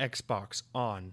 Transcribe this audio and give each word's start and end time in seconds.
Xbox 0.00 0.62
On. 0.74 1.12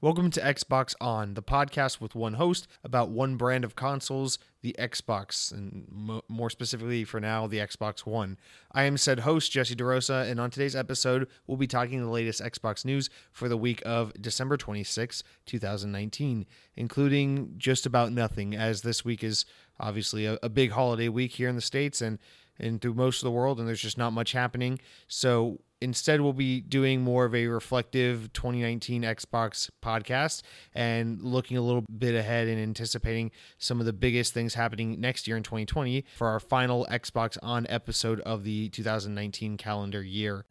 Welcome 0.00 0.30
to 0.30 0.40
Xbox 0.40 0.94
On, 1.00 1.34
the 1.34 1.42
podcast 1.42 2.00
with 2.00 2.14
one 2.14 2.34
host 2.34 2.68
about 2.84 3.08
one 3.08 3.36
brand 3.36 3.64
of 3.64 3.74
consoles, 3.74 4.38
the 4.62 4.76
Xbox, 4.78 5.50
and 5.50 5.86
mo- 5.90 6.22
more 6.28 6.50
specifically 6.50 7.02
for 7.02 7.18
now, 7.18 7.48
the 7.48 7.58
Xbox 7.58 8.06
One. 8.06 8.38
I 8.70 8.84
am 8.84 8.96
said 8.96 9.20
host, 9.20 9.50
Jesse 9.50 9.74
DeRosa, 9.74 10.30
and 10.30 10.38
on 10.38 10.50
today's 10.50 10.76
episode, 10.76 11.26
we'll 11.48 11.56
be 11.56 11.66
talking 11.66 12.00
the 12.00 12.10
latest 12.10 12.40
Xbox 12.40 12.84
news 12.84 13.10
for 13.32 13.48
the 13.48 13.56
week 13.56 13.82
of 13.84 14.12
December 14.20 14.56
26, 14.56 15.24
2019, 15.46 16.46
including 16.76 17.54
just 17.56 17.84
about 17.84 18.12
nothing, 18.12 18.54
as 18.54 18.82
this 18.82 19.04
week 19.04 19.24
is 19.24 19.46
obviously 19.80 20.26
a, 20.26 20.38
a 20.44 20.48
big 20.48 20.70
holiday 20.70 21.08
week 21.08 21.32
here 21.32 21.48
in 21.48 21.56
the 21.56 21.62
States 21.62 22.00
and, 22.00 22.20
and 22.58 22.80
through 22.80 22.94
most 22.94 23.18
of 23.18 23.24
the 23.24 23.30
world, 23.30 23.58
and 23.58 23.68
there's 23.68 23.80
just 23.80 23.98
not 23.98 24.12
much 24.12 24.32
happening. 24.32 24.78
So 25.06 25.60
instead 25.80 26.20
we'll 26.20 26.32
be 26.32 26.60
doing 26.60 27.00
more 27.00 27.24
of 27.24 27.34
a 27.34 27.46
reflective 27.46 28.32
2019 28.32 29.02
Xbox 29.02 29.70
podcast 29.82 30.42
and 30.74 31.22
looking 31.22 31.56
a 31.56 31.60
little 31.60 31.82
bit 31.82 32.14
ahead 32.14 32.48
and 32.48 32.60
anticipating 32.60 33.30
some 33.58 33.80
of 33.80 33.86
the 33.86 33.92
biggest 33.92 34.34
things 34.34 34.54
happening 34.54 35.00
next 35.00 35.26
year 35.26 35.36
in 35.36 35.42
2020 35.42 36.04
for 36.16 36.28
our 36.28 36.40
final 36.40 36.86
Xbox 36.90 37.38
on 37.42 37.66
episode 37.68 38.20
of 38.20 38.44
the 38.44 38.68
2019 38.70 39.56
calendar 39.56 40.02
year. 40.02 40.44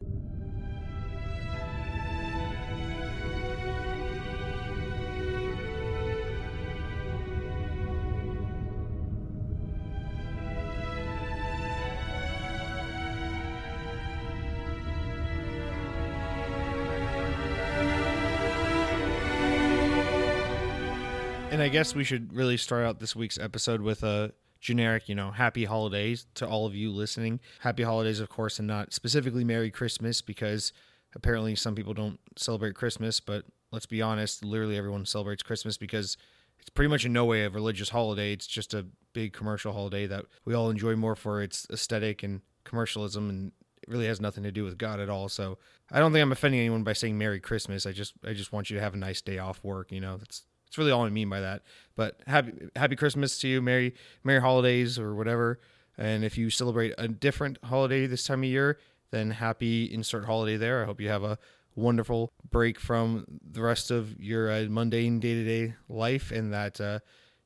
I 21.68 21.70
guess 21.70 21.94
we 21.94 22.02
should 22.02 22.32
really 22.32 22.56
start 22.56 22.86
out 22.86 22.98
this 22.98 23.14
week's 23.14 23.36
episode 23.36 23.82
with 23.82 24.02
a 24.02 24.32
generic, 24.58 25.06
you 25.06 25.14
know, 25.14 25.32
happy 25.32 25.66
holidays 25.66 26.26
to 26.36 26.48
all 26.48 26.64
of 26.64 26.74
you 26.74 26.90
listening. 26.90 27.40
Happy 27.60 27.82
holidays, 27.82 28.20
of 28.20 28.30
course, 28.30 28.58
and 28.58 28.66
not 28.66 28.94
specifically 28.94 29.44
Merry 29.44 29.70
Christmas 29.70 30.22
because 30.22 30.72
apparently 31.14 31.54
some 31.54 31.74
people 31.74 31.92
don't 31.92 32.18
celebrate 32.36 32.74
Christmas, 32.74 33.20
but 33.20 33.44
let's 33.70 33.84
be 33.84 34.00
honest, 34.00 34.42
literally 34.42 34.78
everyone 34.78 35.04
celebrates 35.04 35.42
Christmas 35.42 35.76
because 35.76 36.16
it's 36.58 36.70
pretty 36.70 36.88
much 36.88 37.04
in 37.04 37.12
no 37.12 37.26
way 37.26 37.44
a 37.44 37.50
religious 37.50 37.90
holiday. 37.90 38.32
It's 38.32 38.46
just 38.46 38.72
a 38.72 38.86
big 39.12 39.34
commercial 39.34 39.74
holiday 39.74 40.06
that 40.06 40.24
we 40.46 40.54
all 40.54 40.70
enjoy 40.70 40.96
more 40.96 41.16
for 41.16 41.42
its 41.42 41.66
aesthetic 41.70 42.22
and 42.22 42.40
commercialism 42.64 43.28
and 43.28 43.52
it 43.82 43.90
really 43.90 44.06
has 44.06 44.22
nothing 44.22 44.44
to 44.44 44.50
do 44.50 44.64
with 44.64 44.78
God 44.78 45.00
at 45.00 45.10
all. 45.10 45.28
So 45.28 45.58
I 45.92 45.98
don't 45.98 46.14
think 46.14 46.22
I'm 46.22 46.32
offending 46.32 46.60
anyone 46.60 46.82
by 46.82 46.94
saying 46.94 47.18
Merry 47.18 47.40
Christmas. 47.40 47.84
I 47.84 47.92
just 47.92 48.14
I 48.26 48.32
just 48.32 48.54
want 48.54 48.70
you 48.70 48.76
to 48.76 48.82
have 48.82 48.94
a 48.94 48.98
nice 48.98 49.20
day 49.20 49.36
off 49.36 49.62
work, 49.62 49.92
you 49.92 50.00
know. 50.00 50.16
That's 50.16 50.46
that's 50.68 50.76
really 50.76 50.90
all 50.90 51.04
I 51.04 51.08
mean 51.08 51.30
by 51.30 51.40
that. 51.40 51.62
But 51.96 52.20
happy 52.26 52.52
happy 52.76 52.94
Christmas 52.94 53.38
to 53.38 53.48
you, 53.48 53.62
Merry 53.62 53.94
Merry 54.22 54.40
Holidays 54.40 54.98
or 54.98 55.14
whatever. 55.14 55.60
And 55.96 56.24
if 56.24 56.36
you 56.36 56.50
celebrate 56.50 56.94
a 56.98 57.08
different 57.08 57.58
holiday 57.64 58.06
this 58.06 58.24
time 58.24 58.40
of 58.40 58.48
year, 58.48 58.78
then 59.10 59.30
happy 59.30 59.92
insert 59.92 60.26
holiday 60.26 60.56
there. 60.56 60.82
I 60.82 60.86
hope 60.86 61.00
you 61.00 61.08
have 61.08 61.24
a 61.24 61.38
wonderful 61.74 62.32
break 62.50 62.78
from 62.78 63.24
the 63.50 63.62
rest 63.62 63.90
of 63.90 64.20
your 64.20 64.50
uh, 64.50 64.66
mundane 64.68 65.20
day 65.20 65.34
to 65.34 65.44
day 65.44 65.74
life, 65.88 66.30
and 66.30 66.52
that 66.52 66.80
uh, 66.80 66.98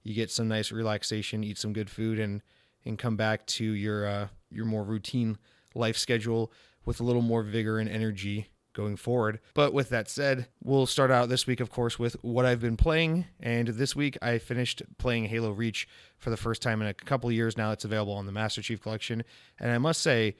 you 0.02 0.14
get 0.14 0.30
some 0.30 0.48
nice 0.48 0.72
relaxation, 0.72 1.44
eat 1.44 1.58
some 1.58 1.72
good 1.72 1.88
food, 1.88 2.18
and 2.18 2.42
and 2.84 2.98
come 2.98 3.16
back 3.16 3.46
to 3.46 3.64
your 3.64 4.04
uh, 4.04 4.28
your 4.50 4.64
more 4.64 4.82
routine 4.82 5.38
life 5.76 5.96
schedule 5.96 6.52
with 6.84 7.00
a 7.00 7.04
little 7.04 7.22
more 7.22 7.44
vigor 7.44 7.78
and 7.78 7.88
energy 7.88 8.48
going 8.72 8.96
forward. 8.96 9.40
But 9.54 9.72
with 9.72 9.88
that 9.90 10.08
said, 10.08 10.48
we'll 10.62 10.86
start 10.86 11.10
out 11.10 11.28
this 11.28 11.46
week, 11.46 11.60
of 11.60 11.70
course, 11.70 11.98
with 11.98 12.14
what 12.22 12.46
I've 12.46 12.60
been 12.60 12.76
playing. 12.76 13.26
And 13.40 13.68
this 13.68 13.94
week, 13.94 14.16
I 14.22 14.38
finished 14.38 14.82
playing 14.98 15.26
Halo 15.26 15.52
Reach 15.52 15.88
for 16.18 16.30
the 16.30 16.36
first 16.36 16.62
time 16.62 16.80
in 16.82 16.88
a 16.88 16.94
couple 16.94 17.30
years 17.30 17.56
now. 17.56 17.72
It's 17.72 17.84
available 17.84 18.14
on 18.14 18.27
the 18.27 18.32
Master 18.32 18.62
Chief 18.62 18.80
Collection, 18.80 19.24
and 19.58 19.70
I 19.70 19.78
must 19.78 20.00
say. 20.00 20.36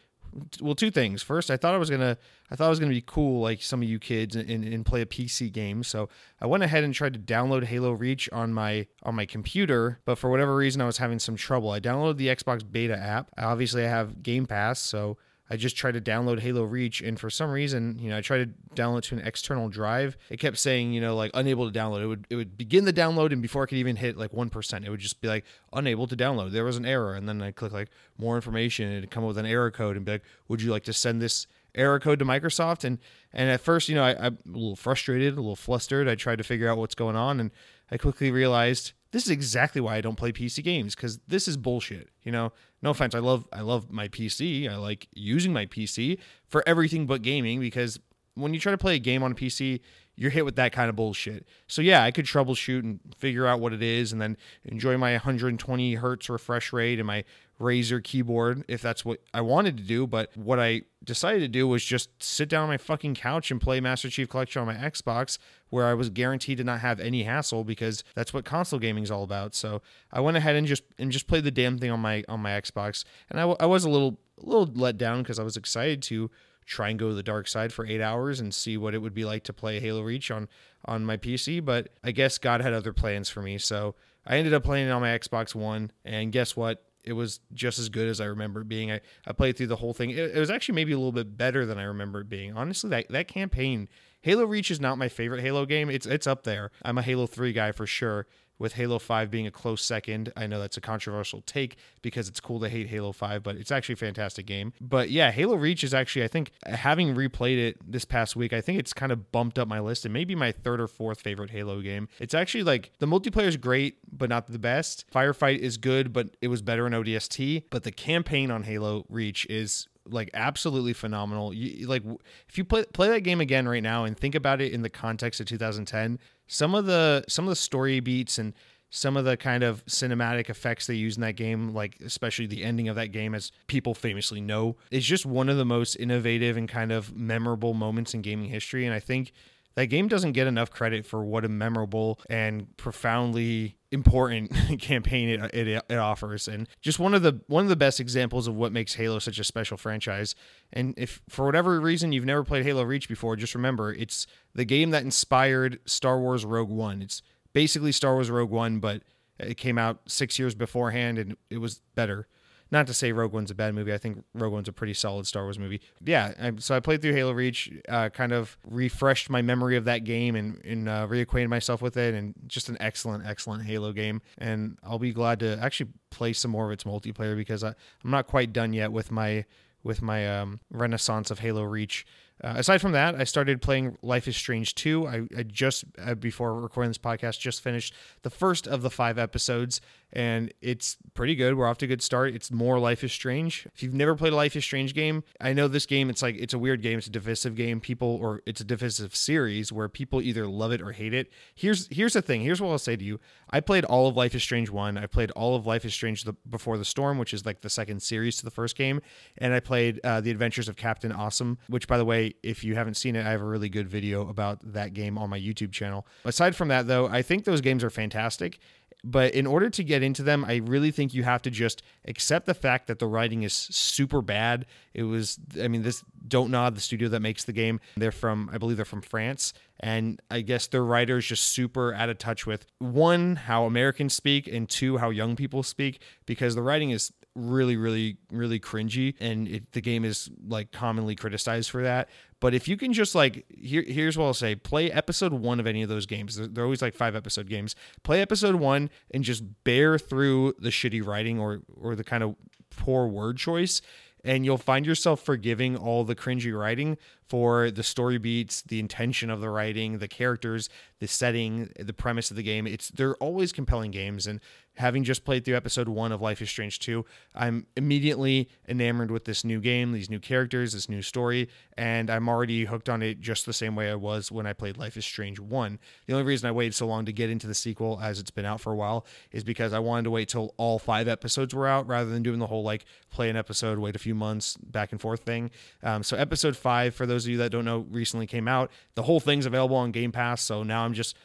Well, 0.63 0.75
two 0.75 0.91
things. 0.91 1.23
First, 1.23 1.51
I 1.51 1.59
thought 1.59 1.75
I 1.75 1.79
was 1.79 1.91
gonna, 1.91 2.17
I 2.51 2.57
thought 2.57 2.65
it 2.65 2.71
was 2.71 2.79
gonna 2.79 2.93
be 2.93 3.05
cool, 3.05 3.43
like 3.43 3.61
some 3.61 3.83
of 3.83 3.89
you 3.89 3.99
kids, 3.99 4.35
and, 4.35 4.49
and 4.49 4.87
play 4.87 5.03
a 5.03 5.07
PC 5.07 5.53
game. 5.53 5.83
So 5.83 6.09
I 6.41 6.47
went 6.47 6.63
ahead 6.63 6.85
and 6.85 6.95
tried 6.95 7.13
to 7.13 7.19
download 7.19 7.65
Halo 7.65 7.93
Reach 7.93 8.31
on 8.33 8.55
my 8.55 8.87
on 9.03 9.15
my 9.15 9.27
computer, 9.27 10.01
but 10.07 10.17
for 10.17 10.31
whatever 10.31 10.57
reason, 10.57 10.81
I 10.81 10.87
was 10.87 10.97
having 10.97 11.19
some 11.19 11.37
trouble. 11.37 11.71
I 11.71 11.81
downloaded 11.81 12.17
the 12.17 12.29
Xbox 12.29 12.63
Beta 12.65 12.97
app. 12.97 13.31
Obviously, 13.37 13.85
I 13.85 13.89
have 13.89 14.23
Game 14.23 14.47
Pass, 14.47 14.79
so 14.79 15.19
I 15.53 15.57
just 15.57 15.77
tried 15.77 15.93
to 15.93 16.01
download 16.01 16.41
Halo 16.41 16.63
Reach, 16.65 17.03
and 17.03 17.21
for 17.21 17.29
some 17.29 17.51
reason, 17.51 17.99
you 17.99 18.09
know, 18.09 18.17
I 18.17 18.23
tried 18.23 18.39
to 18.39 18.75
download 18.75 19.03
to 19.03 19.17
an 19.17 19.21
external 19.21 19.69
drive. 19.69 20.17
It 20.31 20.39
kept 20.39 20.57
saying, 20.57 20.95
you 20.95 21.01
know, 21.03 21.15
like 21.15 21.31
unable 21.35 21.71
to 21.71 21.79
download. 21.79 22.03
It 22.03 22.07
would 22.07 22.27
it 22.31 22.37
would 22.37 22.57
begin 22.57 22.87
the 22.87 22.93
download, 22.93 23.33
and 23.33 23.43
before 23.43 23.65
I 23.65 23.67
could 23.67 23.77
even 23.77 23.97
hit 23.97 24.17
like 24.17 24.33
one 24.33 24.49
percent, 24.49 24.87
it 24.87 24.91
would 24.91 25.01
just 25.01 25.21
be 25.21 25.29
like 25.29 25.45
unable 25.75 26.07
to 26.07 26.17
download. 26.17 26.53
There 26.53 26.65
was 26.65 26.79
an 26.79 26.87
error, 26.87 27.13
and 27.13 27.29
then 27.29 27.43
I 27.43 27.51
click 27.51 27.71
like 27.71 27.89
more 28.17 28.35
information, 28.35 28.87
and 28.87 28.97
it'd 28.97 29.11
come 29.11 29.25
up 29.25 29.29
with 29.29 29.37
an 29.37 29.45
error 29.45 29.71
code, 29.71 29.95
and 29.97 30.07
be 30.07 30.13
like, 30.13 30.23
would 30.49 30.63
you 30.63 30.71
like 30.71 30.85
to 30.85 30.95
send 30.95 31.21
this 31.21 31.47
error 31.75 32.01
code 32.01 32.19
to 32.21 32.25
Microsoft? 32.25 32.83
And 32.83 32.99
and 33.31 33.51
at 33.51 33.61
first, 33.61 33.91
you 33.91 33.95
know, 33.95 34.05
I, 34.05 34.17
I'm 34.25 34.39
a 34.47 34.57
little 34.57 34.75
frustrated, 34.75 35.35
a 35.35 35.37
little 35.37 35.55
flustered. 35.55 36.09
I 36.09 36.15
tried 36.15 36.39
to 36.39 36.45
figure 36.45 36.71
out 36.71 36.79
what's 36.79 36.95
going 36.95 37.17
on, 37.17 37.41
and 37.41 37.51
I 37.91 37.99
quickly 37.99 38.31
realized 38.31 38.95
this 39.13 39.25
is 39.25 39.31
exactly 39.31 39.81
why 39.81 39.97
I 39.97 40.01
don't 40.01 40.17
play 40.17 40.33
PC 40.33 40.65
games 40.65 40.95
because 40.95 41.19
this 41.29 41.47
is 41.47 41.57
bullshit. 41.57 42.09
You 42.23 42.33
know, 42.33 42.53
no 42.81 42.91
offense, 42.91 43.15
I 43.15 43.21
love 43.21 43.47
I 43.53 43.61
love 43.61 43.91
my 43.91 44.09
PC. 44.09 44.69
I 44.69 44.77
like 44.77 45.07
using 45.15 45.53
my 45.53 45.67
PC 45.67 46.19
for 46.49 46.65
everything 46.67 47.07
but 47.07 47.23
gaming 47.23 47.61
because 47.61 48.01
when 48.35 48.55
you 48.55 48.61
try 48.61 48.73
to 48.73 48.79
play 48.79 48.97
a 48.97 48.99
game 48.99 49.23
on 49.23 49.33
a 49.33 49.35
PC, 49.35 49.81
you're 50.17 50.31
hit 50.31 50.45
with 50.45 50.57
that 50.57 50.73
kind 50.73 50.89
of 50.89 50.97
bullshit. 50.97 51.47
So 51.67 51.83
yeah, 51.83 52.03
I 52.03 52.11
could 52.11 52.25
troubleshoot 52.25 52.81
and 52.81 53.01
figure 53.17 53.47
out 53.47 53.61
what 53.61 53.73
it 53.73 53.83
is, 53.83 54.13
and 54.13 54.21
then 54.21 54.37
enjoy 54.65 54.97
my 54.97 55.13
120 55.13 55.95
hertz 55.95 56.29
refresh 56.29 56.73
rate 56.73 56.99
and 56.99 57.07
my 57.07 57.25
Razer 57.63 58.03
keyboard 58.03 58.65
if 58.69 58.83
that's 58.83 59.05
what 59.05 59.21
I 59.33 59.41
wanted 59.41 59.77
to 59.79 59.83
do. 59.83 60.07
But 60.07 60.31
what 60.37 60.61
I 60.61 60.83
decided 61.05 61.41
to 61.41 61.49
do 61.49 61.67
was 61.67 61.85
just 61.85 62.11
sit 62.23 62.49
down 62.49 62.65
on 62.65 62.69
my 62.69 62.77
fucking 62.77 63.15
couch 63.15 63.51
and 63.51 63.61
play 63.61 63.81
Master 63.81 64.11
Chief 64.11 64.29
Collection 64.29 64.61
on 64.61 64.67
my 64.67 64.75
Xbox, 64.75 65.39
where 65.71 65.87
I 65.87 65.95
was 65.95 66.11
guaranteed 66.11 66.59
to 66.59 66.65
not 66.65 66.81
have 66.81 67.01
any 67.01 67.23
hassle 67.23 67.65
because 67.65 68.05
that's 68.15 68.35
what 68.35 68.45
console 68.45 68.79
gaming 68.79 69.05
is 69.05 69.11
all 69.11 69.23
about. 69.23 69.55
So 69.55 69.81
I 70.13 70.21
went 70.21 70.37
ahead 70.37 70.57
and 70.57 70.67
just 70.67 70.83
and 70.99 71.11
just 71.11 71.27
played 71.27 71.45
the 71.45 71.51
damn 71.51 71.79
thing 71.79 71.91
on 71.91 72.01
my 72.01 72.25
on 72.29 72.41
my 72.41 72.51
Xbox, 72.51 73.05
and 73.31 73.41
I, 73.41 73.45
I 73.61 73.67
was 73.67 73.85
a 73.85 73.91
little 73.91 74.19
a 74.43 74.47
little 74.47 74.71
let 74.75 74.99
down 74.99 75.23
because 75.23 75.39
I 75.39 75.43
was 75.45 75.57
excited 75.57 76.03
to 76.03 76.31
try 76.65 76.89
and 76.89 76.99
go 76.99 77.09
to 77.09 77.15
the 77.15 77.23
dark 77.23 77.49
side 77.49 77.73
for 77.73 77.85
eight 77.87 78.01
hours 78.01 78.41
and 78.41 78.55
see 78.55 78.77
what 78.77 78.95
it 78.95 78.99
would 78.99 79.15
be 79.15 79.25
like 79.25 79.43
to 79.45 79.53
play 79.53 79.81
Halo 79.81 80.03
Reach 80.03 80.31
on 80.31 80.49
on 80.85 81.05
my 81.05 81.17
PC. 81.17 81.65
But 81.65 81.89
I 82.03 82.13
guess 82.13 82.39
God 82.39 82.61
had 82.61 82.73
other 82.73 82.93
plans 82.93 83.29
for 83.29 83.43
me, 83.43 83.59
so 83.59 83.95
I 84.27 84.37
ended 84.37 84.55
up 84.55 84.65
playing 84.65 84.89
it 84.89 84.91
on 84.91 85.01
my 85.01 85.19
Xbox 85.19 85.55
One. 85.55 85.91
And 86.05 86.33
guess 86.33 86.57
what? 86.57 86.85
It 87.05 87.15
was 87.15 87.41
just 87.53 87.79
as 87.79 87.89
good 87.89 88.09
as 88.09 88.21
I 88.21 88.27
remember 88.27 88.63
being. 88.65 88.93
I, 88.93 89.01
I 89.27 89.33
played 89.33 89.57
through 89.57 89.67
the 89.69 89.77
whole 89.77 89.93
thing. 89.93 90.11
It, 90.11 90.37
it 90.37 90.39
was 90.39 90.51
actually 90.51 90.77
maybe 90.77 90.93
a 90.93 90.97
little 90.99 91.13
bit 91.13 91.37
better 91.37 91.67
than 91.67 91.79
I 91.79 91.83
remember 91.85 92.21
it 92.21 92.29
being. 92.29 92.57
Honestly, 92.57 92.91
that, 92.91 93.09
that 93.09 93.29
campaign, 93.29 93.89
Halo 94.23 94.45
Reach 94.45 94.71
is 94.71 94.81
not 94.81 94.99
my 94.99 95.09
favorite 95.09 95.41
Halo 95.41 95.67
game. 95.67 95.91
It's 95.91 96.07
it's 96.07 96.27
up 96.27 96.45
there. 96.45 96.71
I'm 96.85 96.99
a 96.99 97.03
Halo 97.03 97.27
3 97.27 97.53
guy 97.53 97.73
for 97.73 97.87
sure 97.87 98.27
with 98.63 98.75
Halo 98.75 99.01
5 99.01 99.29
being 99.29 99.49
a 99.49 99.51
close 99.51 99.83
second. 99.85 100.33
I 100.37 100.47
know 100.47 100.61
that's 100.61 100.77
a 100.77 100.81
controversial 100.81 101.43
take 101.43 101.77
because 102.01 102.29
it's 102.29 102.39
cool 102.39 102.61
to 102.61 102.69
hate 102.69 102.87
Halo 102.87 103.11
5, 103.11 103.43
but 103.43 103.57
it's 103.57 103.73
actually 103.73 103.95
a 103.95 103.97
fantastic 103.97 104.47
game. 104.47 104.73
But 104.81 105.11
yeah, 105.11 105.33
Halo 105.33 105.57
Reach 105.57 105.83
is 105.83 105.93
actually, 105.93 106.25
I 106.25 106.29
think, 106.29 106.53
having 106.65 107.17
replayed 107.17 107.59
it 107.59 107.77
this 107.85 108.05
past 108.05 108.37
week, 108.37 108.53
I 108.53 108.61
think 108.61 108.79
it's 108.79 108.93
kind 108.93 109.11
of 109.11 109.33
bumped 109.33 109.59
up 109.59 109.67
my 109.67 109.81
list 109.81 110.05
and 110.05 110.15
maybe 110.15 110.37
my 110.37 110.53
third 110.53 110.81
or 110.81 110.87
fourth 110.87 111.21
favorite 111.21 111.51
Halo 111.51 111.81
game. 111.81 112.09
It's 112.21 112.35
actually 112.35 112.63
like 112.63 112.93
the 113.01 113.07
multiplayer 113.07 113.49
is 113.49 113.57
great, 113.57 113.99
but 114.11 114.31
not 114.31 114.47
the 114.47 114.61
best. 114.61 115.05
Firefight 115.13 115.59
is 115.59 115.77
good, 115.77 116.13
but 116.13 116.37
it 116.41 116.47
was 116.47 116.63
better 116.63 116.87
in 116.87 116.93
ODST. 116.93 117.65
But 117.69 117.83
the 117.83 117.93
campaign 117.93 118.53
on 118.53 118.63
Halo 118.63 119.05
Reach 119.09 119.45
is 119.47 119.89
like 120.07 120.31
absolutely 120.35 120.93
phenomenal. 120.93 121.53
You, 121.53 121.87
like 121.87 122.03
if 122.49 122.59
you 122.59 122.65
play 122.65 122.85
play 122.93 123.09
that 123.09 123.21
game 123.21 123.41
again 123.41 123.69
right 123.69 123.83
now 123.83 124.05
and 124.05 124.17
think 124.17 124.35
about 124.35 124.61
it 124.61 124.73
in 124.73 124.83
the 124.83 124.91
context 124.91 125.41
of 125.41 125.47
2010, 125.47 126.19
some 126.53 126.75
of 126.75 126.85
the 126.85 127.25
some 127.29 127.47
of 127.47 127.49
the 127.49 127.57
story 127.57 127.99
beats 128.01 128.39
and 128.39 128.53
some 128.91 129.17
of 129.17 129.25
the 129.25 129.39
kind 129.39 129.63
of 129.63 129.83
cinematic 129.87 130.51
effects 130.51 130.87
they 130.87 130.95
use 130.95 131.17
in 131.17 131.23
that 131.23 131.33
game, 131.33 131.73
like 131.73 131.99
especially 132.05 132.47
the 132.47 132.63
ending 132.63 132.89
of 132.89 132.97
that 132.97 133.07
game, 133.07 133.35
as 133.35 133.51
people 133.67 133.95
famously 133.95 134.39
know, 134.39 134.77
is 134.91 135.03
just 135.03 135.25
one 135.25 135.49
of 135.49 135.57
the 135.57 135.65
most 135.65 135.95
innovative 135.97 136.59
and 136.59 136.69
kind 136.69 136.93
of 136.93 137.17
memorable 137.17 137.73
moments 137.73 138.13
in 138.13 138.21
gaming 138.21 138.51
history. 138.51 138.85
And 138.85 138.95
I 138.95 139.01
think 139.01 139.33
that 139.75 139.87
game 139.87 140.09
doesn't 140.09 140.33
get 140.33 140.47
enough 140.47 140.71
credit 140.71 141.07
for 141.07 141.25
what 141.25 141.45
a 141.45 141.49
memorable 141.49 142.21
and 142.29 142.77
profoundly 142.77 143.77
important 143.91 144.53
campaign 144.81 145.29
it, 145.29 145.55
it, 145.55 145.85
it 145.89 145.97
offers. 145.97 146.49
And 146.49 146.69
just 146.81 146.99
one 146.99 147.15
of 147.15 147.23
the 147.23 147.41
one 147.47 147.65
of 147.65 147.69
the 147.69 147.77
best 147.77 148.01
examples 148.01 148.49
of 148.49 148.55
what 148.55 148.73
makes 148.73 148.95
Halo 148.95 149.19
such 149.19 149.39
a 149.39 149.45
special 149.45 149.77
franchise. 149.77 150.35
And 150.73 150.95
if 150.97 151.23
for 151.29 151.45
whatever 151.45 151.81
reason 151.81 152.13
you've 152.13 152.25
never 152.25 152.45
played 152.45 152.65
Halo 152.65 152.83
Reach 152.83 153.09
before 153.09 153.37
just 153.37 153.55
remember 153.55 153.93
it's 153.93 154.27
the 154.55 154.65
game 154.65 154.91
that 154.91 155.05
inspired 155.05 155.79
Star 155.85 156.19
Wars 156.19 156.45
Rogue 156.45 156.71
One. 156.71 157.03
It's 157.03 157.23
basically 157.53 157.93
Star 157.93 158.15
Wars 158.15 158.31
Rogue 158.31 158.51
One 158.51 158.81
but 158.81 159.03
it 159.39 159.57
came 159.57 159.79
out 159.79 160.01
6 160.07 160.39
years 160.39 160.55
beforehand 160.55 161.19
and 161.19 161.37
it 161.51 161.59
was 161.59 161.81
better 161.95 162.29
Not 162.73 162.87
to 162.87 162.95
say 162.95 163.13
Rogue 163.13 163.35
One's 163.35 163.51
a 163.51 163.55
bad 163.55 163.75
movie. 163.75 163.93
I 163.93 163.99
think 163.99 164.25
Rogue 164.33 164.55
One's 164.55 164.67
a 164.67 164.73
pretty 164.73 164.95
solid 164.95 165.27
Star 165.27 165.43
Wars 165.43 165.59
movie. 165.59 165.83
Yeah, 166.03 166.33
I, 166.41 166.53
so 166.57 166.75
I 166.75 166.81
played 166.81 167.03
through 167.03 167.13
Halo 167.13 167.33
Reach, 167.33 167.71
uh, 167.87 168.09
kind 168.09 168.33
of 168.33 168.57
refreshed 168.67 169.29
my 169.29 169.43
memory 169.43 169.77
of 169.77 169.85
that 169.85 170.05
game 170.05 170.35
and, 170.35 170.59
and 170.65 170.89
uh, 170.89 171.07
reacquainted 171.07 171.49
myself 171.49 171.83
with 171.83 171.99
it, 171.99 172.15
and 172.15 172.33
just 172.47 172.71
an 172.71 172.79
excellent, 172.81 173.27
excellent 173.27 173.65
Halo 173.65 173.93
game. 173.93 174.23
And 174.39 174.79
I'll 174.83 174.99
be 174.99 175.13
glad 175.13 175.39
to 175.41 175.59
actually 175.61 175.91
play 176.11 176.33
some 176.33 176.51
more 176.51 176.65
of 176.65 176.73
its 176.73 176.85
multiplayer 176.85 177.37
because 177.37 177.63
I, 177.63 177.69
I'm 177.69 178.11
not 178.11 178.27
quite 178.27 178.55
done 178.55 178.73
yet 178.73 178.91
with 178.91 179.11
my 179.11 179.45
with 179.85 180.01
my 180.01 180.39
um, 180.39 180.61
renaissance 180.71 181.31
of 181.31 181.41
Halo 181.41 181.65
Reach. 181.65 182.07
Uh, 182.43 182.55
aside 182.57 182.81
from 182.81 182.93
that, 182.93 183.15
I 183.15 183.25
started 183.25 183.63
playing 183.63 183.97
Life 184.03 184.27
is 184.27 184.37
Strange 184.37 184.75
2. 184.75 185.07
I, 185.07 185.23
I 185.37 185.43
just, 185.45 185.85
uh, 186.05 186.15
before 186.15 186.61
recording 186.61 186.91
this 186.91 186.99
podcast, 186.99 187.39
just 187.39 187.63
finished 187.63 187.95
the 188.23 188.31
first 188.31 188.67
of 188.67 188.83
the 188.83 188.91
five 188.91 189.17
episodes, 189.17 189.81
and 190.13 190.53
it's 190.61 190.97
pretty 191.15 191.37
good. 191.37 191.55
We're 191.57 191.69
off 191.69 191.79
to 191.79 191.85
a 191.85 191.89
good 191.89 192.03
start. 192.03 192.35
It's 192.35 192.51
more 192.51 192.81
Life 192.81 193.05
is 193.05 193.13
Strange. 193.13 193.69
If 193.73 193.83
you've 193.83 193.95
never 193.95 194.17
played 194.17 194.33
a 194.33 194.37
Life 194.37 194.57
is 194.57 194.65
Strange 194.65 194.93
game, 194.93 195.23
I 195.41 195.53
know 195.53 195.69
this 195.69 195.87
game, 195.87 196.11
it's 196.11 196.21
like, 196.21 196.35
it's 196.37 196.53
a 196.53 196.59
weird 196.59 196.83
game. 196.83 196.99
It's 196.99 197.07
a 197.07 197.11
divisive 197.11 197.55
game. 197.55 197.81
People, 197.81 198.19
or 198.21 198.43
it's 198.45 198.61
a 198.61 198.65
divisive 198.65 199.15
series 199.15 199.73
where 199.73 199.89
people 199.89 200.21
either 200.21 200.47
love 200.49 200.73
it 200.73 200.83
or 200.83 200.91
hate 200.91 201.15
it. 201.15 201.31
Here's, 201.55 201.87
here's 201.93 202.15
the 202.15 202.23
thing. 202.23 202.41
Here's 202.41 202.61
what 202.61 202.71
I'll 202.71 202.79
say 202.79 202.97
to 202.97 203.05
you. 203.05 203.21
I 203.51 203.61
played 203.61 203.85
all 203.85 204.09
of 204.09 204.17
Life 204.17 204.35
is 204.35 204.43
Strange 204.43 204.69
1. 204.69 204.99
I 204.99 205.07
played 205.07 205.31
all 205.33 205.55
of 205.55 205.65
Life 205.65 205.85
is 205.85 205.95
Strange 205.95 206.25
the, 206.25 206.35
Before 206.49 206.77
the 206.77 206.85
Storm, 206.85 207.19
which 207.19 207.33
is 207.33 207.47
like 207.47 207.61
the 207.61 207.71
second 207.71 208.03
series 208.03 208.37
to 208.39 208.45
the 208.45 208.51
first 208.51 208.77
game. 208.77 209.01
And 209.39 209.55
I 209.55 209.61
played 209.61 210.01
uh, 210.03 210.21
The 210.21 210.33
Adventures 210.33 210.69
of 210.69 210.77
Captain 210.77 211.13
Awesome, 211.13 211.59
which, 211.69 211.87
by 211.87 211.99
the 211.99 212.05
way, 212.05 212.32
if 212.43 212.65
you 212.65 212.75
haven't 212.75 212.95
seen 212.95 213.17
it, 213.17 213.27
I 213.27 213.31
have 213.31 213.41
a 213.41 213.47
really 213.47 213.69
good 213.69 213.89
video 213.89 214.29
about 214.29 214.61
that 214.73 214.95
game 214.95 215.19
on 215.19 215.31
my 215.31 215.39
YouTube 215.39 215.73
channel. 215.73 216.07
Aside 216.25 216.57
from 216.57 216.69
that, 216.69 216.87
though, 216.87 217.07
I 217.09 217.23
think 217.23 217.45
those 217.45 217.61
games 217.61 217.83
are 217.85 217.91
fantastic. 217.91 218.59
But 219.05 219.35
in 219.35 219.49
order 219.49 219.69
to 219.69 219.83
get 219.83 220.05
into 220.05 220.23
them, 220.23 220.45
I 220.45 220.57
really 220.57 220.93
think 220.93 221.13
you 221.13 221.25
have 221.25 221.43
to 221.43 221.51
just 221.51 221.83
accept 222.05 222.47
the 222.47 222.55
fact 222.55 222.87
that 222.87 223.01
the 223.01 223.09
writing 223.09 223.43
is 223.43 223.53
super 223.53 224.23
bad. 224.23 224.65
It 224.95 225.03
was, 225.03 225.41
I 225.61 225.67
mean, 225.67 225.83
this 225.83 226.05
Don't 226.29 226.53
Nod, 226.53 226.77
the 226.77 226.81
studio 226.81 227.09
that 227.09 227.21
makes 227.21 227.43
the 227.43 227.53
game, 227.53 227.81
they're 227.97 228.13
from, 228.13 228.49
I 228.53 228.59
believe 228.59 228.77
they're 228.77 228.85
from 228.85 229.03
France. 229.03 229.55
And 229.81 230.23
I 230.31 230.43
guess 230.43 230.69
their 230.69 230.85
writer 230.85 231.19
is 231.19 231.27
just 231.27 231.43
super 231.43 231.93
out 231.93 232.11
of 232.11 232.19
touch 232.19 232.47
with 232.47 232.65
one, 232.79 233.35
how 233.35 233.65
Americans 233.65 234.15
speak, 234.15 234.47
and 234.47 234.69
two, 234.69 234.99
how 234.99 235.11
young 235.11 235.35
people 235.35 235.65
speak, 235.65 236.01
because 236.25 236.55
the 236.55 236.63
writing 236.63 236.91
is 236.91 237.13
really 237.35 237.77
really 237.77 238.17
really 238.31 238.61
cringy 238.61 239.15
and 239.19 239.49
it, 239.49 239.73
the 239.73 239.81
game 239.81 240.05
is 240.05 240.31
like 240.47 240.71
commonly 240.73 241.15
criticized 241.15 241.71
for 241.71 241.83
that. 241.83 242.09
But 242.41 242.55
if 242.55 242.69
you 242.69 242.77
can 242.77 242.93
just 242.93 243.15
like 243.15 243.45
here 243.49 243.83
here's 243.83 244.19
what 244.19 244.27
i'll 244.27 244.35
say. 244.35 244.55
Play 244.55 244.91
episode 244.91 245.33
one 245.33 245.61
of 245.61 245.67
any 245.67 245.83
of 245.83 245.89
those 245.89 246.07
games. 246.07 246.37
They're, 246.37 246.47
they're 246.47 246.65
always 246.65 246.83
like 246.83 246.95
five 246.95 247.17
episode 247.17 247.49
games. 247.49 247.75
Play 248.03 248.21
episode 248.21 248.57
one 248.57 248.91
and 249.11 249.25
just 249.25 249.45
bear 249.65 249.99
through 249.99 250.55
the 250.59 250.71
shitty 250.71 251.05
writing 251.05 251.39
or 251.39 251.63
or 251.81 251.95
the 251.95 252.05
kind 252.05 252.23
of 252.23 252.37
poor 252.71 253.07
word 253.07 253.37
choice 253.37 253.83
and 254.25 254.45
you'll 254.45 254.59
find 254.59 254.87
yourself 254.87 255.21
forgiving 255.21 255.77
all 255.77 256.05
the 256.05 256.15
cringy 256.15 256.57
writing 256.57 256.97
for 257.29 257.71
the 257.71 257.83
story 257.83 258.19
beats, 258.19 258.63
the 258.63 258.79
intention 258.79 259.31
of 259.31 259.41
the 259.41 259.49
writing, 259.49 259.99
the 259.99 260.09
characters, 260.09 260.69
the 261.01 261.09
setting, 261.09 261.71
the 261.79 261.93
premise 261.93 262.31
of 262.31 262.37
the 262.37 262.43
game. 262.43 262.67
It's 262.67 262.91
they're 262.91 263.17
always 263.17 263.53
compelling 263.53 263.91
games 263.91 264.27
and 264.27 264.41
having 264.77 265.05
just 265.05 265.25
played 265.25 265.45
through 265.45 265.57
episode 265.57 265.89
1 265.89 266.13
of 266.13 266.21
Life 266.21 266.41
is 266.41 266.49
Strange 266.49 266.79
2, 266.79 267.05
I'm 267.35 267.67
immediately 267.77 268.49
enamored 268.67 269.11
with 269.11 269.25
this 269.25 269.45
new 269.45 269.61
game, 269.61 269.93
these 269.93 270.09
new 270.09 270.19
characters, 270.19 270.73
this 270.73 270.89
new 270.89 271.03
story, 271.03 271.49
and 271.77 272.11
I'm 272.11 272.29
already 272.29 272.65
hooked 272.65 272.89
on 272.89 273.03
it 273.03 273.21
just 273.21 273.45
the 273.45 273.53
same 273.53 273.77
way 273.77 273.91
I 273.91 273.95
was 273.95 274.33
when 274.33 274.47
I 274.47 274.53
played 274.53 274.79
Life 274.79 274.97
is 274.97 275.05
Strange 275.05 275.39
1. 275.39 275.79
The 276.07 276.13
only 276.15 276.25
reason 276.25 276.49
I 276.49 276.53
waited 276.53 276.75
so 276.75 276.87
long 276.87 277.05
to 277.05 277.13
get 277.13 277.31
into 277.31 277.47
the 277.47 277.55
sequel 277.55 278.01
as 278.03 278.19
it's 278.19 278.31
been 278.31 278.47
out 278.47 278.61
for 278.61 278.73
a 278.73 278.77
while 278.77 279.07
is 279.31 279.45
because 279.45 279.73
I 279.73 279.79
wanted 279.79 280.05
to 280.05 280.11
wait 280.11 280.29
till 280.29 280.55
all 280.57 280.79
5 280.79 281.09
episodes 281.09 281.55
were 281.55 281.67
out 281.67 281.87
rather 281.87 282.11
than 282.11 282.23
doing 282.23 282.39
the 282.39 282.47
whole 282.47 282.63
like 282.63 282.85
play 283.11 283.29
an 283.29 283.37
episode, 283.37 283.79
wait 283.79 283.97
a 283.97 283.99
few 283.99 284.15
months, 284.15 284.57
back 284.57 284.93
and 284.93 285.01
forth 285.01 285.21
thing. 285.21 285.51
Um, 285.83 286.03
so 286.03 286.17
episode 286.17 286.57
5 286.57 286.95
for 286.95 287.07
those 287.07 287.25
of 287.25 287.31
you 287.31 287.39
that 287.39 287.51
don't 287.51 287.65
know 287.65 287.87
recently 287.91 288.27
came 288.27 288.49
out. 288.49 288.71
The 288.95 289.03
whole 289.03 289.21
thing's 289.21 289.47
available 289.47 289.77
on 289.77 289.93
Game 289.93 290.13
Pass, 290.13 290.43
so 290.43 290.63
now 290.63 290.85
I'm 290.85 290.95
just 290.95 291.17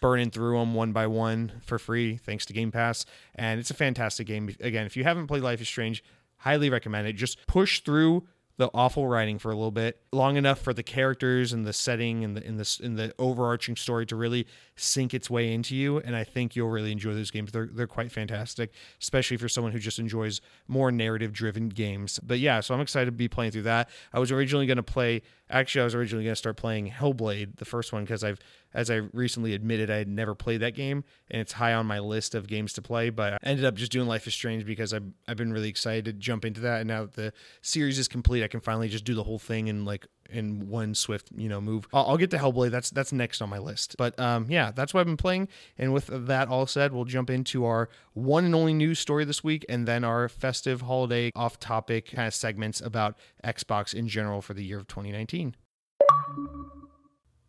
burning 0.00 0.30
through 0.30 0.58
them 0.58 0.74
one 0.74 0.92
by 0.92 1.06
one 1.06 1.52
for 1.64 1.78
free 1.78 2.16
thanks 2.16 2.44
to 2.46 2.52
Game 2.52 2.70
Pass. 2.70 3.06
And 3.34 3.58
it's 3.58 3.70
a 3.70 3.74
fantastic 3.74 4.26
game. 4.26 4.54
Again, 4.60 4.86
if 4.86 4.96
you 4.96 5.04
haven't 5.04 5.28
played 5.28 5.42
Life 5.42 5.60
is 5.60 5.68
Strange, 5.68 6.04
highly 6.38 6.68
recommend 6.70 7.08
it. 7.08 7.14
Just 7.14 7.46
push 7.46 7.80
through 7.80 8.26
the 8.56 8.70
awful 8.72 9.08
writing 9.08 9.38
for 9.38 9.50
a 9.50 9.54
little 9.54 9.72
bit, 9.72 10.00
long 10.12 10.36
enough 10.36 10.60
for 10.60 10.72
the 10.72 10.82
characters 10.82 11.52
and 11.52 11.66
the 11.66 11.72
setting 11.72 12.22
and 12.22 12.36
the 12.36 12.46
in 12.46 12.56
the 12.56 12.80
in 12.82 12.94
the 12.94 13.12
overarching 13.18 13.74
story 13.74 14.06
to 14.06 14.14
really 14.14 14.46
sink 14.76 15.12
its 15.12 15.28
way 15.28 15.52
into 15.52 15.74
you. 15.74 15.98
And 15.98 16.14
I 16.14 16.22
think 16.22 16.54
you'll 16.54 16.70
really 16.70 16.92
enjoy 16.92 17.14
those 17.14 17.32
games. 17.32 17.50
They're 17.50 17.68
they're 17.72 17.88
quite 17.88 18.12
fantastic, 18.12 18.72
especially 19.00 19.38
for 19.38 19.48
someone 19.48 19.72
who 19.72 19.80
just 19.80 19.98
enjoys 19.98 20.40
more 20.68 20.92
narrative 20.92 21.32
driven 21.32 21.68
games. 21.68 22.20
But 22.22 22.38
yeah, 22.38 22.60
so 22.60 22.74
I'm 22.74 22.80
excited 22.80 23.06
to 23.06 23.12
be 23.12 23.26
playing 23.26 23.50
through 23.50 23.62
that. 23.62 23.90
I 24.12 24.20
was 24.20 24.30
originally 24.30 24.66
going 24.66 24.76
to 24.76 24.82
play. 24.82 25.22
Actually, 25.50 25.82
I 25.82 25.84
was 25.84 25.94
originally 25.94 26.24
going 26.24 26.32
to 26.32 26.36
start 26.36 26.56
playing 26.56 26.90
Hellblade, 26.90 27.56
the 27.56 27.64
first 27.64 27.92
one, 27.92 28.04
because 28.04 28.24
I've 28.24 28.40
as 28.74 28.90
I 28.90 28.96
recently 29.12 29.54
admitted, 29.54 29.88
I 29.88 29.98
had 29.98 30.08
never 30.08 30.34
played 30.34 30.60
that 30.60 30.74
game, 30.74 31.04
and 31.30 31.40
it's 31.40 31.52
high 31.52 31.74
on 31.74 31.86
my 31.86 32.00
list 32.00 32.34
of 32.34 32.48
games 32.48 32.72
to 32.72 32.82
play. 32.82 33.08
But 33.08 33.34
I 33.34 33.38
ended 33.44 33.64
up 33.64 33.76
just 33.76 33.92
doing 33.92 34.08
Life 34.08 34.26
is 34.26 34.34
Strange 34.34 34.66
because 34.66 34.92
I've, 34.92 35.04
I've 35.28 35.36
been 35.36 35.52
really 35.52 35.68
excited 35.68 36.04
to 36.06 36.12
jump 36.12 36.44
into 36.44 36.60
that. 36.62 36.80
And 36.80 36.88
now 36.88 37.02
that 37.02 37.14
the 37.14 37.32
series 37.62 37.98
is 38.00 38.08
complete, 38.08 38.42
I 38.42 38.48
can 38.48 38.60
finally 38.60 38.88
just 38.88 39.04
do 39.04 39.14
the 39.14 39.22
whole 39.22 39.38
thing 39.38 39.68
in 39.68 39.84
like 39.84 40.06
in 40.30 40.68
one 40.68 40.94
swift 40.94 41.30
you 41.36 41.48
know 41.48 41.60
move. 41.60 41.86
I'll, 41.92 42.06
I'll 42.06 42.16
get 42.16 42.30
to 42.30 42.38
Hellblade. 42.38 42.70
That's 42.70 42.90
that's 42.90 43.12
next 43.12 43.40
on 43.40 43.48
my 43.48 43.58
list. 43.58 43.96
But 43.98 44.18
um, 44.18 44.46
yeah, 44.48 44.70
that's 44.70 44.94
what 44.94 45.00
I've 45.00 45.06
been 45.06 45.16
playing. 45.16 45.48
And 45.78 45.92
with 45.92 46.08
that 46.12 46.48
all 46.48 46.66
said, 46.66 46.92
we'll 46.92 47.04
jump 47.04 47.30
into 47.30 47.64
our 47.64 47.88
one 48.12 48.44
and 48.44 48.54
only 48.54 48.74
news 48.74 48.98
story 48.98 49.24
this 49.24 49.42
week, 49.42 49.64
and 49.68 49.86
then 49.86 50.04
our 50.04 50.28
festive 50.28 50.82
holiday 50.82 51.30
off-topic 51.34 52.12
kind 52.12 52.28
of 52.28 52.34
segments 52.34 52.80
about 52.80 53.16
Xbox 53.44 53.94
in 53.94 54.08
general 54.08 54.40
for 54.42 54.54
the 54.54 54.64
year 54.64 54.78
of 54.78 54.86
2019. 54.88 55.56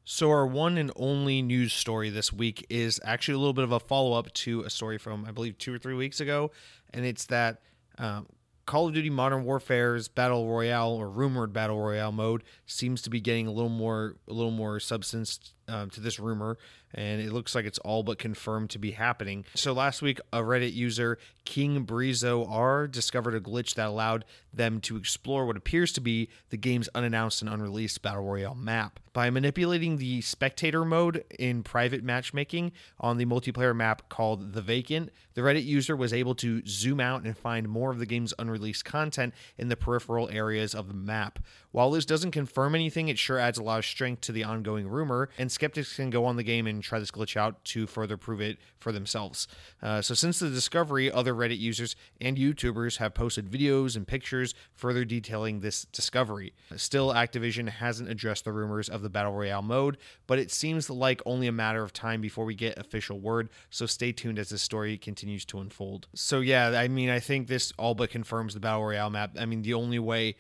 So, 0.08 0.30
our 0.30 0.46
one 0.46 0.78
and 0.78 0.92
only 0.96 1.42
news 1.42 1.74
story 1.74 2.12
this 2.12 2.32
week 2.32 2.64
is 2.70 3.02
actually 3.04 3.34
a 3.34 3.38
little 3.40 3.54
bit 3.54 3.64
of 3.64 3.72
a 3.72 3.80
follow 3.80 4.14
up 4.14 4.32
to 4.34 4.62
a 4.62 4.70
story 4.70 5.00
from, 5.00 5.26
I 5.26 5.32
believe, 5.32 5.58
two 5.58 5.74
or 5.74 5.80
three 5.80 5.96
weeks 5.96 6.22
ago. 6.22 6.52
And 6.94 7.04
it's 7.04 7.26
that 7.26 7.62
um, 7.98 8.28
Call 8.66 8.88
of 8.88 8.94
Duty 8.96 9.12
Modern 9.12 9.44
Warfare's 9.44 10.08
Battle 10.08 10.48
Royale 10.48 10.92
or 10.92 11.10
rumored 11.10 11.54
Battle 11.54 11.80
Royale 11.80 12.12
mode 12.12 12.44
seems 12.66 13.02
to 13.04 13.12
be 13.12 13.22
getting 13.22 13.46
a 13.46 13.52
little 13.52 13.70
more, 13.70 14.16
a 14.28 14.34
little 14.34 14.52
more 14.52 14.80
substance 14.80 15.54
um, 15.68 15.90
to 15.92 16.02
this 16.02 16.20
rumor, 16.20 16.58
and 16.96 17.22
it 17.22 17.32
looks 17.32 17.54
like 17.54 17.66
it's 17.66 17.80
all 17.80 18.02
but 18.02 18.18
confirmed 18.18 18.72
to 18.72 18.80
be 18.80 18.92
happening. 18.92 19.46
So 19.54 19.74
last 19.74 20.02
week, 20.02 20.20
a 20.34 20.40
Reddit 20.40 20.74
user, 20.74 21.20
King 21.44 21.86
Brizo 21.86 22.50
R, 22.50 22.88
discovered 22.88 23.36
a 23.36 23.40
glitch 23.40 23.76
that 23.76 23.88
allowed 23.88 24.26
them 24.54 24.80
to 24.82 24.98
explore 24.98 25.46
what 25.46 25.58
appears 25.58 25.92
to 25.92 26.02
be 26.02 26.30
the 26.50 26.58
game's 26.58 26.90
unannounced 26.96 27.42
and 27.42 27.52
unreleased 27.52 28.02
Battle 28.02 28.24
Royale 28.24 28.56
map. 28.56 29.00
By 29.14 29.30
manipulating 29.30 29.98
the 29.98 30.22
spectator 30.22 30.84
mode 30.84 31.24
in 31.40 31.64
private 31.64 32.04
matchmaking 32.04 32.72
on 33.00 33.18
the 33.18 33.26
multiplayer 33.26 33.76
map 33.76 34.10
called 34.10 34.54
The 34.54 34.62
Vacant, 34.62 35.10
the 35.36 35.42
Reddit 35.42 35.66
user 35.66 35.96
was 35.96 36.14
able 36.14 36.36
to 36.36 36.66
zoom 36.66 37.00
out 37.00 37.24
and 37.24 37.38
find 37.38 37.68
more 37.70 37.92
of 37.92 38.00
the 38.00 38.06
game's 38.06 38.34
unreleased 38.40 38.84
content 38.86 39.34
in 39.58 39.70
the 39.70 39.78
peripheral 39.78 40.30
areas 40.30 40.74
of 40.74 40.88
the 40.88 40.94
map. 40.94 41.40
While 41.72 41.92
this 41.92 42.06
doesn't 42.06 42.32
confirm 42.32 42.76
anything, 42.76 43.10
it 43.10 43.18
sure 43.18 43.38
adds 43.38 43.58
a 43.58 43.64
lot 43.64 43.80
of 43.80 43.86
strength 43.86 44.22
to 44.22 44.32
the 44.32 44.46
ongoing 44.46 44.88
rumor, 44.88 45.30
and 45.38 45.52
skeptics 45.52 45.96
can 45.96 46.10
go 46.10 46.26
on 46.26 46.38
the 46.38 46.44
game 46.44 46.68
and 46.68 46.84
try 46.86 47.00
this 47.00 47.12
glitch 47.12 47.36
out 47.36 47.64
to 47.66 47.88
further 47.88 48.18
prove 48.18 48.42
it 48.42 48.58
for 48.78 48.92
themselves. 48.92 49.48
Uh, 49.82 50.02
so, 50.02 50.14
since 50.14 50.40
the 50.40 50.50
discovery, 50.50 51.12
other 51.12 51.34
Reddit 51.34 51.60
users 51.60 51.96
and 52.22 52.38
YouTubers 52.38 52.98
have 52.98 53.14
posted 53.14 53.50
videos 53.50 53.96
and 53.96 54.08
pictures 54.08 54.54
further 54.74 55.06
detailing 55.06 55.60
this 55.60 55.86
discovery. 55.86 56.54
Still, 56.76 57.14
Activision 57.14 57.70
hasn't 57.70 58.10
addressed 58.10 58.46
the 58.46 58.54
rumors 58.54 58.90
of 58.90 59.02
the 59.02 59.10
Battle 59.10 59.34
Royale 59.34 59.62
mode, 59.62 59.98
but 60.28 60.40
it 60.40 60.52
seems 60.52 60.90
like 60.90 61.22
only 61.26 61.48
a 61.48 61.52
matter 61.52 61.84
of 61.84 61.94
time 61.94 62.22
before 62.22 62.46
we 62.46 62.56
get 62.56 62.78
official 62.78 63.20
word, 63.20 63.50
so 63.70 63.86
stay 63.86 64.12
tuned 64.12 64.40
as 64.40 64.50
this 64.50 64.62
story 64.62 64.98
continues 64.98 65.46
to 65.46 65.60
unfold. 65.60 66.08
So, 66.14 66.40
yeah, 66.40 66.70
I 66.70 66.88
mean, 66.88 67.10
I 67.10 67.20
think 67.20 67.48
this 67.48 67.74
all 67.78 67.96
but 67.96 68.10
confirms 68.10 68.54
the 68.54 68.60
Battle 68.60 68.84
Royale 68.84 69.10
map. 69.10 69.36
I 69.40 69.46
mean, 69.46 69.62
the 69.62 69.74
only 69.74 70.00
way 70.00 70.36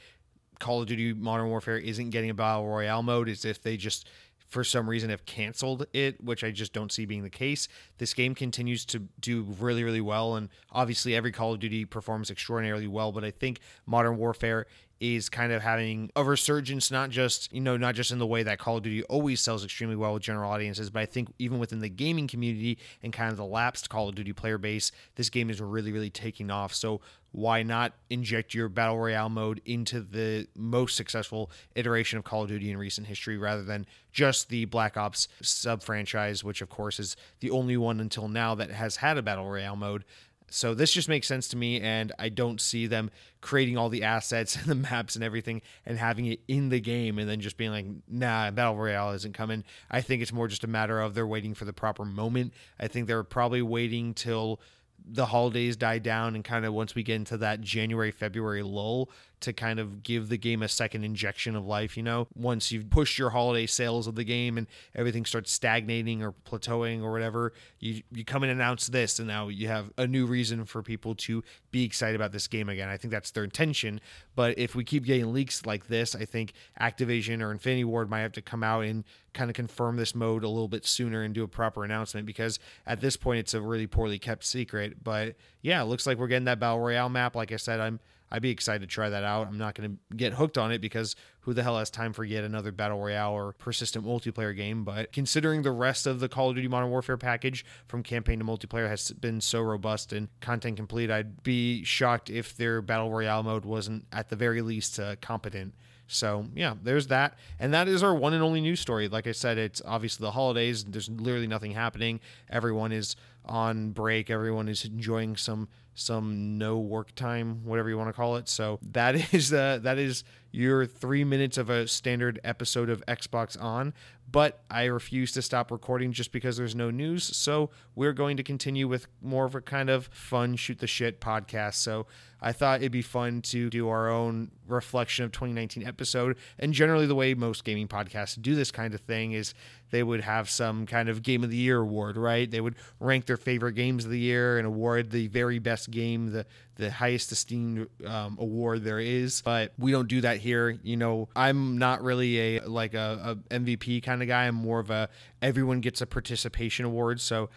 Call 0.59 0.81
of 0.81 0.87
Duty 0.87 1.13
Modern 1.13 1.47
Warfare 1.47 1.77
isn't 1.77 2.09
getting 2.11 2.29
a 2.29 2.33
Battle 2.33 2.67
Royale 2.67 3.03
mode 3.03 3.29
is 3.29 3.45
if 3.45 3.61
they 3.61 3.77
just 3.77 4.07
for 4.55 4.63
some 4.63 4.89
reason 4.89 5.09
have 5.09 5.25
canceled 5.25 5.85
it, 5.91 6.24
which 6.24 6.41
I 6.41 6.50
just 6.50 6.71
don't 6.71 6.89
see 6.89 7.05
being 7.05 7.24
the 7.24 7.29
case. 7.29 7.67
This 7.97 8.13
game 8.13 8.33
continues 8.33 8.85
to 8.85 9.00
do 9.19 9.43
really, 9.59 9.83
really 9.83 10.00
well, 10.00 10.35
and 10.35 10.47
obviously 10.71 11.13
every 11.13 11.33
Call 11.33 11.51
of 11.51 11.59
Duty 11.59 11.83
performs 11.83 12.31
extraordinarily 12.31 12.88
well. 12.88 13.12
But 13.12 13.25
I 13.25 13.31
think 13.31 13.59
Modern 13.85 14.15
Warfare 14.15 14.65
is 15.01 15.27
kind 15.27 15.51
of 15.51 15.62
having 15.62 16.09
a 16.15 16.24
resurgence, 16.24 16.89
not 16.89 17.09
just 17.09 17.51
you 17.51 17.59
know 17.59 17.75
not 17.75 17.95
just 17.95 18.12
in 18.12 18.17
the 18.17 18.25
way 18.25 18.43
that 18.43 18.57
Call 18.57 18.77
of 18.77 18.83
Duty 18.83 19.03
always 19.03 19.41
sells 19.41 19.65
extremely 19.65 19.97
well 19.97 20.13
with 20.13 20.24
general 20.24 20.50
audiences, 20.50 20.89
but 20.89 21.01
I 21.01 21.05
think 21.05 21.33
even 21.38 21.59
within 21.59 21.81
the 21.81 21.89
gaming 21.89 22.25
community 22.25 22.77
and 23.03 23.12
kind 23.12 23.31
of 23.31 23.35
the 23.35 23.43
lapsed 23.43 23.89
Call 23.89 24.07
of 24.07 24.15
Duty 24.15 24.31
player 24.31 24.57
base, 24.57 24.93
this 25.15 25.29
game 25.29 25.50
is 25.50 25.59
really, 25.59 25.91
really 25.91 26.09
taking 26.09 26.50
off. 26.50 26.74
So 26.74 27.01
why 27.35 27.63
not 27.63 27.91
inject 28.09 28.53
your 28.53 28.69
battle 28.69 28.97
royale 28.97 29.27
mode 29.27 29.61
into 29.65 29.99
the 29.99 30.47
most 30.55 30.95
successful 30.95 31.51
iteration 31.75 32.17
of 32.17 32.23
Call 32.23 32.43
of 32.43 32.47
Duty 32.47 32.71
in 32.71 32.77
recent 32.77 33.07
history 33.07 33.37
rather 33.37 33.61
than 33.61 33.85
just 34.13 34.47
the 34.47 34.63
Black 34.63 34.95
Ops 34.95 35.27
sub 35.41 35.83
franchise, 35.83 36.45
which 36.45 36.61
of 36.61 36.69
course 36.69 36.97
is 36.97 37.17
the 37.41 37.51
only 37.51 37.75
one 37.75 37.99
until 37.99 38.29
now 38.29 38.55
that 38.55 38.71
has 38.71 38.95
had 38.95 39.17
a 39.17 39.21
battle 39.21 39.49
royale 39.49 39.75
mode. 39.75 40.05
So 40.49 40.73
this 40.73 40.93
just 40.93 41.09
makes 41.09 41.27
sense 41.27 41.49
to 41.49 41.57
me, 41.57 41.81
and 41.81 42.13
I 42.17 42.29
don't 42.29 42.61
see 42.61 42.87
them 42.87 43.11
creating 43.41 43.77
all 43.77 43.89
the 43.89 44.03
assets 44.03 44.55
and 44.61 44.67
the 44.67 44.75
maps 44.75 45.15
and 45.15 45.23
everything 45.23 45.61
and 45.85 45.97
having 45.97 46.27
it 46.27 46.39
in 46.47 46.69
the 46.69 46.79
game 46.79 47.19
and 47.19 47.27
then 47.29 47.41
just 47.41 47.57
being 47.57 47.71
like, 47.71 47.85
nah, 48.07 48.49
Battle 48.51 48.77
Royale 48.77 49.11
isn't 49.11 49.33
coming. 49.33 49.65
I 49.91 49.99
think 49.99 50.21
it's 50.21 50.31
more 50.31 50.47
just 50.47 50.63
a 50.63 50.67
matter 50.67 51.01
of 51.01 51.15
they're 51.15 51.27
waiting 51.27 51.53
for 51.53 51.65
the 51.65 51.73
proper 51.73 52.05
moment. 52.05 52.53
I 52.79 52.87
think 52.87 53.07
they're 53.07 53.23
probably 53.23 53.61
waiting 53.61 54.13
till 54.13 54.61
the 55.07 55.25
holidays 55.25 55.75
die 55.75 56.00
down 56.00 56.35
and 56.35 56.43
kind 56.43 56.65
of 56.65 56.74
once 56.74 56.95
we 56.95 57.03
get 57.03 57.15
into 57.15 57.38
that 57.38 57.62
January 57.62 58.12
February 58.12 58.63
lull 58.63 59.09
to 59.41 59.53
kind 59.53 59.79
of 59.79 60.03
give 60.03 60.29
the 60.29 60.37
game 60.37 60.63
a 60.63 60.67
second 60.67 61.03
injection 61.03 61.55
of 61.55 61.65
life, 61.65 61.97
you 61.97 62.03
know. 62.03 62.27
Once 62.35 62.71
you've 62.71 62.89
pushed 62.89 63.17
your 63.17 63.31
holiday 63.31 63.65
sales 63.65 64.07
of 64.07 64.15
the 64.15 64.23
game 64.23 64.57
and 64.57 64.67
everything 64.93 65.25
starts 65.25 65.51
stagnating 65.51 66.23
or 66.23 66.33
plateauing 66.49 67.03
or 67.03 67.11
whatever, 67.11 67.53
you 67.79 68.01
you 68.11 68.23
come 68.23 68.43
and 68.43 68.51
announce 68.51 68.87
this 68.87 69.19
and 69.19 69.27
now 69.27 69.47
you 69.47 69.67
have 69.67 69.91
a 69.97 70.07
new 70.07 70.25
reason 70.25 70.65
for 70.65 70.81
people 70.81 71.15
to 71.15 71.43
be 71.71 71.83
excited 71.83 72.15
about 72.15 72.31
this 72.31 72.47
game 72.47 72.69
again. 72.69 72.89
I 72.89 72.97
think 72.97 73.11
that's 73.11 73.31
their 73.31 73.43
intention, 73.43 73.99
but 74.35 74.57
if 74.57 74.75
we 74.75 74.83
keep 74.83 75.03
getting 75.05 75.33
leaks 75.33 75.65
like 75.65 75.87
this, 75.87 76.15
I 76.15 76.25
think 76.25 76.53
Activision 76.79 77.41
or 77.41 77.51
Infinity 77.51 77.83
Ward 77.83 78.09
might 78.09 78.21
have 78.21 78.33
to 78.33 78.41
come 78.41 78.63
out 78.63 78.85
and 78.85 79.03
kind 79.35 79.49
of 79.49 79.55
confirm 79.55 79.97
this 79.97 80.15
mode 80.15 80.43
a 80.43 80.49
little 80.49 80.69
bit 80.69 80.85
sooner 80.85 81.21
and 81.21 81.35
do 81.35 81.43
a 81.43 81.47
proper 81.47 81.83
announcement 81.83 82.25
because 82.25 82.57
at 82.87 83.01
this 83.01 83.17
point 83.17 83.39
it's 83.39 83.53
a 83.53 83.61
really 83.61 83.85
poorly 83.85 84.17
kept 84.17 84.43
secret. 84.43 85.03
But 85.03 85.35
yeah, 85.61 85.81
it 85.81 85.85
looks 85.85 86.07
like 86.07 86.17
we're 86.17 86.27
getting 86.27 86.45
that 86.45 86.59
battle 86.59 86.79
royale 86.79 87.09
map. 87.09 87.35
Like 87.35 87.51
I 87.51 87.57
said, 87.57 87.79
I'm 87.79 87.99
I'd 88.32 88.41
be 88.41 88.50
excited 88.50 88.82
to 88.82 88.88
try 88.88 89.10
that 89.10 89.24
out. 89.24 89.48
I'm 89.48 89.58
not 89.58 89.75
going 89.75 89.98
to 90.10 90.15
get 90.15 90.34
hooked 90.34 90.58
on 90.58 90.72
it 90.72 90.79
because 90.79 91.15
who 91.41 91.53
the 91.53 91.63
hell 91.63 91.77
has 91.77 91.89
time 91.89 92.12
for 92.12 92.24
yet 92.24 92.44
another 92.44 92.72
battle 92.72 93.00
royale 93.00 93.34
or 93.34 93.53
persistent 93.53 94.05
multiplayer 94.05 94.55
game? 94.55 94.84
But 94.84 95.13
considering 95.13 95.62
the 95.62 95.72
rest 95.72 96.08
of 96.08 96.20
the 96.20 96.27
Call 96.27 96.50
of 96.50 96.55
Duty 96.55 96.67
Modern 96.67 96.89
Warfare 96.89 97.17
package 97.17 97.63
from 97.88 98.03
campaign 98.03 98.39
to 98.39 98.46
multiplayer 98.46 98.89
has 98.89 99.12
been 99.12 99.41
so 99.41 99.62
robust 99.62 100.12
and 100.12 100.27
content 100.41 100.77
complete, 100.77 101.12
I'd 101.12 101.44
be 101.44 101.84
shocked 101.84 102.29
if 102.29 102.58
their 102.58 102.82
battle 102.82 103.12
royale 103.12 103.44
mode 103.44 103.63
wasn't 103.63 104.05
at 104.12 104.29
the 104.29 104.36
very 104.36 104.62
least 104.62 105.00
uh, 105.00 105.15
competent. 105.22 105.75
So 106.08 106.46
yeah, 106.53 106.75
there's 106.82 107.08
that, 107.08 107.38
and 107.60 107.74
that 107.74 107.88
is 107.88 108.03
our 108.03 108.13
one 108.13 108.34
and 108.34 108.44
only 108.44 108.62
news 108.62 108.79
story. 108.79 109.08
Like 109.08 109.27
I 109.27 109.32
said, 109.32 109.58
it's 109.58 109.82
obviously 109.86 110.24
the 110.24 110.32
holidays. 110.32 110.84
There's 110.84 111.10
literally 111.10 111.48
nothing 111.48 111.72
happening. 111.72 112.20
Everyone 112.50 112.91
is 112.91 113.15
on 113.44 113.91
break. 113.91 114.29
Everyone 114.29 114.67
is 114.67 114.86
enjoying 114.86 115.36
some 115.36 115.67
some 115.95 116.57
no 116.57 116.77
work 116.77 117.15
time, 117.15 117.61
whatever 117.63 117.89
you 117.89 117.97
want 117.97 118.09
to 118.09 118.13
call 118.13 118.35
it. 118.35 118.47
So 118.47 118.79
that 118.91 119.15
is 119.33 119.51
uh, 119.51 119.79
that 119.81 119.97
is 119.97 120.23
your 120.51 120.85
three 120.85 121.23
minutes 121.23 121.57
of 121.57 121.69
a 121.69 121.87
standard 121.87 122.39
episode 122.43 122.89
of 122.89 123.03
Xbox 123.07 123.61
on. 123.61 123.93
But 124.31 124.63
I 124.69 124.85
refuse 124.85 125.31
to 125.33 125.41
stop 125.41 125.71
recording 125.71 126.11
just 126.11 126.31
because 126.31 126.57
there's 126.57 126.75
no 126.75 126.91
news. 126.91 127.23
So 127.23 127.69
we're 127.93 128.13
going 128.13 128.37
to 128.37 128.43
continue 128.43 128.87
with 128.87 129.07
more 129.21 129.45
of 129.45 129.55
a 129.55 129.61
kind 129.61 129.89
of 129.89 130.07
fun 130.07 130.55
shoot 130.55 130.79
the 130.79 130.87
shit 130.87 131.21
podcast. 131.21 131.75
So 131.75 132.07
I 132.45 132.51
thought 132.51 132.81
it'd 132.81 132.91
be 132.91 133.01
fun 133.01 133.41
to 133.41 133.71
do 133.71 133.89
our 133.89 134.07
own 134.07 134.51
reflection 134.67 135.25
of 135.25 135.31
2019 135.31 135.85
episode. 135.87 136.37
And 136.59 136.73
generally, 136.73 137.07
the 137.07 137.15
way 137.15 137.33
most 137.33 137.63
gaming 137.63 137.87
podcasts 137.87 138.39
do 138.39 138.53
this 138.53 138.69
kind 138.69 138.93
of 138.93 139.01
thing 139.01 139.31
is 139.31 139.55
they 139.89 140.03
would 140.03 140.21
have 140.21 140.47
some 140.47 140.85
kind 140.85 141.09
of 141.09 141.23
game 141.23 141.43
of 141.43 141.49
the 141.49 141.57
year 141.57 141.79
award, 141.79 142.17
right? 142.17 142.49
They 142.49 142.61
would 142.61 142.75
rank 142.99 143.25
their 143.25 143.35
favorite 143.35 143.73
games 143.73 144.05
of 144.05 144.11
the 144.11 144.19
year 144.19 144.59
and 144.59 144.67
award 144.67 145.09
the 145.09 145.25
very 145.25 145.57
best 145.57 145.89
game, 145.89 146.33
the 146.33 146.45
the 146.75 146.91
highest 146.91 147.31
esteemed 147.31 147.87
um, 148.05 148.37
award 148.39 148.83
there 148.83 148.99
is. 148.99 149.41
But 149.41 149.73
we 149.79 149.91
don't 149.91 150.07
do 150.07 150.21
that 150.21 150.37
here. 150.37 150.77
You 150.83 150.97
know, 150.97 151.29
I'm 151.35 151.79
not 151.79 152.03
really 152.03 152.57
a 152.57 152.67
like 152.67 152.93
a, 152.93 153.37
a 153.49 153.59
MVP 153.59 154.03
kind 154.03 154.21
of 154.21 154.27
guy. 154.27 154.45
I'm 154.45 154.53
more 154.53 154.79
of 154.79 154.91
a 154.91 155.09
everyone 155.41 155.81
gets 155.81 156.01
a 156.01 156.05
participation 156.05 156.85
award. 156.85 157.21
So 157.21 157.49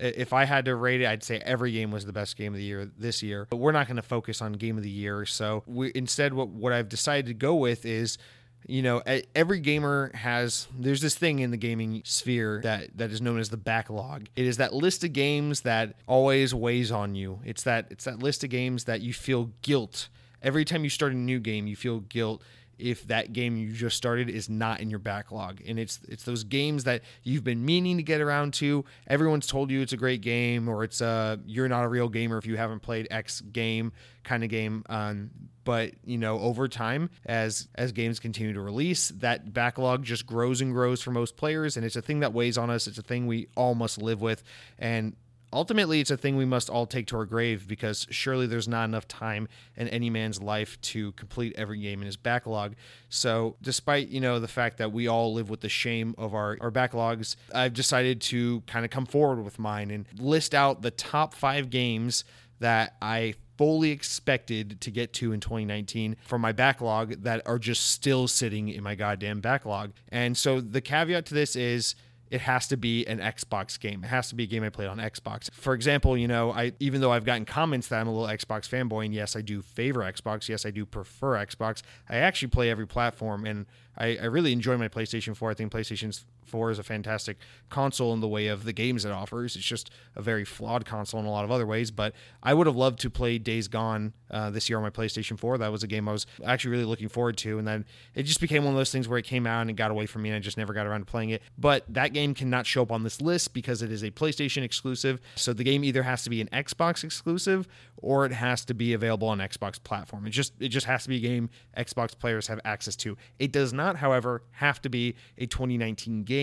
if 0.00 0.32
I 0.32 0.44
had 0.44 0.64
to 0.66 0.74
rate 0.74 1.00
it, 1.00 1.06
I'd 1.06 1.22
say 1.22 1.38
every 1.38 1.72
game 1.72 1.90
was 1.90 2.04
the 2.04 2.12
best 2.12 2.36
game 2.36 2.52
of 2.52 2.58
the 2.58 2.64
year 2.64 2.90
this 2.98 3.22
year. 3.22 3.46
But 3.50 3.56
we're 3.56 3.72
not 3.72 3.86
going 3.86 3.96
to 3.96 4.02
focus 4.02 4.42
on 4.42 4.52
game 4.54 4.76
of 4.76 4.82
the 4.82 4.90
year. 4.90 5.24
So 5.26 5.62
we 5.66 5.92
instead, 5.94 6.34
what 6.34 6.48
what 6.48 6.72
I've 6.72 6.88
decided 6.88 7.26
to 7.26 7.34
go 7.34 7.54
with 7.54 7.84
is 7.84 8.18
you 8.66 8.82
know 8.82 9.02
every 9.34 9.60
gamer 9.60 10.10
has 10.14 10.66
there's 10.78 11.00
this 11.00 11.14
thing 11.14 11.38
in 11.38 11.50
the 11.50 11.56
gaming 11.56 12.02
sphere 12.04 12.60
that 12.62 12.96
that 12.96 13.10
is 13.10 13.20
known 13.20 13.38
as 13.38 13.48
the 13.48 13.56
backlog 13.56 14.26
it 14.34 14.44
is 14.44 14.56
that 14.56 14.74
list 14.74 15.04
of 15.04 15.12
games 15.12 15.60
that 15.60 15.94
always 16.06 16.52
weighs 16.54 16.90
on 16.90 17.14
you 17.14 17.38
it's 17.44 17.62
that 17.62 17.86
it's 17.90 18.04
that 18.04 18.18
list 18.18 18.42
of 18.42 18.50
games 18.50 18.84
that 18.84 19.00
you 19.00 19.12
feel 19.12 19.50
guilt 19.62 20.08
every 20.42 20.64
time 20.64 20.82
you 20.82 20.90
start 20.90 21.12
a 21.12 21.16
new 21.16 21.38
game 21.38 21.66
you 21.66 21.76
feel 21.76 22.00
guilt 22.00 22.42
if 22.78 23.06
that 23.08 23.32
game 23.32 23.56
you 23.56 23.72
just 23.72 23.96
started 23.96 24.28
is 24.28 24.48
not 24.48 24.80
in 24.80 24.90
your 24.90 24.98
backlog. 24.98 25.60
And 25.66 25.78
it's 25.78 26.00
it's 26.08 26.24
those 26.24 26.44
games 26.44 26.84
that 26.84 27.02
you've 27.22 27.44
been 27.44 27.64
meaning 27.64 27.96
to 27.96 28.02
get 28.02 28.20
around 28.20 28.54
to. 28.54 28.84
Everyone's 29.06 29.46
told 29.46 29.70
you 29.70 29.80
it's 29.80 29.92
a 29.92 29.96
great 29.96 30.20
game 30.20 30.68
or 30.68 30.84
it's 30.84 31.00
a 31.00 31.40
you're 31.46 31.68
not 31.68 31.84
a 31.84 31.88
real 31.88 32.08
gamer 32.08 32.38
if 32.38 32.46
you 32.46 32.56
haven't 32.56 32.80
played 32.80 33.08
x 33.10 33.40
game 33.40 33.92
kind 34.24 34.44
of 34.44 34.50
game. 34.50 34.84
Um, 34.88 35.30
but 35.64 35.92
you 36.04 36.16
know 36.16 36.38
over 36.38 36.68
time 36.68 37.10
as 37.24 37.68
as 37.74 37.92
games 37.92 38.20
continue 38.20 38.52
to 38.52 38.60
release 38.60 39.08
that 39.16 39.52
backlog 39.52 40.04
just 40.04 40.24
grows 40.24 40.60
and 40.60 40.72
grows 40.72 41.02
for 41.02 41.10
most 41.10 41.36
players. 41.36 41.76
And 41.76 41.84
it's 41.84 41.96
a 41.96 42.02
thing 42.02 42.20
that 42.20 42.32
weighs 42.32 42.56
on 42.56 42.70
us. 42.70 42.86
It's 42.86 42.98
a 42.98 43.02
thing 43.02 43.26
we 43.26 43.48
all 43.56 43.74
must 43.74 44.00
live 44.00 44.20
with. 44.20 44.42
And 44.78 45.16
ultimately 45.52 46.00
it's 46.00 46.10
a 46.10 46.16
thing 46.16 46.36
we 46.36 46.44
must 46.44 46.68
all 46.68 46.86
take 46.86 47.06
to 47.08 47.16
our 47.16 47.24
grave 47.24 47.66
because 47.66 48.06
surely 48.10 48.46
there's 48.46 48.68
not 48.68 48.84
enough 48.84 49.06
time 49.08 49.48
in 49.76 49.88
any 49.88 50.10
man's 50.10 50.42
life 50.42 50.80
to 50.80 51.12
complete 51.12 51.54
every 51.56 51.78
game 51.78 52.00
in 52.00 52.06
his 52.06 52.16
backlog. 52.16 52.74
So 53.08 53.56
despite 53.62 54.08
you 54.08 54.20
know 54.20 54.38
the 54.38 54.48
fact 54.48 54.78
that 54.78 54.92
we 54.92 55.08
all 55.08 55.32
live 55.32 55.50
with 55.50 55.60
the 55.60 55.68
shame 55.68 56.14
of 56.18 56.34
our, 56.34 56.56
our 56.60 56.70
backlogs 56.70 57.36
i've 57.54 57.74
decided 57.74 58.20
to 58.20 58.60
kind 58.66 58.84
of 58.84 58.90
come 58.90 59.06
forward 59.06 59.42
with 59.44 59.58
mine 59.58 59.90
and 59.90 60.06
list 60.18 60.54
out 60.54 60.82
the 60.82 60.90
top 60.90 61.34
five 61.34 61.70
games 61.70 62.24
that 62.60 62.96
i 63.00 63.34
fully 63.56 63.90
expected 63.90 64.80
to 64.80 64.90
get 64.90 65.12
to 65.14 65.32
in 65.32 65.40
2019 65.40 66.16
from 66.22 66.40
my 66.40 66.52
backlog 66.52 67.22
that 67.22 67.42
are 67.46 67.58
just 67.58 67.90
still 67.90 68.28
sitting 68.28 68.68
in 68.68 68.82
my 68.82 68.94
goddamn 68.94 69.40
backlog. 69.40 69.92
And 70.10 70.36
so 70.36 70.60
the 70.60 70.82
caveat 70.82 71.24
to 71.26 71.34
this 71.34 71.56
is 71.56 71.94
it 72.30 72.40
has 72.42 72.66
to 72.68 72.76
be 72.76 73.06
an 73.06 73.18
Xbox 73.18 73.78
game. 73.78 74.02
It 74.04 74.08
has 74.08 74.28
to 74.28 74.34
be 74.34 74.44
a 74.44 74.46
game 74.46 74.64
I 74.64 74.68
played 74.68 74.88
on 74.88 74.98
Xbox. 74.98 75.50
For 75.52 75.74
example, 75.74 76.16
you 76.16 76.28
know, 76.28 76.52
I 76.52 76.72
even 76.80 77.00
though 77.00 77.12
I've 77.12 77.24
gotten 77.24 77.44
comments 77.44 77.88
that 77.88 78.00
I'm 78.00 78.08
a 78.08 78.12
little 78.12 78.28
Xbox 78.28 78.68
fanboy, 78.68 79.06
and 79.06 79.14
yes, 79.14 79.36
I 79.36 79.42
do 79.42 79.62
favor 79.62 80.00
Xbox. 80.00 80.48
Yes, 80.48 80.66
I 80.66 80.70
do 80.70 80.84
prefer 80.84 81.34
Xbox. 81.34 81.82
I 82.08 82.16
actually 82.16 82.48
play 82.48 82.70
every 82.70 82.86
platform, 82.86 83.46
and 83.46 83.66
I, 83.96 84.16
I 84.16 84.24
really 84.24 84.52
enjoy 84.52 84.76
my 84.76 84.88
PlayStation 84.88 85.36
4. 85.36 85.50
I 85.50 85.54
think 85.54 85.72
PlayStation 85.72 86.24
4 86.48 86.70
is 86.70 86.78
a 86.78 86.82
fantastic 86.82 87.38
console 87.68 88.12
in 88.12 88.20
the 88.20 88.28
way 88.28 88.46
of 88.48 88.64
the 88.64 88.72
games 88.72 89.04
it 89.04 89.12
offers. 89.12 89.56
It's 89.56 89.64
just 89.64 89.90
a 90.14 90.22
very 90.22 90.44
flawed 90.44 90.84
console 90.84 91.20
in 91.20 91.26
a 91.26 91.30
lot 91.30 91.44
of 91.44 91.50
other 91.50 91.66
ways. 91.66 91.90
But 91.90 92.14
I 92.42 92.54
would 92.54 92.66
have 92.66 92.76
loved 92.76 93.00
to 93.00 93.10
play 93.10 93.38
Days 93.38 93.68
Gone 93.68 94.12
uh, 94.30 94.50
this 94.50 94.68
year 94.68 94.78
on 94.78 94.82
my 94.82 94.90
PlayStation 94.90 95.38
4. 95.38 95.58
That 95.58 95.72
was 95.72 95.82
a 95.82 95.86
game 95.86 96.08
I 96.08 96.12
was 96.12 96.26
actually 96.44 96.72
really 96.72 96.84
looking 96.84 97.08
forward 97.08 97.36
to. 97.38 97.58
And 97.58 97.66
then 97.66 97.84
it 98.14 98.24
just 98.24 98.40
became 98.40 98.64
one 98.64 98.74
of 98.74 98.78
those 98.78 98.92
things 98.92 99.08
where 99.08 99.18
it 99.18 99.24
came 99.24 99.46
out 99.46 99.62
and 99.62 99.70
it 99.70 99.74
got 99.74 99.90
away 99.90 100.06
from 100.06 100.22
me 100.22 100.30
and 100.30 100.36
I 100.36 100.40
just 100.40 100.56
never 100.56 100.72
got 100.72 100.86
around 100.86 101.00
to 101.00 101.06
playing 101.06 101.30
it. 101.30 101.42
But 101.58 101.84
that 101.88 102.12
game 102.12 102.34
cannot 102.34 102.66
show 102.66 102.82
up 102.82 102.92
on 102.92 103.02
this 103.02 103.20
list 103.20 103.54
because 103.54 103.82
it 103.82 103.90
is 103.90 104.02
a 104.02 104.10
PlayStation 104.10 104.62
exclusive. 104.62 105.20
So 105.36 105.52
the 105.52 105.64
game 105.64 105.84
either 105.84 106.02
has 106.02 106.22
to 106.24 106.30
be 106.30 106.40
an 106.40 106.48
Xbox 106.52 107.04
exclusive 107.04 107.68
or 107.98 108.26
it 108.26 108.32
has 108.32 108.64
to 108.66 108.74
be 108.74 108.92
available 108.92 109.28
on 109.28 109.38
Xbox 109.38 109.82
platform. 109.82 110.26
It 110.26 110.30
just 110.30 110.52
it 110.60 110.68
just 110.68 110.86
has 110.86 111.04
to 111.04 111.08
be 111.08 111.16
a 111.16 111.20
game 111.20 111.50
Xbox 111.76 112.18
players 112.18 112.46
have 112.48 112.60
access 112.64 112.96
to. 112.96 113.16
It 113.38 113.52
does 113.52 113.72
not, 113.72 113.96
however, 113.96 114.42
have 114.52 114.80
to 114.82 114.88
be 114.88 115.14
a 115.38 115.46
2019 115.46 116.24
game. 116.24 116.35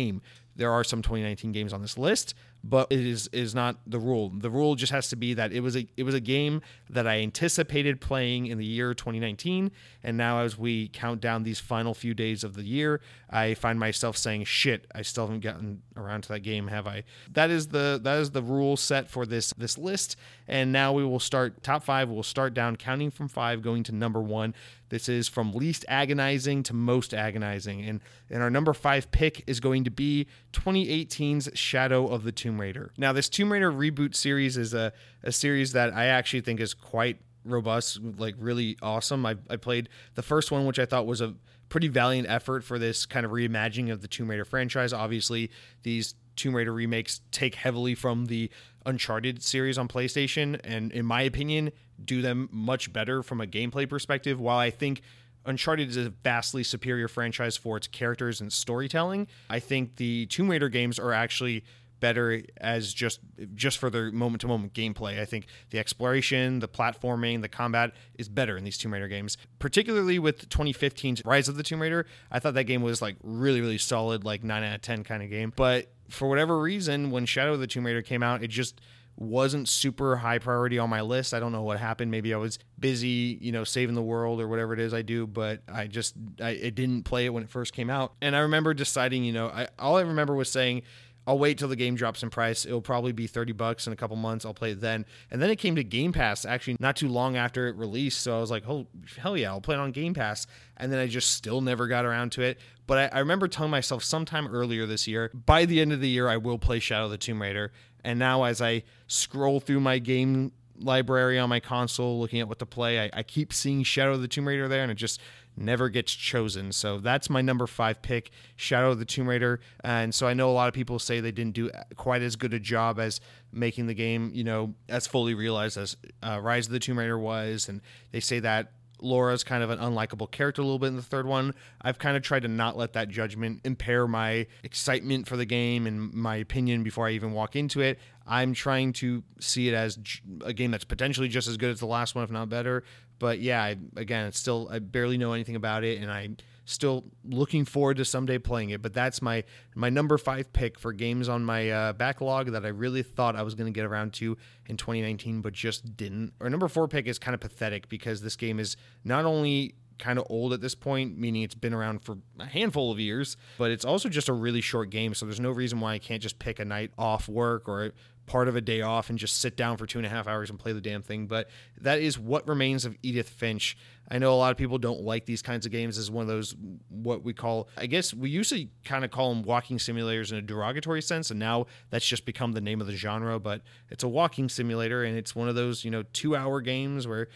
There 0.56 0.72
are 0.72 0.84
some 0.84 1.02
2019 1.02 1.52
games 1.52 1.74
on 1.74 1.82
this 1.82 1.98
list, 1.98 2.36
but 2.64 2.88
it 2.92 3.00
is 3.00 3.28
is 3.34 3.54
not 3.54 3.78
the 3.88 4.00
rule. 4.00 4.30
The 4.30 4.50
rule 4.50 4.76
just 4.76 4.92
has 4.92 5.10
to 5.10 5.16
be 5.16 5.34
that 5.34 5.52
it 5.52 5.60
was 5.60 5.76
a 5.76 5.88
it 5.98 6.04
was 6.04 6.14
a 6.14 6.20
game 6.20 6.62
that 6.90 7.08
I 7.08 7.20
anticipated 7.22 8.00
playing 8.00 8.46
in 8.46 8.58
the 8.58 8.66
year 8.66 8.94
2019, 8.94 9.72
and 10.04 10.18
now 10.18 10.42
as 10.42 10.58
we 10.58 10.90
count 10.90 11.22
down 11.22 11.44
these 11.44 11.60
final 11.60 11.94
few 11.94 12.14
days 12.14 12.44
of 12.44 12.54
the 12.54 12.64
year, 12.64 13.02
I 13.30 13.56
find 13.56 13.80
myself 13.80 14.16
saying, 14.16 14.46
"Shit, 14.46 14.86
I 14.94 15.02
still 15.02 15.26
haven't 15.26 15.42
gotten 15.42 15.82
around 15.98 16.22
to 16.24 16.30
that 16.30 16.42
game, 16.42 16.68
have 16.68 16.88
I?" 16.88 17.04
That 17.32 17.50
is 17.50 17.68
the 17.68 18.00
that 18.04 18.20
is 18.20 18.32
the 18.32 18.44
rule 18.44 18.78
set 18.78 19.10
for 19.10 19.26
this 19.26 19.52
this 19.58 19.78
list, 19.78 20.16
and 20.48 20.72
now 20.72 20.94
we 20.94 21.04
will 21.04 21.20
start 21.20 21.64
top 21.64 21.84
five. 21.84 22.10
We'll 22.10 22.24
start 22.24 22.54
down 22.54 22.76
counting 22.76 23.12
from 23.12 23.28
five, 23.28 23.62
going 23.62 23.84
to 23.84 23.92
number 23.92 24.22
one. 24.22 24.54
This 24.94 25.10
is 25.10 25.28
from 25.28 25.54
least 25.54 25.86
agonizing 25.88 26.62
to 26.62 26.74
most 26.76 27.16
agonizing. 27.16 27.84
And, 27.84 28.00
and 28.30 28.44
our 28.44 28.52
number 28.52 28.74
five 28.74 29.10
pick 29.10 29.44
is 29.48 29.60
going 29.60 29.86
to 29.86 29.90
be 29.90 30.28
2018's 30.52 31.50
Shadow 31.56 32.06
of 32.06 32.24
the 32.24 32.32
Tomb 32.32 32.62
Raider. 32.62 32.92
Now, 32.96 33.12
this 33.12 33.28
Tomb 33.28 33.52
Raider 33.52 33.72
reboot 33.72 34.16
series 34.16 34.56
is 34.56 34.76
a, 34.76 34.94
a 35.24 35.32
series 35.32 35.72
that 35.72 35.96
I 35.96 36.06
actually 36.06 36.42
think 36.42 36.60
is 36.60 36.76
quite 36.76 37.18
robust, 37.44 38.02
like 38.04 38.36
really 38.38 38.78
awesome. 38.84 39.26
I, 39.26 39.38
I 39.50 39.56
played 39.56 39.90
the 40.14 40.22
first 40.22 40.52
one, 40.52 40.68
which 40.68 40.78
I 40.78 40.86
thought 40.86 41.08
was 41.08 41.22
a 41.22 41.34
pretty 41.70 41.88
valiant 41.88 42.30
effort 42.30 42.64
for 42.64 42.78
this 42.78 43.08
kind 43.08 43.26
of 43.26 43.32
reimagining 43.32 43.92
of 43.92 44.04
the 44.04 44.08
Tomb 44.08 44.30
Raider 44.30 44.46
franchise. 44.46 44.94
Obviously, 44.94 45.50
these 45.82 46.14
Tomb 46.36 46.56
Raider 46.56 46.72
remakes 46.72 47.22
take 47.32 47.56
heavily 47.56 47.96
from 47.96 48.28
the 48.28 48.52
Uncharted 48.86 49.42
series 49.44 49.78
on 49.78 49.88
PlayStation, 49.88 50.60
and 50.64 50.92
in 50.92 51.06
my 51.06 51.22
opinion, 51.22 51.72
do 52.04 52.22
them 52.22 52.50
much 52.52 52.92
better 52.92 53.24
from 53.24 53.42
a 53.42 53.48
gameplay 53.48 53.88
perspective. 53.88 54.40
While 54.40 54.58
I 54.58 54.70
think 54.70 55.02
Uncharted 55.46 55.90
is 55.90 55.98
a 55.98 56.10
vastly 56.10 56.64
superior 56.64 57.08
franchise 57.08 57.58
for 57.58 57.78
its 57.78 57.88
characters 57.88 58.42
and 58.42 58.52
storytelling, 58.52 59.28
I 59.50 59.60
think 59.60 59.98
the 59.98 60.26
Tomb 60.28 60.50
Raider 60.50 60.70
games 60.70 61.00
are 61.00 61.14
actually 61.14 61.64
better 62.04 62.42
as 62.58 62.94
just 62.94 63.22
just 63.56 63.78
for 63.78 63.90
their 63.90 64.12
moment 64.12 64.42
to 64.42 64.48
moment 64.48 64.74
gameplay. 64.74 65.22
I 65.22 65.24
think 65.24 65.46
the 65.70 65.80
exploration, 65.80 66.60
the 66.60 66.68
platforming, 66.68 67.42
the 67.42 67.48
combat 67.48 67.94
is 68.16 68.28
better 68.28 68.58
in 68.58 68.66
these 68.66 68.78
Tomb 68.78 68.92
Raider 68.92 69.08
games. 69.08 69.38
Particularly 69.58 70.20
with 70.20 70.50
2015's 70.50 71.24
Rise 71.24 71.48
of 71.48 71.56
the 71.56 71.64
Tomb 71.64 71.82
Raider, 71.82 72.06
I 72.30 72.40
thought 72.40 72.56
that 72.56 72.66
game 72.66 72.82
was 72.82 73.02
like 73.02 73.16
really 73.24 73.62
really 73.62 73.78
solid, 73.78 74.26
like 74.26 74.44
nine 74.44 74.66
out 74.66 74.76
of 74.76 74.82
ten 74.82 75.06
kind 75.06 75.24
of 75.24 75.30
game. 75.30 75.54
But 75.56 75.94
for 76.10 76.28
whatever 76.28 76.60
reason, 76.60 77.10
when 77.10 77.26
Shadow 77.26 77.54
of 77.54 77.62
the 77.62 77.68
Tomb 77.68 77.86
Raider 77.86 78.02
came 78.02 78.22
out, 78.22 78.44
it 78.44 78.50
just 78.50 78.82
wasn't 79.16 79.70
super 79.70 80.16
high 80.18 80.40
priority 80.40 80.80
on 80.80 80.90
my 80.90 81.02
list. 81.02 81.34
I 81.34 81.40
don't 81.40 81.52
know 81.52 81.62
what 81.62 81.80
happened. 81.80 82.10
Maybe 82.12 82.34
I 82.34 82.38
was 82.38 82.58
busy, 82.80 83.38
you 83.42 83.52
know, 83.52 83.64
saving 83.64 83.96
the 83.96 84.02
world 84.02 84.42
or 84.42 84.48
whatever 84.48 84.74
it 84.74 84.80
is 84.80 84.94
I 84.94 85.04
do, 85.04 85.28
but 85.28 85.62
I 85.72 85.88
just 85.88 86.16
I, 86.42 86.50
I 86.50 86.70
didn't 86.70 87.04
play 87.04 87.26
it 87.26 87.30
when 87.30 87.44
it 87.44 87.50
first 87.50 87.74
came 87.74 87.90
out. 87.90 88.14
And 88.22 88.36
I 88.36 88.40
remember 88.40 88.74
deciding, 88.74 89.24
you 89.24 89.34
know, 89.34 89.48
I 89.48 89.68
all 89.78 89.98
I 89.98 90.02
remember 90.02 90.36
was 90.36 90.50
saying 90.50 90.84
I'll 91.26 91.40
wait 91.40 91.58
till 91.58 91.68
the 91.68 91.76
game 91.76 91.96
drops 91.96 92.22
in 92.22 92.30
price. 92.30 92.66
It'll 92.66 92.82
probably 92.82 93.14
be 93.14 93.28
30 93.28 93.54
bucks 93.54 93.88
in 93.88 93.94
a 93.94 93.96
couple 93.96 94.18
months. 94.18 94.46
I'll 94.46 94.54
play 94.54 94.72
it 94.72 94.82
then. 94.82 95.06
And 95.32 95.42
then 95.42 95.50
it 95.50 95.58
came 95.58 95.76
to 95.76 95.84
Game 95.84 96.12
Pass 96.12 96.46
actually 96.46 96.78
not 96.80 96.96
too 96.96 97.08
long 97.08 97.38
after 97.38 97.68
it 97.68 97.76
released. 97.76 98.22
So 98.22 98.36
I 98.36 98.42
was 98.42 98.52
like, 98.52 98.64
oh, 98.68 98.88
hell 99.18 99.38
yeah, 99.38 99.50
I'll 99.50 99.62
play 99.62 99.76
it 99.76 99.80
on 99.80 99.92
Game 99.92 100.14
Pass. 100.14 100.48
And 100.78 100.92
then 100.92 101.00
I 101.00 101.08
just 101.08 101.32
still 101.32 101.62
never 101.62 101.88
got 101.88 102.06
around 102.06 102.34
to 102.34 102.42
it. 102.42 102.60
But 102.88 103.14
I, 103.14 103.18
I 103.18 103.20
remember 103.20 103.48
telling 103.48 103.72
myself 103.72 104.04
sometime 104.04 104.48
earlier 104.48 104.86
this 104.86 105.08
year, 105.08 105.32
by 105.34 105.66
the 105.66 105.80
end 105.80 105.94
of 105.94 106.02
the 106.02 106.10
year, 106.10 106.28
I 106.28 106.38
will 106.38 106.60
play 106.60 106.80
Shadow 106.80 107.06
of 107.06 107.12
the 107.12 107.18
Tomb 107.18 107.42
Raider. 107.42 107.72
And 108.04 108.20
now 108.20 108.44
as 108.44 108.62
I 108.62 108.84
scroll 109.08 109.62
through 109.62 109.80
my 109.80 110.00
game 110.00 110.52
library 110.78 111.40
on 111.40 111.50
my 111.50 111.60
console 111.60 112.20
looking 112.20 112.42
at 112.42 112.50
what 112.50 112.60
to 112.60 112.66
play, 112.66 113.00
I, 113.00 113.10
I 113.14 113.24
keep 113.24 113.54
seeing 113.54 113.84
Shadow 113.84 114.14
of 114.14 114.22
the 114.22 114.28
Tomb 114.28 114.48
Raider 114.48 114.68
there 114.68 114.84
and 114.84 114.92
it 114.92 114.96
just 114.96 115.22
never 115.56 115.90
gets 115.90 116.14
chosen. 116.14 116.72
So 116.72 117.00
that's 117.00 117.30
my 117.30 117.42
number 117.42 117.68
five 117.68 118.02
pick, 118.02 118.32
Shadow 118.56 118.92
of 118.92 119.00
the 119.00 119.06
Tomb 119.06 119.28
Raider. 119.28 119.60
And 119.84 120.14
so 120.14 120.28
I 120.28 120.34
know 120.34 120.50
a 120.50 120.54
lot 120.54 120.68
of 120.68 120.74
people 120.74 121.00
say 121.00 121.20
they 121.20 121.32
didn't 121.32 121.54
do 121.54 121.70
quite 121.96 122.22
as 122.22 122.36
good 122.36 122.54
a 122.54 122.60
job 122.60 123.00
as 123.00 123.20
making 123.52 123.88
the 123.88 123.94
game, 123.94 124.32
you 124.34 124.44
know, 124.44 124.74
as 124.90 125.08
fully 125.08 125.34
realized 125.34 125.78
as 125.78 125.96
uh, 126.22 126.40
Rise 126.42 126.68
of 126.68 126.74
the 126.74 126.80
Tomb 126.80 127.00
Raider 127.00 127.18
was. 127.18 127.70
And 127.70 127.82
they 128.12 128.20
say 128.20 128.40
that 128.40 128.72
Laura's 129.04 129.44
kind 129.44 129.62
of 129.62 129.70
an 129.70 129.80
unlikable 129.80 130.32
character 130.32 130.62
a 130.62 130.66
little 130.66 130.80
bit 130.80 130.88
in 130.88 130.96
the 130.96 131.02
third 131.02 131.28
one. 131.28 131.54
I've 131.82 132.00
kind 132.00 132.16
of 132.16 132.24
tried 132.24 132.44
to 132.44 132.48
not 132.48 132.78
let 132.78 132.94
that 132.94 133.10
judgment 133.10 133.62
impair 133.66 134.08
my 134.08 134.48
excitement 134.64 135.28
for 135.28 135.36
the 135.36 135.46
game 135.46 135.86
and 135.86 136.14
my 136.14 136.38
opinion 136.38 136.84
before 136.84 137.08
I 137.08 137.12
even 137.12 137.34
walk 137.34 137.56
into 137.56 137.82
it. 137.82 138.00
I'm 138.26 138.54
trying 138.54 138.94
to 138.94 139.24
see 139.40 139.68
it 139.68 139.74
as 139.74 140.00
a 140.46 140.54
game 140.54 140.72
that's 140.72 140.86
potentially 140.86 141.28
just 141.28 141.50
as 141.50 141.58
good 141.58 141.72
as 141.72 141.80
the 141.80 141.86
last 141.86 142.16
one, 142.16 142.24
if 142.24 142.32
not 142.32 142.48
better. 142.48 142.86
But 143.20 143.40
yeah, 143.40 143.64
I, 143.64 143.78
again, 143.96 144.28
it's 144.28 144.40
still 144.40 144.70
I 144.72 144.80
barely 144.80 145.18
know 145.18 145.34
anything 145.34 145.56
about 145.56 145.84
it, 145.84 146.02
and 146.02 146.12
I'm 146.12 146.38
still 146.66 147.04
looking 147.26 147.66
forward 147.66 147.98
to 147.98 148.06
someday 148.06 148.38
playing 148.38 148.70
it. 148.70 148.82
But 148.82 148.94
that's 148.94 149.22
my 149.22 149.44
my 149.76 149.90
number 149.90 150.18
five 150.18 150.52
pick 150.54 150.80
for 150.80 150.94
games 150.94 151.30
on 151.30 151.44
my 151.44 151.70
uh, 151.70 151.94
backlog 151.94 152.52
that 152.52 152.66
I 152.66 152.70
really 152.70 153.04
thought 153.04 153.36
I 153.36 153.44
was 153.44 153.56
going 153.56 153.72
to 153.72 153.76
get 153.76 153.86
around 153.86 154.14
to 154.14 154.38
in 154.68 154.78
2019, 154.78 155.42
but 155.42 155.54
just 155.54 155.96
didn't. 155.96 156.34
Our 156.42 156.50
number 156.50 156.68
four 156.68 156.88
pick 156.88 157.08
is 157.08 157.20
kind 157.20 157.36
of 157.36 157.42
pathetic 157.42 157.90
because 157.90 158.22
this 158.22 158.36
game 158.36 158.60
is 158.60 158.78
not 159.04 159.26
only 159.26 159.76
kind 160.00 160.20
of 160.20 160.26
old 160.30 160.54
at 160.54 160.62
this 160.62 160.76
point, 160.76 161.18
meaning 161.18 161.44
it's 161.44 161.56
been 161.56 161.74
around 161.74 162.04
for 162.04 162.18
a 162.40 162.46
handful 162.46 162.92
of 162.92 163.00
years, 163.00 163.38
but 163.58 163.72
it's 163.72 163.86
also 163.86 164.10
just 164.10 164.30
a 164.30 164.34
really 164.34 164.62
short 164.62 164.90
game. 164.90 165.14
So 165.14 165.26
there's 165.26 165.40
no 165.40 165.52
reason 165.52 165.80
why 165.80 165.94
I 165.94 166.00
can't 166.00 166.22
just 166.22 166.40
pick 166.40 166.60
a 166.60 166.66
night 166.66 166.92
off 166.98 167.28
work 167.28 167.68
or 167.68 167.94
part 168.26 168.48
of 168.48 168.56
a 168.56 168.62
day 168.62 168.82
off 168.82 169.10
and 169.10 169.20
just 169.20 169.40
sit 169.42 169.58
down 169.58 169.78
for 169.78 169.86
two 169.86 170.00
and 170.00 170.06
a 170.06 170.10
half 170.10 170.28
hours 170.28 170.50
and 170.50 170.58
play 170.58 170.72
the 170.72 170.82
damn 170.82 171.02
thing. 171.02 171.28
But 171.28 171.50
that 171.82 172.00
is 172.00 172.18
what 172.18 172.48
remains 172.48 172.86
of 172.86 172.96
Edith 173.04 173.30
Finch. 173.30 173.78
I 174.10 174.18
know 174.18 174.34
a 174.34 174.36
lot 174.36 174.52
of 174.52 174.58
people 174.58 174.78
don't 174.78 175.02
like 175.02 175.26
these 175.26 175.42
kinds 175.42 175.66
of 175.66 175.72
games 175.72 175.98
as 175.98 176.12
one 176.12 176.24
of 176.24 176.28
those 176.28 176.56
what 176.90 177.24
we 177.24 177.34
call 177.34 177.70
I 177.78 177.86
guess 177.86 178.14
we 178.14 178.30
usually 178.30 178.70
kind 178.84 179.06
of 179.06 179.12
call 179.12 179.34
them 179.34 179.44
walking 179.44 179.78
simulators 179.78 180.32
in 180.32 180.38
a 180.38 180.42
derogatory 180.42 181.02
sense 181.02 181.32
and 181.32 181.40
now 181.40 181.68
that's 181.90 182.06
just 182.06 182.26
become 182.26 182.52
the 182.52 182.62
name 182.62 182.82
of 182.82 182.88
the 182.88 182.96
genre 182.96 183.40
but 183.40 183.62
it's 183.90 184.04
a 184.04 184.08
walking 184.08 184.50
simulator 184.50 185.04
and 185.04 185.18
it's 185.18 185.36
one 185.36 185.48
of 185.48 185.56
those 185.56 185.86
you 185.86 185.90
know 185.90 186.04
2 186.14 186.36
hour 186.36 186.60
games 186.60 187.08
where 187.08 187.30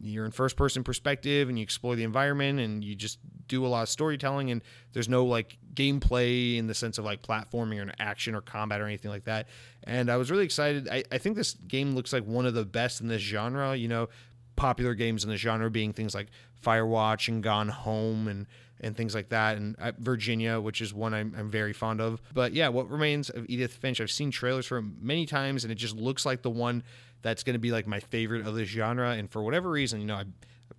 you're 0.00 0.24
in 0.24 0.30
first 0.30 0.56
person 0.56 0.84
perspective 0.84 1.48
and 1.48 1.58
you 1.58 1.62
explore 1.62 1.96
the 1.96 2.04
environment 2.04 2.60
and 2.60 2.84
you 2.84 2.94
just 2.94 3.18
do 3.46 3.64
a 3.64 3.68
lot 3.68 3.82
of 3.82 3.88
storytelling 3.88 4.50
and 4.50 4.62
there's 4.92 5.08
no 5.08 5.24
like 5.24 5.58
gameplay 5.74 6.56
in 6.56 6.66
the 6.66 6.74
sense 6.74 6.98
of 6.98 7.04
like 7.04 7.22
platforming 7.22 7.84
or 7.84 7.92
action 7.98 8.34
or 8.34 8.40
combat 8.40 8.80
or 8.80 8.86
anything 8.86 9.10
like 9.10 9.24
that. 9.24 9.48
And 9.84 10.10
i 10.10 10.16
was 10.16 10.30
really 10.30 10.44
excited. 10.44 10.88
I, 10.90 11.04
I 11.10 11.18
think 11.18 11.36
this 11.36 11.54
game 11.54 11.94
looks 11.94 12.12
like 12.12 12.24
one 12.24 12.46
of 12.46 12.54
the 12.54 12.64
best 12.64 13.00
in 13.00 13.08
this 13.08 13.22
genre 13.22 13.74
you 13.74 13.88
know 13.88 14.08
popular 14.56 14.94
games 14.94 15.24
in 15.24 15.30
the 15.30 15.36
genre 15.36 15.70
being 15.70 15.92
things 15.92 16.14
like 16.14 16.28
firewatch 16.64 17.28
and 17.28 17.42
gone 17.42 17.68
home 17.68 18.28
and 18.28 18.46
and 18.80 18.96
things 18.96 19.14
like 19.14 19.28
that 19.30 19.56
and 19.56 19.76
uh, 19.78 19.92
virginia 19.98 20.60
which 20.60 20.80
is 20.80 20.92
one 20.92 21.14
I'm, 21.14 21.34
I'm 21.36 21.50
very 21.50 21.72
fond 21.72 22.00
of. 22.00 22.20
But 22.32 22.52
yeah 22.52 22.68
what 22.68 22.90
remains 22.90 23.30
of 23.30 23.46
edith 23.48 23.72
finch 23.74 24.00
i've 24.00 24.10
seen 24.10 24.30
trailers 24.30 24.66
for 24.66 24.82
many 24.82 25.26
times 25.26 25.64
and 25.64 25.72
it 25.72 25.76
just 25.76 25.96
looks 25.96 26.24
like 26.24 26.42
the 26.42 26.50
one 26.50 26.82
that's 27.24 27.42
going 27.42 27.54
to 27.54 27.58
be 27.60 27.72
like 27.72 27.86
my 27.86 28.00
favorite 28.00 28.46
of 28.46 28.54
this 28.54 28.68
genre. 28.68 29.12
And 29.12 29.30
for 29.30 29.42
whatever 29.42 29.70
reason, 29.70 29.98
you 29.98 30.06
know, 30.06 30.16
I 30.16 30.24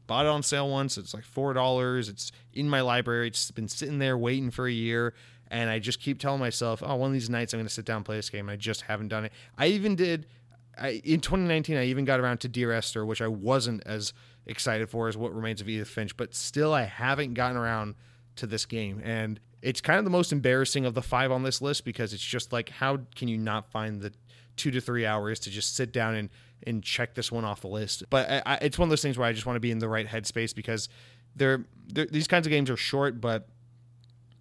bought 0.05 0.27
it 0.27 0.29
on 0.29 0.43
sale 0.43 0.69
once. 0.69 0.95
It's 0.95 1.13
like 1.13 1.25
four 1.25 1.53
dollars. 1.53 2.07
It's 2.07 2.31
in 2.53 2.69
my 2.69 2.81
library. 2.81 3.27
It's 3.27 3.49
been 3.49 3.67
sitting 3.67 3.97
there 3.97 4.15
waiting 4.15 4.51
for 4.51 4.67
a 4.67 4.71
year. 4.71 5.15
And 5.49 5.71
I 5.71 5.79
just 5.79 5.99
keep 5.99 6.19
telling 6.19 6.39
myself, 6.39 6.83
oh, 6.85 6.95
one 6.95 7.09
of 7.09 7.13
these 7.13 7.31
nights 7.31 7.53
I'm 7.53 7.59
going 7.59 7.67
to 7.67 7.73
sit 7.73 7.85
down 7.85 7.97
and 7.97 8.05
play 8.05 8.15
this 8.15 8.29
game. 8.29 8.47
I 8.47 8.57
just 8.57 8.81
haven't 8.81 9.07
done 9.07 9.25
it. 9.25 9.33
I 9.57 9.67
even 9.67 9.95
did. 9.95 10.27
I, 10.77 11.01
in 11.03 11.19
2019, 11.19 11.77
I 11.77 11.85
even 11.85 12.05
got 12.05 12.19
around 12.19 12.39
to 12.41 12.47
Dear 12.47 12.71
Esther, 12.71 13.05
which 13.05 13.21
I 13.21 13.27
wasn't 13.27 13.81
as 13.85 14.13
excited 14.45 14.89
for 14.89 15.07
as 15.07 15.17
What 15.17 15.33
Remains 15.33 15.61
of 15.61 15.69
Edith 15.69 15.87
Finch, 15.87 16.15
but 16.15 16.35
still, 16.35 16.73
I 16.73 16.83
haven't 16.83 17.33
gotten 17.33 17.57
around 17.57 17.95
to 18.35 18.45
this 18.45 18.65
game. 18.65 19.01
And 19.03 19.39
it's 19.61 19.81
kind 19.81 19.97
of 19.97 20.03
the 20.03 20.11
most 20.11 20.31
embarrassing 20.31 20.85
of 20.85 20.93
the 20.93 21.01
five 21.01 21.31
on 21.31 21.43
this 21.43 21.61
list 21.61 21.85
because 21.85 22.13
it's 22.13 22.23
just 22.23 22.53
like, 22.53 22.69
how 22.69 22.99
can 23.15 23.27
you 23.29 23.37
not 23.37 23.71
find 23.71 24.01
the 24.01 24.11
two 24.55 24.71
to 24.71 24.81
three 24.81 25.05
hours 25.05 25.39
to 25.41 25.49
just 25.49 25.75
sit 25.75 25.91
down 25.91 26.15
and 26.15 26.29
and 26.63 26.83
check 26.83 27.13
this 27.13 27.31
one 27.31 27.45
off 27.45 27.61
the 27.61 27.67
list. 27.67 28.03
But 28.09 28.29
I, 28.29 28.41
I, 28.45 28.55
it's 28.61 28.79
one 28.79 28.87
of 28.87 28.89
those 28.89 29.01
things 29.01 29.17
where 29.17 29.27
I 29.27 29.33
just 29.33 29.45
want 29.45 29.55
to 29.55 29.59
be 29.59 29.71
in 29.71 29.79
the 29.79 29.89
right 29.89 30.07
headspace 30.07 30.55
because 30.55 30.89
they're, 31.35 31.65
they're 31.87 32.07
these 32.07 32.27
kinds 32.27 32.47
of 32.47 32.51
games 32.51 32.69
are 32.69 32.77
short, 32.77 33.21
but 33.21 33.47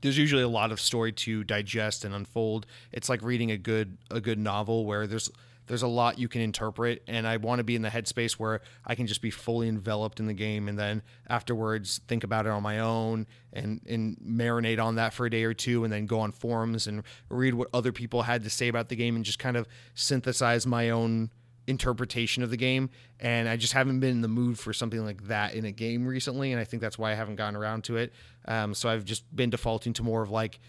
there's 0.01 0.19
usually 0.19 0.43
a 0.43 0.49
lot 0.49 0.71
of 0.71 0.81
story 0.81 1.13
to 1.13 1.45
digest 1.45 2.05
and 2.05 2.15
unfold. 2.15 2.67
It's 2.93 3.09
like 3.09 3.23
reading 3.23 3.51
a 3.51 3.57
good 3.57 3.99
a 4.11 4.21
good 4.21 4.39
novel 4.39 4.85
where 4.87 5.07
there's 5.07 5.31
there's 5.67 5.83
a 5.83 5.89
lot 5.89 6.19
you 6.19 6.29
can 6.29 6.41
interpret 6.41 7.03
and 7.07 7.27
I 7.27 7.37
want 7.37 7.59
to 7.59 7.65
be 7.65 7.77
in 7.77 7.83
the 7.83 7.89
headspace 7.89 8.33
where 8.33 8.61
I 8.85 8.95
can 8.95 9.07
just 9.07 9.23
be 9.23 9.31
fully 9.31 9.69
enveloped 9.69 10.21
in 10.21 10.27
the 10.27 10.35
game 10.35 10.69
and 10.69 10.79
then 10.79 11.03
afterwards 11.29 12.01
think 12.07 12.25
about 12.25 12.47
it 12.47 12.51
on 12.51 12.63
my 12.63 12.81
own 12.81 13.27
and 13.53 13.81
and 13.87 14.17
marinate 14.19 14.83
on 14.83 14.97
that 14.97 15.15
for 15.15 15.27
a 15.27 15.31
day 15.31 15.45
or 15.45 15.55
two 15.55 15.85
and 15.85 15.93
then 15.93 16.07
go 16.07 16.21
on 16.21 16.33
forums 16.33 16.87
and 16.87 17.03
read 17.29 17.55
what 17.55 17.69
other 17.73 17.93
people 17.93 18.23
had 18.23 18.43
to 18.45 18.51
say 18.51 18.69
about 18.69 18.89
the 18.89 18.97
game 18.97 19.17
and 19.17 19.25
just 19.25 19.39
kind 19.39 19.57
of 19.57 19.67
synthesize 19.95 20.67
my 20.67 20.91
own 20.91 21.31
interpretation 21.67 22.43
of 22.43 22.51
the 22.51 22.57
game. 22.57 22.91
And 23.21 23.49
i 23.49 23.57
just 23.57 23.73
haven't 23.73 24.01
been 24.01 24.11
in 24.11 24.21
the 24.21 24.29
mood 24.29 24.59
for 24.59 24.73
something 24.73 25.03
like 25.05 25.29
that 25.29 25.55
in 25.55 25.65
a 25.65 25.73
game 25.73 26.07
recently 26.07 26.53
and 26.53 26.61
i 26.61 26.65
think 26.65 26.83
that's 26.83 26.99
why 26.99 27.13
i 27.13 27.15
haven't 27.15 27.37
gotten 27.37 27.57
around 27.57 27.85
to 27.85 27.97
it. 27.97 28.13
Um, 28.47 28.75
so 28.75 28.89
i've 28.89 29.05
just 29.05 29.35
been 29.35 29.51
defaulting 29.51 29.95
to 29.95 30.03
more 30.03 30.23
of 30.23 30.31
like 30.31 30.61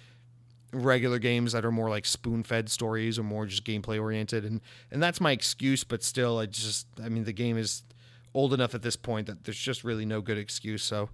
regular 0.76 1.20
games 1.20 1.52
that 1.54 1.66
are 1.66 1.72
more 1.72 1.90
like 1.90 2.06
spoon-fed 2.06 2.70
stories 2.70 3.18
or 3.18 3.24
more 3.24 3.46
just 3.46 3.64
gameplay 3.64 4.00
oriented 4.00 4.44
and 4.44 4.62
and 4.92 5.02
that's 5.02 5.22
my 5.22 5.32
excuse 5.32 5.84
but 5.84 6.04
still 6.04 6.38
i 6.40 6.46
just 6.46 6.88
i 7.04 7.10
mean 7.10 7.24
the 7.24 7.34
game 7.34 7.58
is 7.58 7.84
old 8.34 8.54
enough 8.54 8.76
at 8.76 8.82
this 8.82 8.96
point 8.96 9.28
that 9.28 9.44
there's 9.44 9.58
just 9.58 9.84
really 9.84 10.06
no 10.06 10.22
good 10.22 10.38
excuse 10.38 10.84
so 10.84 11.10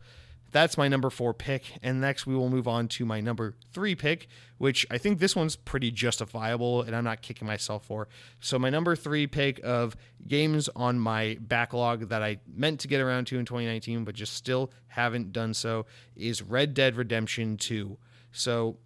that's 0.52 0.78
my 0.78 0.88
number 0.88 1.10
four 1.10 1.34
pick. 1.34 1.64
And 1.82 2.02
next, 2.02 2.28
we 2.28 2.36
will 2.36 2.50
move 2.50 2.68
on 2.68 2.88
to 2.90 3.06
my 3.06 3.22
number 3.22 3.56
three 3.74 3.96
pick, 3.96 4.28
which 4.58 4.86
I 4.92 4.98
think 4.98 5.20
this 5.20 5.36
one's 5.36 5.56
pretty 5.56 5.92
justifiable 5.92 6.82
and 6.82 6.96
I'm 6.96 7.04
not 7.04 7.22
kicking 7.22 7.48
myself 7.48 7.86
for. 7.86 8.08
So, 8.40 8.60
my 8.60 8.70
number 8.70 8.96
three 8.96 9.28
pick 9.28 9.60
of 9.64 9.96
games 10.28 10.70
on 10.76 11.00
my 11.00 11.38
backlog 11.40 12.10
that 12.10 12.22
I 12.22 12.40
meant 12.54 12.82
to 12.82 12.88
get 12.88 13.02
around 13.02 13.28
to 13.28 13.40
in 13.40 13.46
2019, 13.46 14.04
but 14.04 14.14
just 14.14 14.34
still 14.34 14.72
haven't 14.88 15.32
done 15.32 15.54
so, 15.54 15.86
is 16.16 16.42
Red 16.42 16.74
Dead 16.74 16.96
Redemption 16.96 17.58
2. 17.58 17.98
So, 18.34 18.78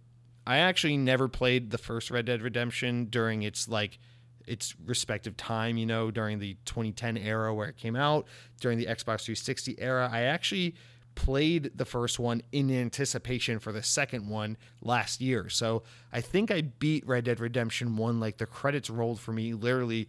I 0.46 0.58
actually 0.58 0.96
never 0.96 1.28
played 1.28 1.70
the 1.70 1.78
first 1.78 2.10
Red 2.10 2.26
Dead 2.26 2.40
Redemption 2.40 3.06
during 3.06 3.42
its 3.42 3.68
like 3.68 3.98
its 4.46 4.76
respective 4.84 5.36
time, 5.36 5.76
you 5.76 5.86
know, 5.86 6.10
during 6.10 6.38
the 6.38 6.56
2010 6.66 7.16
era 7.16 7.52
where 7.52 7.68
it 7.68 7.76
came 7.76 7.96
out, 7.96 8.26
during 8.60 8.78
the 8.78 8.86
Xbox 8.86 9.24
360 9.24 9.76
era. 9.78 10.08
I 10.10 10.22
actually 10.22 10.76
played 11.16 11.72
the 11.74 11.84
first 11.84 12.20
one 12.20 12.42
in 12.52 12.70
anticipation 12.70 13.58
for 13.58 13.72
the 13.72 13.82
second 13.82 14.28
one 14.28 14.56
last 14.82 15.20
year. 15.20 15.48
So 15.48 15.82
I 16.12 16.20
think 16.20 16.50
I 16.50 16.60
beat 16.60 17.04
Red 17.06 17.24
Dead 17.24 17.40
Redemption 17.40 17.96
1 17.96 18.20
like 18.20 18.36
the 18.36 18.46
credits 18.46 18.88
rolled 18.88 19.18
for 19.18 19.32
me 19.32 19.54
literally 19.54 20.08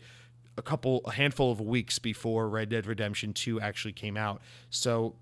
a 0.58 0.62
couple 0.62 1.02
a 1.06 1.12
handful 1.12 1.52
of 1.52 1.62
weeks 1.62 1.98
before 1.98 2.50
Red 2.50 2.70
Dead 2.70 2.86
Redemption 2.86 3.34
2 3.34 3.62
actually 3.62 3.94
came 3.94 4.18
out. 4.18 4.42
So 4.70 5.16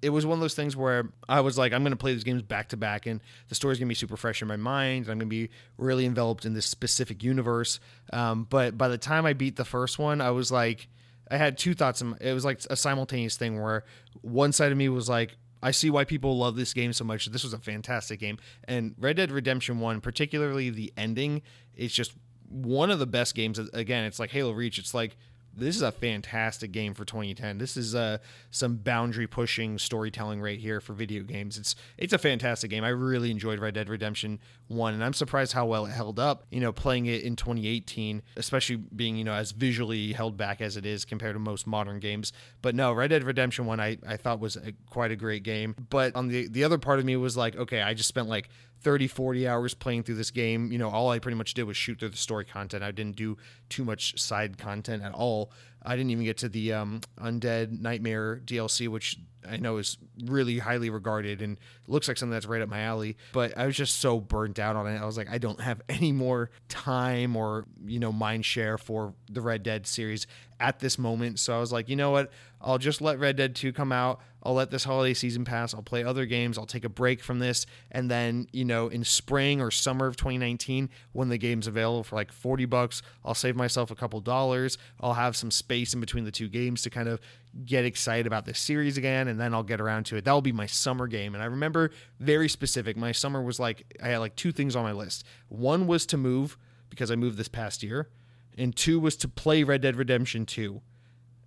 it 0.00 0.10
was 0.10 0.24
one 0.24 0.34
of 0.34 0.40
those 0.40 0.54
things 0.54 0.76
where 0.76 1.10
I 1.28 1.40
was 1.40 1.58
like, 1.58 1.72
I'm 1.72 1.82
going 1.82 1.92
to 1.92 1.96
play 1.96 2.12
these 2.14 2.24
games 2.24 2.42
back 2.42 2.68
to 2.68 2.76
back, 2.76 3.06
and 3.06 3.20
the 3.48 3.54
story's 3.54 3.78
going 3.78 3.88
to 3.88 3.90
be 3.90 3.96
super 3.96 4.16
fresh 4.16 4.42
in 4.42 4.48
my 4.48 4.56
mind. 4.56 5.06
And 5.06 5.12
I'm 5.12 5.18
going 5.18 5.28
to 5.28 5.48
be 5.48 5.50
really 5.76 6.06
enveloped 6.06 6.44
in 6.44 6.54
this 6.54 6.66
specific 6.66 7.22
universe. 7.22 7.80
Um, 8.12 8.46
but 8.48 8.78
by 8.78 8.88
the 8.88 8.98
time 8.98 9.26
I 9.26 9.32
beat 9.32 9.56
the 9.56 9.64
first 9.64 9.98
one, 9.98 10.20
I 10.20 10.30
was 10.30 10.52
like, 10.52 10.88
I 11.30 11.36
had 11.36 11.58
two 11.58 11.74
thoughts. 11.74 12.00
In 12.00 12.08
my, 12.08 12.16
it 12.20 12.32
was 12.32 12.44
like 12.44 12.60
a 12.70 12.76
simultaneous 12.76 13.36
thing 13.36 13.60
where 13.60 13.84
one 14.22 14.52
side 14.52 14.72
of 14.72 14.78
me 14.78 14.88
was 14.88 15.08
like, 15.08 15.36
I 15.62 15.72
see 15.72 15.90
why 15.90 16.04
people 16.04 16.38
love 16.38 16.54
this 16.56 16.72
game 16.72 16.92
so 16.92 17.04
much. 17.04 17.26
This 17.26 17.42
was 17.42 17.52
a 17.52 17.58
fantastic 17.58 18.20
game. 18.20 18.38
And 18.64 18.94
Red 18.98 19.16
Dead 19.16 19.32
Redemption 19.32 19.80
1, 19.80 20.00
particularly 20.00 20.70
the 20.70 20.92
ending, 20.96 21.42
is 21.74 21.92
just 21.92 22.12
one 22.48 22.90
of 22.90 22.98
the 22.98 23.06
best 23.06 23.34
games. 23.34 23.58
Again, 23.58 24.04
it's 24.04 24.20
like 24.20 24.30
Halo 24.30 24.52
Reach. 24.52 24.78
It's 24.78 24.94
like 24.94 25.16
this 25.58 25.76
is 25.76 25.82
a 25.82 25.92
fantastic 25.92 26.72
game 26.72 26.94
for 26.94 27.04
2010. 27.04 27.58
This 27.58 27.76
is 27.76 27.94
uh, 27.94 28.18
some 28.50 28.76
boundary 28.76 29.26
pushing 29.26 29.78
storytelling 29.78 30.40
right 30.40 30.58
here 30.58 30.80
for 30.80 30.92
video 30.92 31.22
games. 31.22 31.58
It's 31.58 31.74
it's 31.96 32.12
a 32.12 32.18
fantastic 32.18 32.70
game. 32.70 32.84
I 32.84 32.90
really 32.90 33.30
enjoyed 33.30 33.58
Red 33.58 33.74
Dead 33.74 33.88
Redemption 33.88 34.38
1 34.68 34.94
and 34.94 35.04
I'm 35.04 35.12
surprised 35.12 35.52
how 35.52 35.66
well 35.66 35.86
it 35.86 35.90
held 35.90 36.18
up, 36.18 36.46
you 36.50 36.60
know, 36.60 36.72
playing 36.72 37.06
it 37.06 37.22
in 37.22 37.36
2018, 37.36 38.22
especially 38.36 38.76
being, 38.76 39.16
you 39.16 39.24
know, 39.24 39.34
as 39.34 39.52
visually 39.52 40.12
held 40.12 40.36
back 40.36 40.60
as 40.60 40.76
it 40.76 40.86
is 40.86 41.04
compared 41.04 41.34
to 41.34 41.40
most 41.40 41.66
modern 41.66 41.98
games. 41.98 42.32
But 42.62 42.74
no, 42.74 42.92
Red 42.92 43.08
Dead 43.08 43.24
Redemption 43.24 43.66
1 43.66 43.80
I, 43.80 43.98
I 44.06 44.16
thought 44.16 44.40
was 44.40 44.56
a, 44.56 44.72
quite 44.90 45.10
a 45.10 45.16
great 45.16 45.42
game. 45.42 45.74
But 45.90 46.14
on 46.14 46.28
the 46.28 46.48
the 46.48 46.64
other 46.64 46.78
part 46.78 46.98
of 46.98 47.04
me 47.04 47.16
was 47.16 47.36
like, 47.36 47.56
okay, 47.56 47.82
I 47.82 47.94
just 47.94 48.08
spent 48.08 48.28
like 48.28 48.48
30, 48.80 49.08
40 49.08 49.48
hours 49.48 49.74
playing 49.74 50.04
through 50.04 50.16
this 50.16 50.30
game. 50.30 50.70
You 50.72 50.78
know, 50.78 50.90
all 50.90 51.10
I 51.10 51.18
pretty 51.18 51.36
much 51.36 51.54
did 51.54 51.64
was 51.64 51.76
shoot 51.76 51.98
through 51.98 52.10
the 52.10 52.16
story 52.16 52.44
content. 52.44 52.82
I 52.82 52.90
didn't 52.90 53.16
do 53.16 53.36
too 53.68 53.84
much 53.84 54.20
side 54.20 54.58
content 54.58 55.02
at 55.02 55.12
all. 55.12 55.52
I 55.82 55.96
didn't 55.96 56.10
even 56.10 56.24
get 56.24 56.38
to 56.38 56.48
the 56.48 56.72
um, 56.72 57.00
Undead 57.18 57.80
Nightmare 57.80 58.40
DLC, 58.44 58.88
which 58.88 59.18
I 59.48 59.56
know 59.56 59.78
is 59.78 59.96
really 60.24 60.58
highly 60.58 60.90
regarded 60.90 61.40
and 61.40 61.58
looks 61.86 62.08
like 62.08 62.18
something 62.18 62.32
that's 62.32 62.46
right 62.46 62.60
up 62.60 62.68
my 62.68 62.80
alley. 62.80 63.16
But 63.32 63.56
I 63.56 63.66
was 63.66 63.76
just 63.76 64.00
so 64.00 64.20
burnt 64.20 64.58
out 64.58 64.76
on 64.76 64.86
it. 64.86 64.98
I 65.00 65.06
was 65.06 65.16
like, 65.16 65.30
I 65.30 65.38
don't 65.38 65.60
have 65.60 65.80
any 65.88 66.12
more 66.12 66.50
time 66.68 67.36
or, 67.36 67.66
you 67.84 67.98
know, 67.98 68.12
mind 68.12 68.44
share 68.44 68.78
for 68.78 69.14
the 69.30 69.40
Red 69.40 69.62
Dead 69.62 69.86
series 69.86 70.26
at 70.60 70.80
this 70.80 70.98
moment. 70.98 71.38
So 71.38 71.56
I 71.56 71.60
was 71.60 71.72
like, 71.72 71.88
you 71.88 71.96
know 71.96 72.10
what? 72.10 72.30
I'll 72.60 72.78
just 72.78 73.00
let 73.00 73.18
Red 73.18 73.36
Dead 73.36 73.54
2 73.54 73.72
come 73.72 73.92
out. 73.92 74.20
I'll 74.42 74.54
let 74.54 74.70
this 74.70 74.84
holiday 74.84 75.14
season 75.14 75.44
pass. 75.44 75.74
I'll 75.74 75.82
play 75.82 76.04
other 76.04 76.24
games. 76.24 76.58
I'll 76.58 76.66
take 76.66 76.84
a 76.84 76.88
break 76.88 77.22
from 77.22 77.38
this. 77.38 77.66
And 77.90 78.10
then, 78.10 78.46
you 78.52 78.64
know, 78.64 78.88
in 78.88 79.04
spring 79.04 79.60
or 79.60 79.70
summer 79.70 80.06
of 80.06 80.16
2019, 80.16 80.88
when 81.12 81.28
the 81.28 81.38
game's 81.38 81.66
available 81.66 82.04
for 82.04 82.16
like 82.16 82.32
40 82.32 82.64
bucks, 82.66 83.02
I'll 83.24 83.34
save 83.34 83.56
myself 83.56 83.90
a 83.90 83.94
couple 83.94 84.20
dollars. 84.20 84.78
I'll 85.00 85.14
have 85.14 85.36
some 85.36 85.50
space 85.50 85.92
in 85.92 86.00
between 86.00 86.24
the 86.24 86.30
two 86.30 86.48
games 86.48 86.82
to 86.82 86.90
kind 86.90 87.08
of 87.08 87.20
get 87.64 87.84
excited 87.84 88.26
about 88.26 88.44
this 88.44 88.58
series 88.58 88.96
again. 88.96 89.28
And 89.28 89.40
then 89.40 89.54
I'll 89.54 89.62
get 89.62 89.80
around 89.80 90.04
to 90.06 90.16
it. 90.16 90.24
That'll 90.24 90.40
be 90.40 90.52
my 90.52 90.66
summer 90.66 91.06
game. 91.06 91.34
And 91.34 91.42
I 91.42 91.46
remember 91.46 91.90
very 92.20 92.48
specific. 92.48 92.96
My 92.96 93.12
summer 93.12 93.42
was 93.42 93.58
like, 93.58 93.84
I 94.02 94.08
had 94.08 94.18
like 94.18 94.36
two 94.36 94.52
things 94.52 94.76
on 94.76 94.84
my 94.84 94.92
list. 94.92 95.24
One 95.48 95.86
was 95.86 96.06
to 96.06 96.16
move 96.16 96.56
because 96.90 97.10
I 97.10 97.16
moved 97.16 97.36
this 97.36 97.48
past 97.48 97.82
year, 97.82 98.08
and 98.56 98.74
two 98.74 98.98
was 98.98 99.16
to 99.18 99.28
play 99.28 99.62
Red 99.62 99.82
Dead 99.82 99.96
Redemption 99.96 100.46
2 100.46 100.80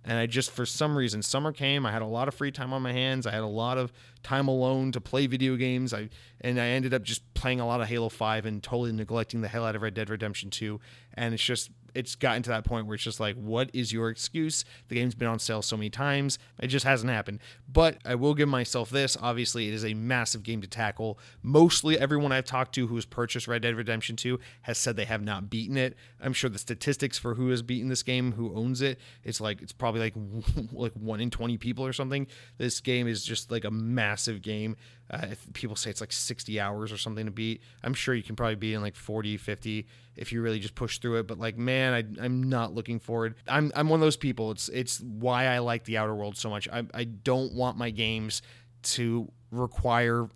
and 0.04 0.18
I 0.18 0.26
just 0.26 0.50
for 0.50 0.66
some 0.66 0.96
reason 0.96 1.22
summer 1.22 1.52
came. 1.52 1.86
I 1.86 1.92
had 1.92 2.02
a 2.02 2.06
lot 2.06 2.28
of 2.28 2.34
free 2.34 2.50
time 2.50 2.72
on 2.72 2.82
my 2.82 2.92
hands. 2.92 3.26
I 3.26 3.30
had 3.30 3.42
a 3.42 3.46
lot 3.46 3.78
of 3.78 3.92
time 4.22 4.48
alone 4.48 4.92
to 4.92 5.00
play 5.00 5.26
video 5.26 5.56
games. 5.56 5.94
I 5.94 6.08
and 6.40 6.60
I 6.60 6.68
ended 6.68 6.92
up 6.92 7.02
just 7.02 7.32
playing 7.34 7.60
a 7.60 7.66
lot 7.66 7.80
of 7.80 7.88
Halo 7.88 8.08
Five 8.08 8.46
and 8.46 8.62
totally 8.62 8.92
neglecting 8.92 9.40
the 9.40 9.48
hell 9.48 9.64
out 9.64 9.76
of 9.76 9.82
Red 9.82 9.94
Dead 9.94 10.10
Redemption 10.10 10.50
Two. 10.50 10.80
And 11.14 11.34
it's 11.34 11.42
just 11.42 11.70
it's 11.94 12.14
gotten 12.14 12.42
to 12.42 12.50
that 12.50 12.64
point 12.64 12.86
where 12.86 12.94
it's 12.94 13.04
just 13.04 13.20
like, 13.20 13.36
what 13.36 13.70
is 13.72 13.92
your 13.92 14.08
excuse? 14.08 14.64
The 14.88 14.94
game's 14.94 15.14
been 15.14 15.28
on 15.28 15.38
sale 15.38 15.62
so 15.62 15.76
many 15.76 15.90
times. 15.90 16.38
It 16.60 16.68
just 16.68 16.84
hasn't 16.84 17.10
happened. 17.10 17.40
But 17.70 17.98
I 18.04 18.14
will 18.14 18.34
give 18.34 18.48
myself 18.48 18.90
this. 18.90 19.16
Obviously, 19.20 19.68
it 19.68 19.74
is 19.74 19.84
a 19.84 19.94
massive 19.94 20.42
game 20.42 20.60
to 20.62 20.68
tackle. 20.68 21.18
Mostly 21.42 21.98
everyone 21.98 22.32
I've 22.32 22.44
talked 22.44 22.74
to 22.76 22.86
who 22.86 22.94
has 22.94 23.04
purchased 23.04 23.48
Red 23.48 23.62
Dead 23.62 23.74
Redemption 23.74 24.16
2 24.16 24.38
has 24.62 24.78
said 24.78 24.96
they 24.96 25.04
have 25.04 25.22
not 25.22 25.50
beaten 25.50 25.76
it. 25.76 25.96
I'm 26.20 26.32
sure 26.32 26.50
the 26.50 26.58
statistics 26.58 27.18
for 27.18 27.34
who 27.34 27.48
has 27.50 27.62
beaten 27.62 27.88
this 27.88 28.02
game, 28.02 28.32
who 28.32 28.54
owns 28.54 28.82
it, 28.82 28.98
it's 29.24 29.40
like 29.40 29.62
it's 29.62 29.72
probably 29.72 30.00
like 30.00 30.14
like 30.72 30.92
1 30.92 31.20
in 31.20 31.30
20 31.30 31.58
people 31.58 31.86
or 31.86 31.92
something. 31.92 32.26
This 32.58 32.80
game 32.80 33.08
is 33.08 33.24
just 33.24 33.50
like 33.50 33.64
a 33.64 33.70
massive 33.70 34.42
game. 34.42 34.76
Uh, 35.12 35.26
people 35.52 35.76
say 35.76 35.90
it's 35.90 36.00
like 36.00 36.12
60 36.12 36.58
hours 36.58 36.90
or 36.90 36.96
something 36.96 37.26
to 37.26 37.32
beat. 37.32 37.60
I'm 37.82 37.92
sure 37.92 38.14
you 38.14 38.22
can 38.22 38.34
probably 38.34 38.54
beat 38.54 38.72
in 38.72 38.80
like 38.80 38.96
40, 38.96 39.36
50 39.36 39.86
if 40.16 40.32
you 40.32 40.40
really 40.40 40.58
just 40.58 40.74
push 40.74 40.98
through 40.98 41.18
it. 41.18 41.26
But 41.26 41.38
like, 41.38 41.58
man, 41.58 41.92
I, 41.92 42.24
I'm 42.24 42.42
not 42.44 42.74
looking 42.74 42.98
forward. 42.98 43.34
I'm, 43.46 43.70
I'm 43.74 43.90
one 43.90 44.00
of 44.00 44.06
those 44.06 44.16
people. 44.16 44.50
It's 44.52 44.68
it's 44.70 45.00
why 45.00 45.46
I 45.46 45.58
like 45.58 45.84
the 45.84 45.98
Outer 45.98 46.14
World 46.14 46.36
so 46.36 46.48
much. 46.48 46.66
I, 46.72 46.84
I 46.94 47.04
don't 47.04 47.52
want 47.52 47.76
my 47.76 47.90
games 47.90 48.40
to 48.82 49.30
require 49.50 50.28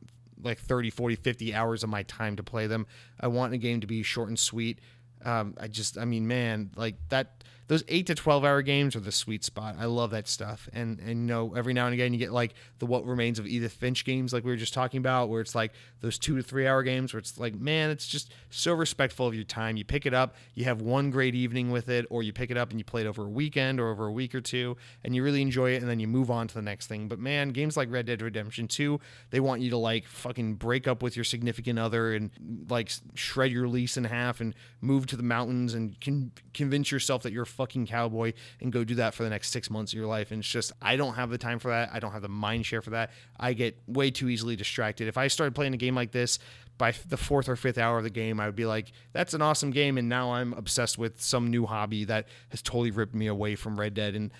like 0.42 0.58
30, 0.58 0.90
40, 0.90 1.16
50 1.16 1.54
hours 1.54 1.82
of 1.82 1.88
my 1.88 2.02
time 2.02 2.36
to 2.36 2.42
play 2.42 2.66
them. 2.66 2.86
I 3.18 3.28
want 3.28 3.54
a 3.54 3.58
game 3.58 3.80
to 3.80 3.86
be 3.86 4.02
short 4.02 4.28
and 4.28 4.38
sweet. 4.38 4.80
Um, 5.24 5.54
I 5.58 5.68
just, 5.68 5.96
I 5.96 6.04
mean, 6.04 6.26
man, 6.28 6.70
like 6.76 6.96
that 7.08 7.42
those 7.68 7.82
eight 7.88 8.06
to 8.06 8.14
twelve 8.14 8.44
hour 8.44 8.62
games 8.62 8.94
are 8.94 9.00
the 9.00 9.12
sweet 9.12 9.44
spot. 9.44 9.76
I 9.78 9.86
love 9.86 10.10
that 10.10 10.28
stuff. 10.28 10.68
And 10.72 10.98
and 11.00 11.08
you 11.08 11.26
know, 11.26 11.54
every 11.54 11.72
now 11.72 11.86
and 11.86 11.94
again 11.94 12.12
you 12.12 12.18
get 12.18 12.32
like 12.32 12.54
the 12.78 12.86
what 12.86 13.04
remains 13.04 13.38
of 13.38 13.46
Edith 13.46 13.72
Finch 13.72 14.04
games, 14.04 14.32
like 14.32 14.44
we 14.44 14.50
were 14.50 14.56
just 14.56 14.74
talking 14.74 14.98
about, 14.98 15.28
where 15.28 15.40
it's 15.40 15.54
like 15.54 15.72
those 16.00 16.18
two 16.18 16.36
to 16.36 16.42
three 16.42 16.66
hour 16.66 16.82
games 16.82 17.12
where 17.12 17.18
it's 17.18 17.38
like, 17.38 17.54
man, 17.54 17.90
it's 17.90 18.06
just 18.06 18.32
so 18.50 18.72
respectful 18.72 19.26
of 19.26 19.34
your 19.34 19.44
time. 19.44 19.76
You 19.76 19.84
pick 19.84 20.06
it 20.06 20.14
up, 20.14 20.36
you 20.54 20.64
have 20.64 20.80
one 20.80 21.10
great 21.10 21.34
evening 21.34 21.70
with 21.70 21.88
it, 21.88 22.06
or 22.10 22.22
you 22.22 22.32
pick 22.32 22.50
it 22.50 22.56
up 22.56 22.70
and 22.70 22.78
you 22.78 22.84
play 22.84 23.02
it 23.02 23.06
over 23.06 23.24
a 23.24 23.28
weekend 23.28 23.80
or 23.80 23.90
over 23.90 24.06
a 24.06 24.12
week 24.12 24.34
or 24.34 24.40
two, 24.40 24.76
and 25.02 25.14
you 25.14 25.22
really 25.22 25.42
enjoy 25.42 25.72
it, 25.72 25.82
and 25.82 25.90
then 25.90 26.00
you 26.00 26.06
move 26.06 26.30
on 26.30 26.46
to 26.48 26.54
the 26.54 26.62
next 26.62 26.86
thing. 26.86 27.08
But 27.08 27.18
man, 27.18 27.50
games 27.50 27.76
like 27.76 27.90
Red 27.90 28.06
Dead 28.06 28.22
Redemption 28.22 28.68
2, 28.68 29.00
they 29.30 29.40
want 29.40 29.62
you 29.62 29.70
to 29.70 29.76
like 29.76 30.06
fucking 30.06 30.54
break 30.54 30.86
up 30.86 31.02
with 31.02 31.16
your 31.16 31.24
significant 31.24 31.78
other 31.78 32.14
and 32.14 32.30
like 32.68 32.90
shred 33.14 33.50
your 33.50 33.68
lease 33.68 33.96
in 33.96 34.04
half 34.04 34.40
and 34.40 34.54
move 34.80 35.06
to 35.06 35.16
the 35.16 35.22
mountains 35.22 35.74
and 35.74 36.00
con- 36.00 36.32
convince 36.54 36.90
yourself 36.90 37.22
that 37.22 37.32
you're 37.32 37.44
fucking 37.56 37.86
cowboy 37.86 38.32
and 38.60 38.72
go 38.72 38.84
do 38.84 38.94
that 38.96 39.14
for 39.14 39.24
the 39.24 39.30
next 39.30 39.50
six 39.50 39.70
months 39.70 39.92
of 39.92 39.98
your 39.98 40.06
life. 40.06 40.30
And 40.30 40.40
it's 40.40 40.48
just, 40.48 40.72
I 40.80 40.96
don't 40.96 41.14
have 41.14 41.30
the 41.30 41.38
time 41.38 41.58
for 41.58 41.68
that. 41.68 41.90
I 41.92 41.98
don't 41.98 42.12
have 42.12 42.22
the 42.22 42.28
mind 42.28 42.66
share 42.66 42.82
for 42.82 42.90
that. 42.90 43.10
I 43.38 43.52
get 43.52 43.78
way 43.86 44.10
too 44.10 44.28
easily 44.28 44.56
distracted. 44.56 45.08
If 45.08 45.16
I 45.16 45.28
started 45.28 45.54
playing 45.54 45.74
a 45.74 45.78
game 45.78 45.94
like 45.94 46.12
this, 46.12 46.38
by 46.78 46.92
the 47.08 47.16
fourth 47.16 47.48
or 47.48 47.56
fifth 47.56 47.78
hour 47.78 47.96
of 47.96 48.04
the 48.04 48.10
game, 48.10 48.38
I 48.38 48.46
would 48.46 48.56
be 48.56 48.66
like, 48.66 48.92
that's 49.12 49.32
an 49.32 49.40
awesome 49.40 49.70
game. 49.70 49.96
And 49.96 50.08
now 50.08 50.34
I'm 50.34 50.52
obsessed 50.52 50.98
with 50.98 51.22
some 51.22 51.48
new 51.48 51.64
hobby 51.64 52.04
that 52.04 52.28
has 52.50 52.60
totally 52.60 52.90
ripped 52.90 53.14
me 53.14 53.28
away 53.28 53.54
from 53.54 53.80
Red 53.80 53.94
Dead. 53.94 54.14
And 54.14 54.30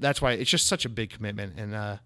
that's 0.00 0.22
why 0.22 0.32
it's 0.32 0.50
just 0.50 0.68
such 0.68 0.84
a 0.84 0.88
big 0.88 1.10
commitment. 1.10 1.58
And, 1.58 1.74
uh, 1.74 1.96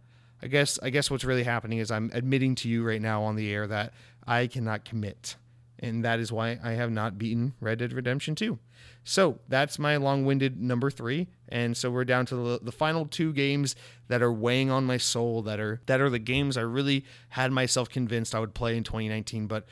I 0.43 0.47
guess 0.47 0.79
I 0.83 0.91
guess 0.91 1.11
what's 1.11 1.25
really 1.25 1.45
happening 1.45 1.79
is 1.79 1.91
I'm 1.91 2.11
admitting 2.13 2.55
to 2.57 2.69
you 2.69 2.85
right 2.85 3.01
now 3.01 3.23
on 3.23 3.35
the 3.35 3.51
air 3.51 3.67
that 3.67 3.95
I 4.27 4.47
cannot 4.47 4.85
commit. 4.85 5.37
And 5.85 6.05
that 6.05 6.19
is 6.19 6.33
why 6.33 6.59
I 6.63 6.73
have 6.73 6.91
not 6.91 7.19
beaten 7.19 7.55
Red 7.61 7.79
Dead 7.79 7.93
Redemption 7.93 8.35
2. 8.35 8.59
So 9.05 9.39
that's 9.49 9.79
my 9.79 9.97
long 9.97 10.25
winded 10.25 10.61
number 10.61 10.91
three. 10.91 11.29
And 11.49 11.77
so 11.77 11.91
we're 11.91 12.05
down 12.05 12.27
to 12.27 12.37
the, 12.37 12.61
the, 12.63 12.73
final 12.73 13.07
two 13.07 13.33
games 13.33 13.77
that 14.09 14.23
are 14.23 14.33
weighing 14.33 14.71
on 14.71 14.85
my 14.87 14.97
soul 14.97 15.43
that 15.43 15.61
are 15.61 15.81
that 15.87 16.01
are 16.01 16.09
the 16.09 16.19
games 16.19 16.57
I 16.57 16.63
really 16.63 17.05
had 17.29 17.53
myself 17.53 17.91
convinced 17.91 18.35
I 18.35 18.41
would 18.41 18.55
play 18.55 18.77
in 18.77 18.83
2019. 18.83 19.47
But 19.47 19.67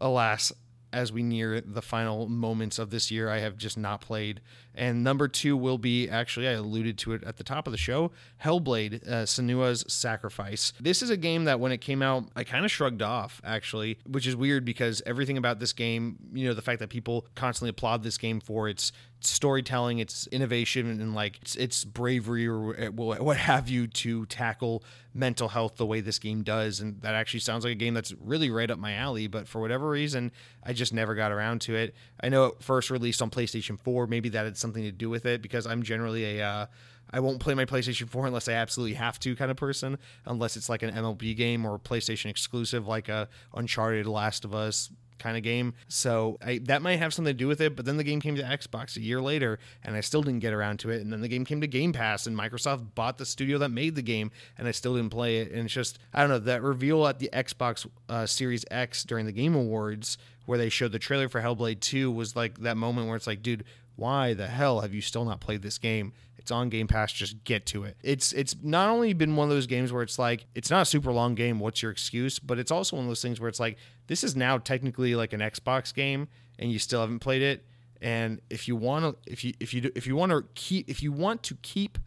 alas, 0.00 0.52
as 0.96 1.12
we 1.12 1.22
near 1.22 1.60
the 1.60 1.82
final 1.82 2.26
moments 2.26 2.78
of 2.78 2.88
this 2.88 3.10
year, 3.10 3.28
I 3.28 3.40
have 3.40 3.58
just 3.58 3.76
not 3.76 4.00
played. 4.00 4.40
And 4.74 5.04
number 5.04 5.28
two 5.28 5.54
will 5.54 5.76
be 5.76 6.08
actually, 6.08 6.48
I 6.48 6.52
alluded 6.52 6.96
to 6.98 7.12
it 7.12 7.22
at 7.22 7.36
the 7.36 7.44
top 7.44 7.66
of 7.66 7.72
the 7.72 7.78
show 7.78 8.12
Hellblade, 8.42 9.06
uh, 9.06 9.24
Senua's 9.24 9.84
Sacrifice. 9.92 10.72
This 10.80 11.02
is 11.02 11.10
a 11.10 11.16
game 11.18 11.44
that 11.44 11.60
when 11.60 11.70
it 11.70 11.82
came 11.82 12.00
out, 12.00 12.24
I 12.34 12.44
kind 12.44 12.64
of 12.64 12.70
shrugged 12.70 13.02
off, 13.02 13.42
actually, 13.44 13.98
which 14.06 14.26
is 14.26 14.34
weird 14.34 14.64
because 14.64 15.02
everything 15.04 15.36
about 15.36 15.60
this 15.60 15.74
game, 15.74 16.16
you 16.32 16.48
know, 16.48 16.54
the 16.54 16.62
fact 16.62 16.78
that 16.78 16.88
people 16.88 17.26
constantly 17.34 17.70
applaud 17.70 18.02
this 18.02 18.16
game 18.16 18.40
for 18.40 18.66
its 18.66 18.90
storytelling, 19.28 19.98
its 19.98 20.26
innovation, 20.28 20.88
and 20.88 21.14
like 21.14 21.38
its, 21.42 21.56
its 21.56 21.84
bravery 21.84 22.46
or 22.46 22.90
what 22.90 23.36
have 23.36 23.68
you 23.68 23.86
to 23.86 24.26
tackle 24.26 24.82
mental 25.14 25.48
health 25.48 25.76
the 25.76 25.86
way 25.86 26.00
this 26.00 26.18
game 26.18 26.42
does. 26.42 26.80
And 26.80 27.00
that 27.02 27.14
actually 27.14 27.40
sounds 27.40 27.64
like 27.64 27.72
a 27.72 27.76
game 27.76 27.94
that's 27.94 28.12
really 28.20 28.50
right 28.50 28.70
up 28.70 28.78
my 28.78 28.94
alley. 28.94 29.26
But 29.26 29.48
for 29.48 29.60
whatever 29.60 29.88
reason, 29.88 30.32
I 30.62 30.72
just 30.72 30.92
never 30.92 31.14
got 31.14 31.32
around 31.32 31.60
to 31.62 31.74
it. 31.74 31.94
I 32.20 32.28
know 32.28 32.46
it 32.46 32.62
first 32.62 32.90
released 32.90 33.22
on 33.22 33.30
PlayStation 33.30 33.78
4. 33.78 34.06
Maybe 34.06 34.28
that 34.30 34.44
had 34.44 34.56
something 34.56 34.82
to 34.82 34.92
do 34.92 35.10
with 35.10 35.26
it 35.26 35.42
because 35.42 35.66
I'm 35.66 35.82
generally 35.82 36.38
a. 36.38 36.46
Uh, 36.46 36.66
I 37.10 37.20
won't 37.20 37.38
play 37.38 37.54
my 37.54 37.64
PlayStation 37.64 38.08
4 38.08 38.26
unless 38.26 38.48
I 38.48 38.54
absolutely 38.54 38.94
have 38.94 39.20
to 39.20 39.36
kind 39.36 39.50
of 39.50 39.56
person, 39.56 39.96
unless 40.24 40.56
it's 40.56 40.68
like 40.68 40.82
an 40.82 40.92
MLB 40.92 41.36
game 41.36 41.64
or 41.64 41.78
PlayStation 41.78 42.26
exclusive 42.26 42.88
like 42.88 43.08
a 43.08 43.28
Uncharted, 43.54 44.06
Last 44.06 44.44
of 44.44 44.52
Us, 44.52 44.90
kind 45.18 45.36
of 45.36 45.42
game. 45.42 45.74
So 45.88 46.38
I, 46.44 46.58
that 46.64 46.82
might 46.82 46.96
have 46.96 47.14
something 47.14 47.32
to 47.32 47.38
do 47.38 47.48
with 47.48 47.60
it. 47.60 47.76
But 47.76 47.84
then 47.84 47.96
the 47.96 48.04
game 48.04 48.20
came 48.20 48.36
to 48.36 48.42
Xbox 48.42 48.96
a 48.96 49.00
year 49.00 49.20
later, 49.20 49.58
and 49.82 49.96
I 49.96 50.00
still 50.00 50.22
didn't 50.22 50.40
get 50.40 50.52
around 50.52 50.78
to 50.80 50.90
it. 50.90 51.00
And 51.00 51.12
then 51.12 51.20
the 51.20 51.28
game 51.28 51.44
came 51.44 51.60
to 51.60 51.66
Game 51.66 51.92
Pass, 51.92 52.26
and 52.26 52.36
Microsoft 52.36 52.94
bought 52.94 53.18
the 53.18 53.26
studio 53.26 53.58
that 53.58 53.70
made 53.70 53.94
the 53.94 54.02
game, 54.02 54.30
and 54.58 54.68
I 54.68 54.70
still 54.70 54.94
didn't 54.94 55.10
play 55.10 55.38
it. 55.38 55.52
And 55.52 55.64
it's 55.64 55.74
just 55.74 55.98
I 56.12 56.20
don't 56.20 56.30
know 56.30 56.38
that 56.38 56.62
reveal 56.62 57.06
at 57.06 57.18
the 57.18 57.30
Xbox 57.32 57.86
uh, 58.08 58.26
Series 58.26 58.64
X 58.70 59.04
during 59.04 59.26
the 59.26 59.32
Game 59.32 59.54
Awards 59.54 60.18
where 60.46 60.58
they 60.58 60.68
showed 60.68 60.92
the 60.92 60.98
trailer 60.98 61.28
for 61.28 61.42
Hellblade 61.42 61.80
2 61.80 62.10
was 62.10 62.36
like 62.36 62.58
that 62.58 62.76
moment 62.76 63.08
where 63.08 63.16
it's 63.16 63.26
like, 63.26 63.42
dude, 63.42 63.64
why 63.96 64.32
the 64.32 64.46
hell 64.46 64.80
have 64.80 64.94
you 64.94 65.00
still 65.00 65.24
not 65.24 65.40
played 65.40 65.62
this 65.62 65.78
game? 65.78 66.12
It's 66.38 66.52
on 66.52 66.68
Game 66.68 66.86
Pass. 66.86 67.12
Just 67.12 67.42
get 67.42 67.66
to 67.66 67.82
it. 67.82 67.96
It's 68.04 68.32
it's 68.32 68.54
not 68.62 68.88
only 68.88 69.12
been 69.14 69.34
one 69.34 69.48
of 69.48 69.54
those 69.54 69.66
games 69.66 69.92
where 69.92 70.04
it's 70.04 70.16
like 70.16 70.46
it's 70.54 70.70
not 70.70 70.82
a 70.82 70.84
super 70.84 71.10
long 71.10 71.34
game. 71.34 71.58
What's 71.58 71.82
your 71.82 71.90
excuse? 71.90 72.38
But 72.38 72.60
it's 72.60 72.70
also 72.70 72.94
one 72.94 73.06
of 73.06 73.10
those 73.10 73.20
things 73.20 73.40
where 73.40 73.48
it's 73.48 73.58
like 73.58 73.78
this 74.06 74.24
is 74.24 74.36
now 74.36 74.58
technically 74.58 75.14
like 75.14 75.32
an 75.32 75.40
Xbox 75.40 75.94
game, 75.94 76.28
and 76.58 76.70
you 76.70 76.78
still 76.78 77.00
haven't 77.00 77.20
played 77.20 77.42
it. 77.42 77.64
And 78.00 78.40
if 78.50 78.68
you 78.68 78.76
want 78.76 79.04
to, 79.04 79.32
if 79.32 79.44
you 79.44 79.54
if 79.60 79.72
you 79.72 79.90
if 79.94 80.06
you 80.06 80.16
want 80.16 80.32
to 80.32 80.44
keep 80.54 80.88
if 80.88 81.02
you 81.02 81.12
want 81.12 81.42
to 81.44 81.56
keep 81.62 81.98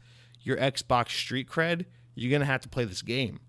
your 0.42 0.58
Xbox 0.58 1.10
street 1.10 1.50
cred, 1.50 1.86
you're 2.16 2.32
gonna 2.32 2.46
have 2.46 2.62
to 2.62 2.70
play 2.70 2.86
this 2.86 3.02
game. 3.02 3.40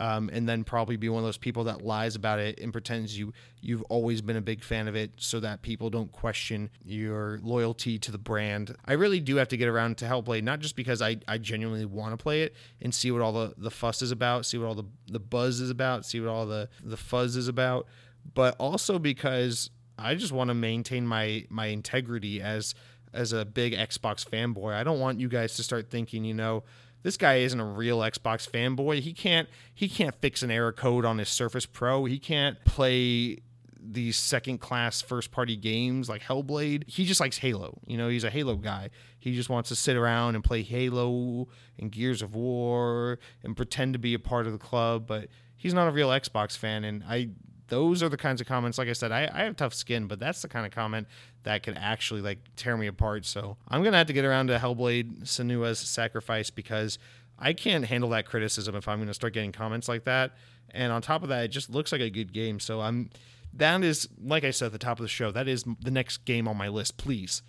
Um, 0.00 0.30
and 0.32 0.48
then 0.48 0.64
probably 0.64 0.96
be 0.96 1.08
one 1.08 1.22
of 1.22 1.26
those 1.26 1.38
people 1.38 1.64
that 1.64 1.82
lies 1.82 2.14
about 2.14 2.38
it 2.38 2.60
and 2.60 2.72
pretends 2.72 3.18
you 3.18 3.32
you've 3.60 3.82
always 3.82 4.20
been 4.22 4.36
a 4.36 4.40
big 4.40 4.62
fan 4.62 4.88
of 4.88 4.94
it, 4.94 5.10
so 5.16 5.40
that 5.40 5.62
people 5.62 5.90
don't 5.90 6.12
question 6.12 6.70
your 6.84 7.40
loyalty 7.42 7.98
to 7.98 8.12
the 8.12 8.18
brand. 8.18 8.74
I 8.84 8.92
really 8.92 9.20
do 9.20 9.36
have 9.36 9.48
to 9.48 9.56
get 9.56 9.68
around 9.68 9.98
to 9.98 10.04
Hellblade, 10.04 10.44
not 10.44 10.60
just 10.60 10.76
because 10.76 11.02
I, 11.02 11.16
I 11.26 11.38
genuinely 11.38 11.84
want 11.84 12.12
to 12.12 12.22
play 12.22 12.42
it 12.42 12.54
and 12.80 12.94
see 12.94 13.10
what 13.10 13.22
all 13.22 13.32
the, 13.32 13.54
the 13.56 13.70
fuss 13.70 14.02
is 14.02 14.10
about, 14.10 14.46
see 14.46 14.58
what 14.58 14.66
all 14.66 14.74
the, 14.74 14.86
the 15.06 15.18
buzz 15.18 15.60
is 15.60 15.70
about, 15.70 16.06
see 16.06 16.20
what 16.20 16.30
all 16.30 16.46
the, 16.46 16.68
the 16.84 16.96
fuzz 16.96 17.36
is 17.36 17.48
about, 17.48 17.86
but 18.34 18.54
also 18.58 18.98
because 18.98 19.70
I 19.98 20.14
just 20.14 20.32
want 20.32 20.48
to 20.48 20.54
maintain 20.54 21.06
my 21.06 21.44
my 21.50 21.66
integrity 21.66 22.40
as 22.40 22.74
as 23.12 23.32
a 23.32 23.44
big 23.44 23.72
Xbox 23.72 24.28
fanboy. 24.28 24.74
I 24.74 24.84
don't 24.84 25.00
want 25.00 25.18
you 25.18 25.28
guys 25.28 25.56
to 25.56 25.62
start 25.62 25.90
thinking, 25.90 26.24
you 26.24 26.34
know, 26.34 26.62
this 27.02 27.16
guy 27.16 27.36
isn't 27.36 27.60
a 27.60 27.64
real 27.64 27.98
Xbox 28.00 28.48
fanboy. 28.48 29.00
He 29.00 29.12
can't 29.12 29.48
he 29.74 29.88
can't 29.88 30.14
fix 30.16 30.42
an 30.42 30.50
error 30.50 30.72
code 30.72 31.04
on 31.04 31.18
his 31.18 31.28
Surface 31.28 31.66
Pro. 31.66 32.04
He 32.04 32.18
can't 32.18 32.62
play 32.64 33.38
these 33.80 34.16
second 34.16 34.58
class 34.58 35.00
first 35.00 35.30
party 35.30 35.56
games 35.56 36.08
like 36.08 36.22
Hellblade. 36.22 36.84
He 36.88 37.04
just 37.04 37.20
likes 37.20 37.38
Halo. 37.38 37.78
You 37.86 37.96
know, 37.96 38.08
he's 38.08 38.24
a 38.24 38.30
Halo 38.30 38.56
guy. 38.56 38.90
He 39.18 39.34
just 39.34 39.48
wants 39.48 39.68
to 39.70 39.76
sit 39.76 39.96
around 39.96 40.34
and 40.34 40.44
play 40.44 40.62
Halo 40.62 41.48
and 41.78 41.90
Gears 41.90 42.20
of 42.22 42.34
War 42.34 43.18
and 43.42 43.56
pretend 43.56 43.92
to 43.94 43.98
be 43.98 44.14
a 44.14 44.18
part 44.18 44.46
of 44.46 44.52
the 44.52 44.58
club, 44.58 45.06
but 45.06 45.28
he's 45.56 45.74
not 45.74 45.88
a 45.88 45.92
real 45.92 46.10
Xbox 46.10 46.56
fan 46.56 46.84
and 46.84 47.02
I 47.08 47.30
those 47.68 48.02
are 48.02 48.08
the 48.08 48.16
kinds 48.16 48.40
of 48.40 48.46
comments 48.46 48.78
like 48.78 48.88
i 48.88 48.92
said 48.92 49.12
I, 49.12 49.30
I 49.32 49.44
have 49.44 49.56
tough 49.56 49.74
skin 49.74 50.06
but 50.06 50.18
that's 50.18 50.42
the 50.42 50.48
kind 50.48 50.66
of 50.66 50.72
comment 50.72 51.06
that 51.44 51.62
could 51.62 51.76
actually 51.78 52.20
like 52.20 52.38
tear 52.56 52.76
me 52.76 52.86
apart. 52.86 53.24
So 53.24 53.56
i'm 53.68 53.82
gonna 53.82 53.96
have 53.96 54.06
to 54.08 54.12
get 54.12 54.24
around 54.24 54.48
to 54.48 54.58
hellblade 54.58 55.22
senua's 55.22 55.78
sacrifice 55.78 56.50
because 56.50 56.98
i 57.38 57.52
can't 57.52 57.84
handle 57.84 58.10
that 58.10 58.26
criticism 58.26 58.74
if 58.74 58.88
i'm 58.88 58.98
gonna 58.98 59.14
start 59.14 59.32
getting 59.32 59.52
comments 59.52 59.88
like 59.88 60.04
that. 60.04 60.32
And 60.70 60.92
on 60.92 61.00
top 61.00 61.22
of 61.22 61.30
that 61.30 61.44
it 61.44 61.48
just 61.48 61.70
looks 61.70 61.92
like 61.92 62.00
a 62.00 62.10
good 62.10 62.32
game. 62.32 62.60
So 62.60 62.80
i'm 62.80 63.10
that 63.54 63.82
is 63.82 64.08
like 64.22 64.44
i 64.44 64.50
said 64.50 64.66
at 64.66 64.72
the 64.72 64.78
top 64.78 64.98
of 64.98 65.04
the 65.04 65.08
show 65.08 65.30
that 65.30 65.48
is 65.48 65.64
the 65.80 65.90
next 65.90 66.18
game 66.24 66.48
on 66.48 66.56
my 66.56 66.68
list. 66.68 66.96
Please 66.96 67.42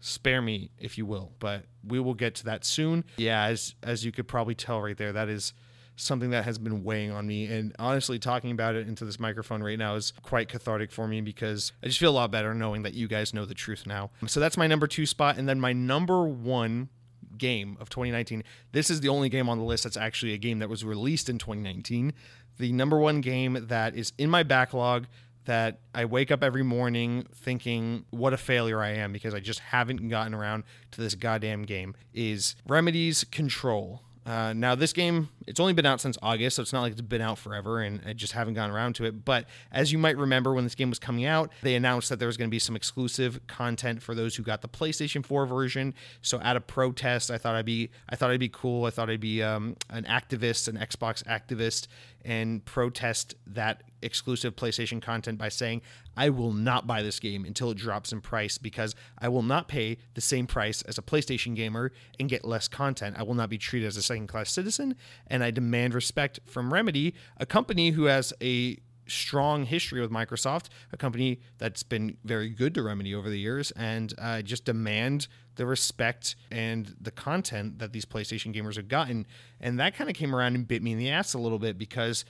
spare 0.00 0.42
me 0.42 0.70
if 0.78 0.98
you 0.98 1.06
will 1.06 1.32
but 1.38 1.64
we 1.82 1.98
will 1.98 2.14
get 2.14 2.34
to 2.36 2.44
that 2.44 2.64
soon. 2.64 3.04
Yeah 3.16 3.44
as 3.44 3.74
as 3.82 4.04
you 4.04 4.12
could 4.12 4.28
probably 4.28 4.54
tell 4.54 4.80
right 4.80 4.96
there 4.96 5.12
that 5.12 5.28
is 5.28 5.52
something 5.96 6.30
that 6.30 6.44
has 6.44 6.58
been 6.58 6.82
weighing 6.84 7.10
on 7.10 7.26
me. 7.26 7.46
And 7.46 7.74
honestly, 7.78 8.18
talking 8.18 8.50
about 8.50 8.74
it 8.74 8.88
into 8.88 9.04
this 9.04 9.20
microphone 9.20 9.62
right 9.62 9.78
now 9.78 9.94
is 9.94 10.12
quite 10.22 10.48
cathartic 10.48 10.90
for 10.90 11.06
me 11.06 11.20
because 11.20 11.72
I 11.82 11.86
just 11.86 11.98
feel 11.98 12.10
a 12.10 12.12
lot 12.12 12.30
better 12.30 12.54
knowing 12.54 12.82
that 12.82 12.94
you 12.94 13.06
guys 13.08 13.32
know 13.32 13.44
the 13.44 13.54
truth 13.54 13.86
now. 13.86 14.10
So 14.26 14.40
that's 14.40 14.56
my 14.56 14.66
number 14.66 14.86
two 14.86 15.06
spot. 15.06 15.38
And 15.38 15.48
then 15.48 15.60
my 15.60 15.72
number 15.72 16.26
one 16.26 16.88
game 17.38 17.76
of 17.80 17.90
2019. 17.90 18.44
This 18.72 18.90
is 18.90 19.00
the 19.00 19.08
only 19.08 19.28
game 19.28 19.48
on 19.48 19.58
the 19.58 19.64
list 19.64 19.84
that's 19.84 19.96
actually 19.96 20.32
a 20.32 20.38
game 20.38 20.60
that 20.60 20.68
was 20.68 20.84
released 20.84 21.28
in 21.28 21.38
2019. 21.38 22.12
The 22.58 22.72
number 22.72 22.98
one 22.98 23.20
game 23.20 23.66
that 23.68 23.96
is 23.96 24.12
in 24.18 24.30
my 24.30 24.42
backlog 24.42 25.06
that 25.44 25.80
I 25.94 26.04
wake 26.06 26.30
up 26.30 26.42
every 26.42 26.62
morning 26.62 27.26
thinking 27.34 28.04
what 28.10 28.32
a 28.32 28.36
failure 28.36 28.80
I 28.80 28.90
am 28.90 29.12
because 29.12 29.34
I 29.34 29.40
just 29.40 29.60
haven't 29.60 30.08
gotten 30.08 30.34
around 30.34 30.64
to 30.92 31.00
this 31.00 31.14
goddamn 31.14 31.64
game 31.64 31.94
is 32.14 32.56
Remedy's 32.66 33.24
Control. 33.24 34.02
Uh, 34.26 34.54
now, 34.54 34.74
this 34.74 34.94
game, 34.94 35.28
it's 35.46 35.60
only 35.60 35.74
been 35.74 35.84
out 35.84 36.00
since 36.00 36.16
August, 36.22 36.56
so 36.56 36.62
it's 36.62 36.72
not 36.72 36.80
like 36.80 36.92
it's 36.92 37.00
been 37.02 37.20
out 37.20 37.36
forever, 37.36 37.80
and 37.80 38.00
I 38.06 38.14
just 38.14 38.32
haven't 38.32 38.54
gotten 38.54 38.74
around 38.74 38.94
to 38.96 39.04
it. 39.04 39.24
But 39.24 39.44
as 39.70 39.92
you 39.92 39.98
might 39.98 40.16
remember, 40.16 40.54
when 40.54 40.64
this 40.64 40.74
game 40.74 40.88
was 40.88 40.98
coming 40.98 41.26
out, 41.26 41.52
they 41.62 41.74
announced 41.74 42.08
that 42.08 42.18
there 42.18 42.28
was 42.28 42.38
going 42.38 42.48
to 42.48 42.50
be 42.50 42.58
some 42.58 42.74
exclusive 42.74 43.46
content 43.48 44.02
for 44.02 44.14
those 44.14 44.34
who 44.34 44.42
got 44.42 44.62
the 44.62 44.68
PlayStation 44.68 45.24
4 45.24 45.44
version. 45.44 45.92
So, 46.22 46.40
out 46.42 46.56
of 46.56 46.66
protest, 46.66 47.30
I 47.30 47.36
thought 47.36 47.54
I'd 47.54 47.66
be, 47.66 47.90
I 48.08 48.16
thought 48.16 48.30
I'd 48.30 48.40
be 48.40 48.48
cool. 48.48 48.86
I 48.86 48.90
thought 48.90 49.10
I'd 49.10 49.20
be 49.20 49.42
um, 49.42 49.76
an 49.90 50.04
activist, 50.04 50.68
an 50.68 50.76
Xbox 50.78 51.22
activist, 51.24 51.86
and 52.24 52.64
protest 52.64 53.34
that 53.46 53.82
exclusive 54.02 54.54
PlayStation 54.56 55.00
content 55.00 55.38
by 55.38 55.48
saying, 55.48 55.82
I 56.16 56.30
will 56.30 56.52
not 56.52 56.86
buy 56.86 57.02
this 57.02 57.20
game 57.20 57.44
until 57.44 57.70
it 57.70 57.78
drops 57.78 58.12
in 58.12 58.20
price 58.20 58.58
because 58.58 58.94
I 59.18 59.28
will 59.28 59.42
not 59.42 59.68
pay 59.68 59.98
the 60.14 60.20
same 60.20 60.46
price 60.46 60.82
as 60.82 60.98
a 60.98 61.02
PlayStation 61.02 61.54
gamer 61.54 61.92
and 62.18 62.28
get 62.28 62.44
less 62.44 62.68
content. 62.68 63.16
I 63.18 63.22
will 63.22 63.34
not 63.34 63.50
be 63.50 63.58
treated 63.58 63.86
as 63.86 63.96
a 63.96 64.02
second 64.02 64.28
class 64.28 64.50
citizen, 64.50 64.96
and 65.26 65.42
I 65.42 65.50
demand 65.50 65.94
respect 65.94 66.40
from 66.46 66.72
Remedy, 66.72 67.14
a 67.36 67.46
company 67.46 67.90
who 67.90 68.04
has 68.04 68.32
a 68.42 68.78
strong 69.06 69.64
history 69.64 70.00
with 70.00 70.10
Microsoft, 70.10 70.66
a 70.92 70.96
company 70.96 71.40
that's 71.58 71.82
been 71.82 72.16
very 72.24 72.48
good 72.48 72.74
to 72.74 72.82
Remedy 72.82 73.14
over 73.14 73.28
the 73.28 73.38
years, 73.38 73.70
and 73.72 74.12
uh, 74.18 74.42
just 74.42 74.64
demand 74.64 75.28
the 75.56 75.66
respect 75.66 76.36
and 76.50 76.94
the 77.00 77.10
content 77.10 77.78
that 77.78 77.92
these 77.92 78.04
PlayStation 78.04 78.54
gamers 78.54 78.76
have 78.76 78.88
gotten. 78.88 79.26
And 79.60 79.78
that 79.78 79.94
kind 79.94 80.10
of 80.10 80.16
came 80.16 80.34
around 80.34 80.54
and 80.54 80.66
bit 80.66 80.82
me 80.82 80.92
in 80.92 80.98
the 80.98 81.10
ass 81.10 81.34
a 81.34 81.38
little 81.38 81.58
bit 81.58 81.78
because 81.78 82.24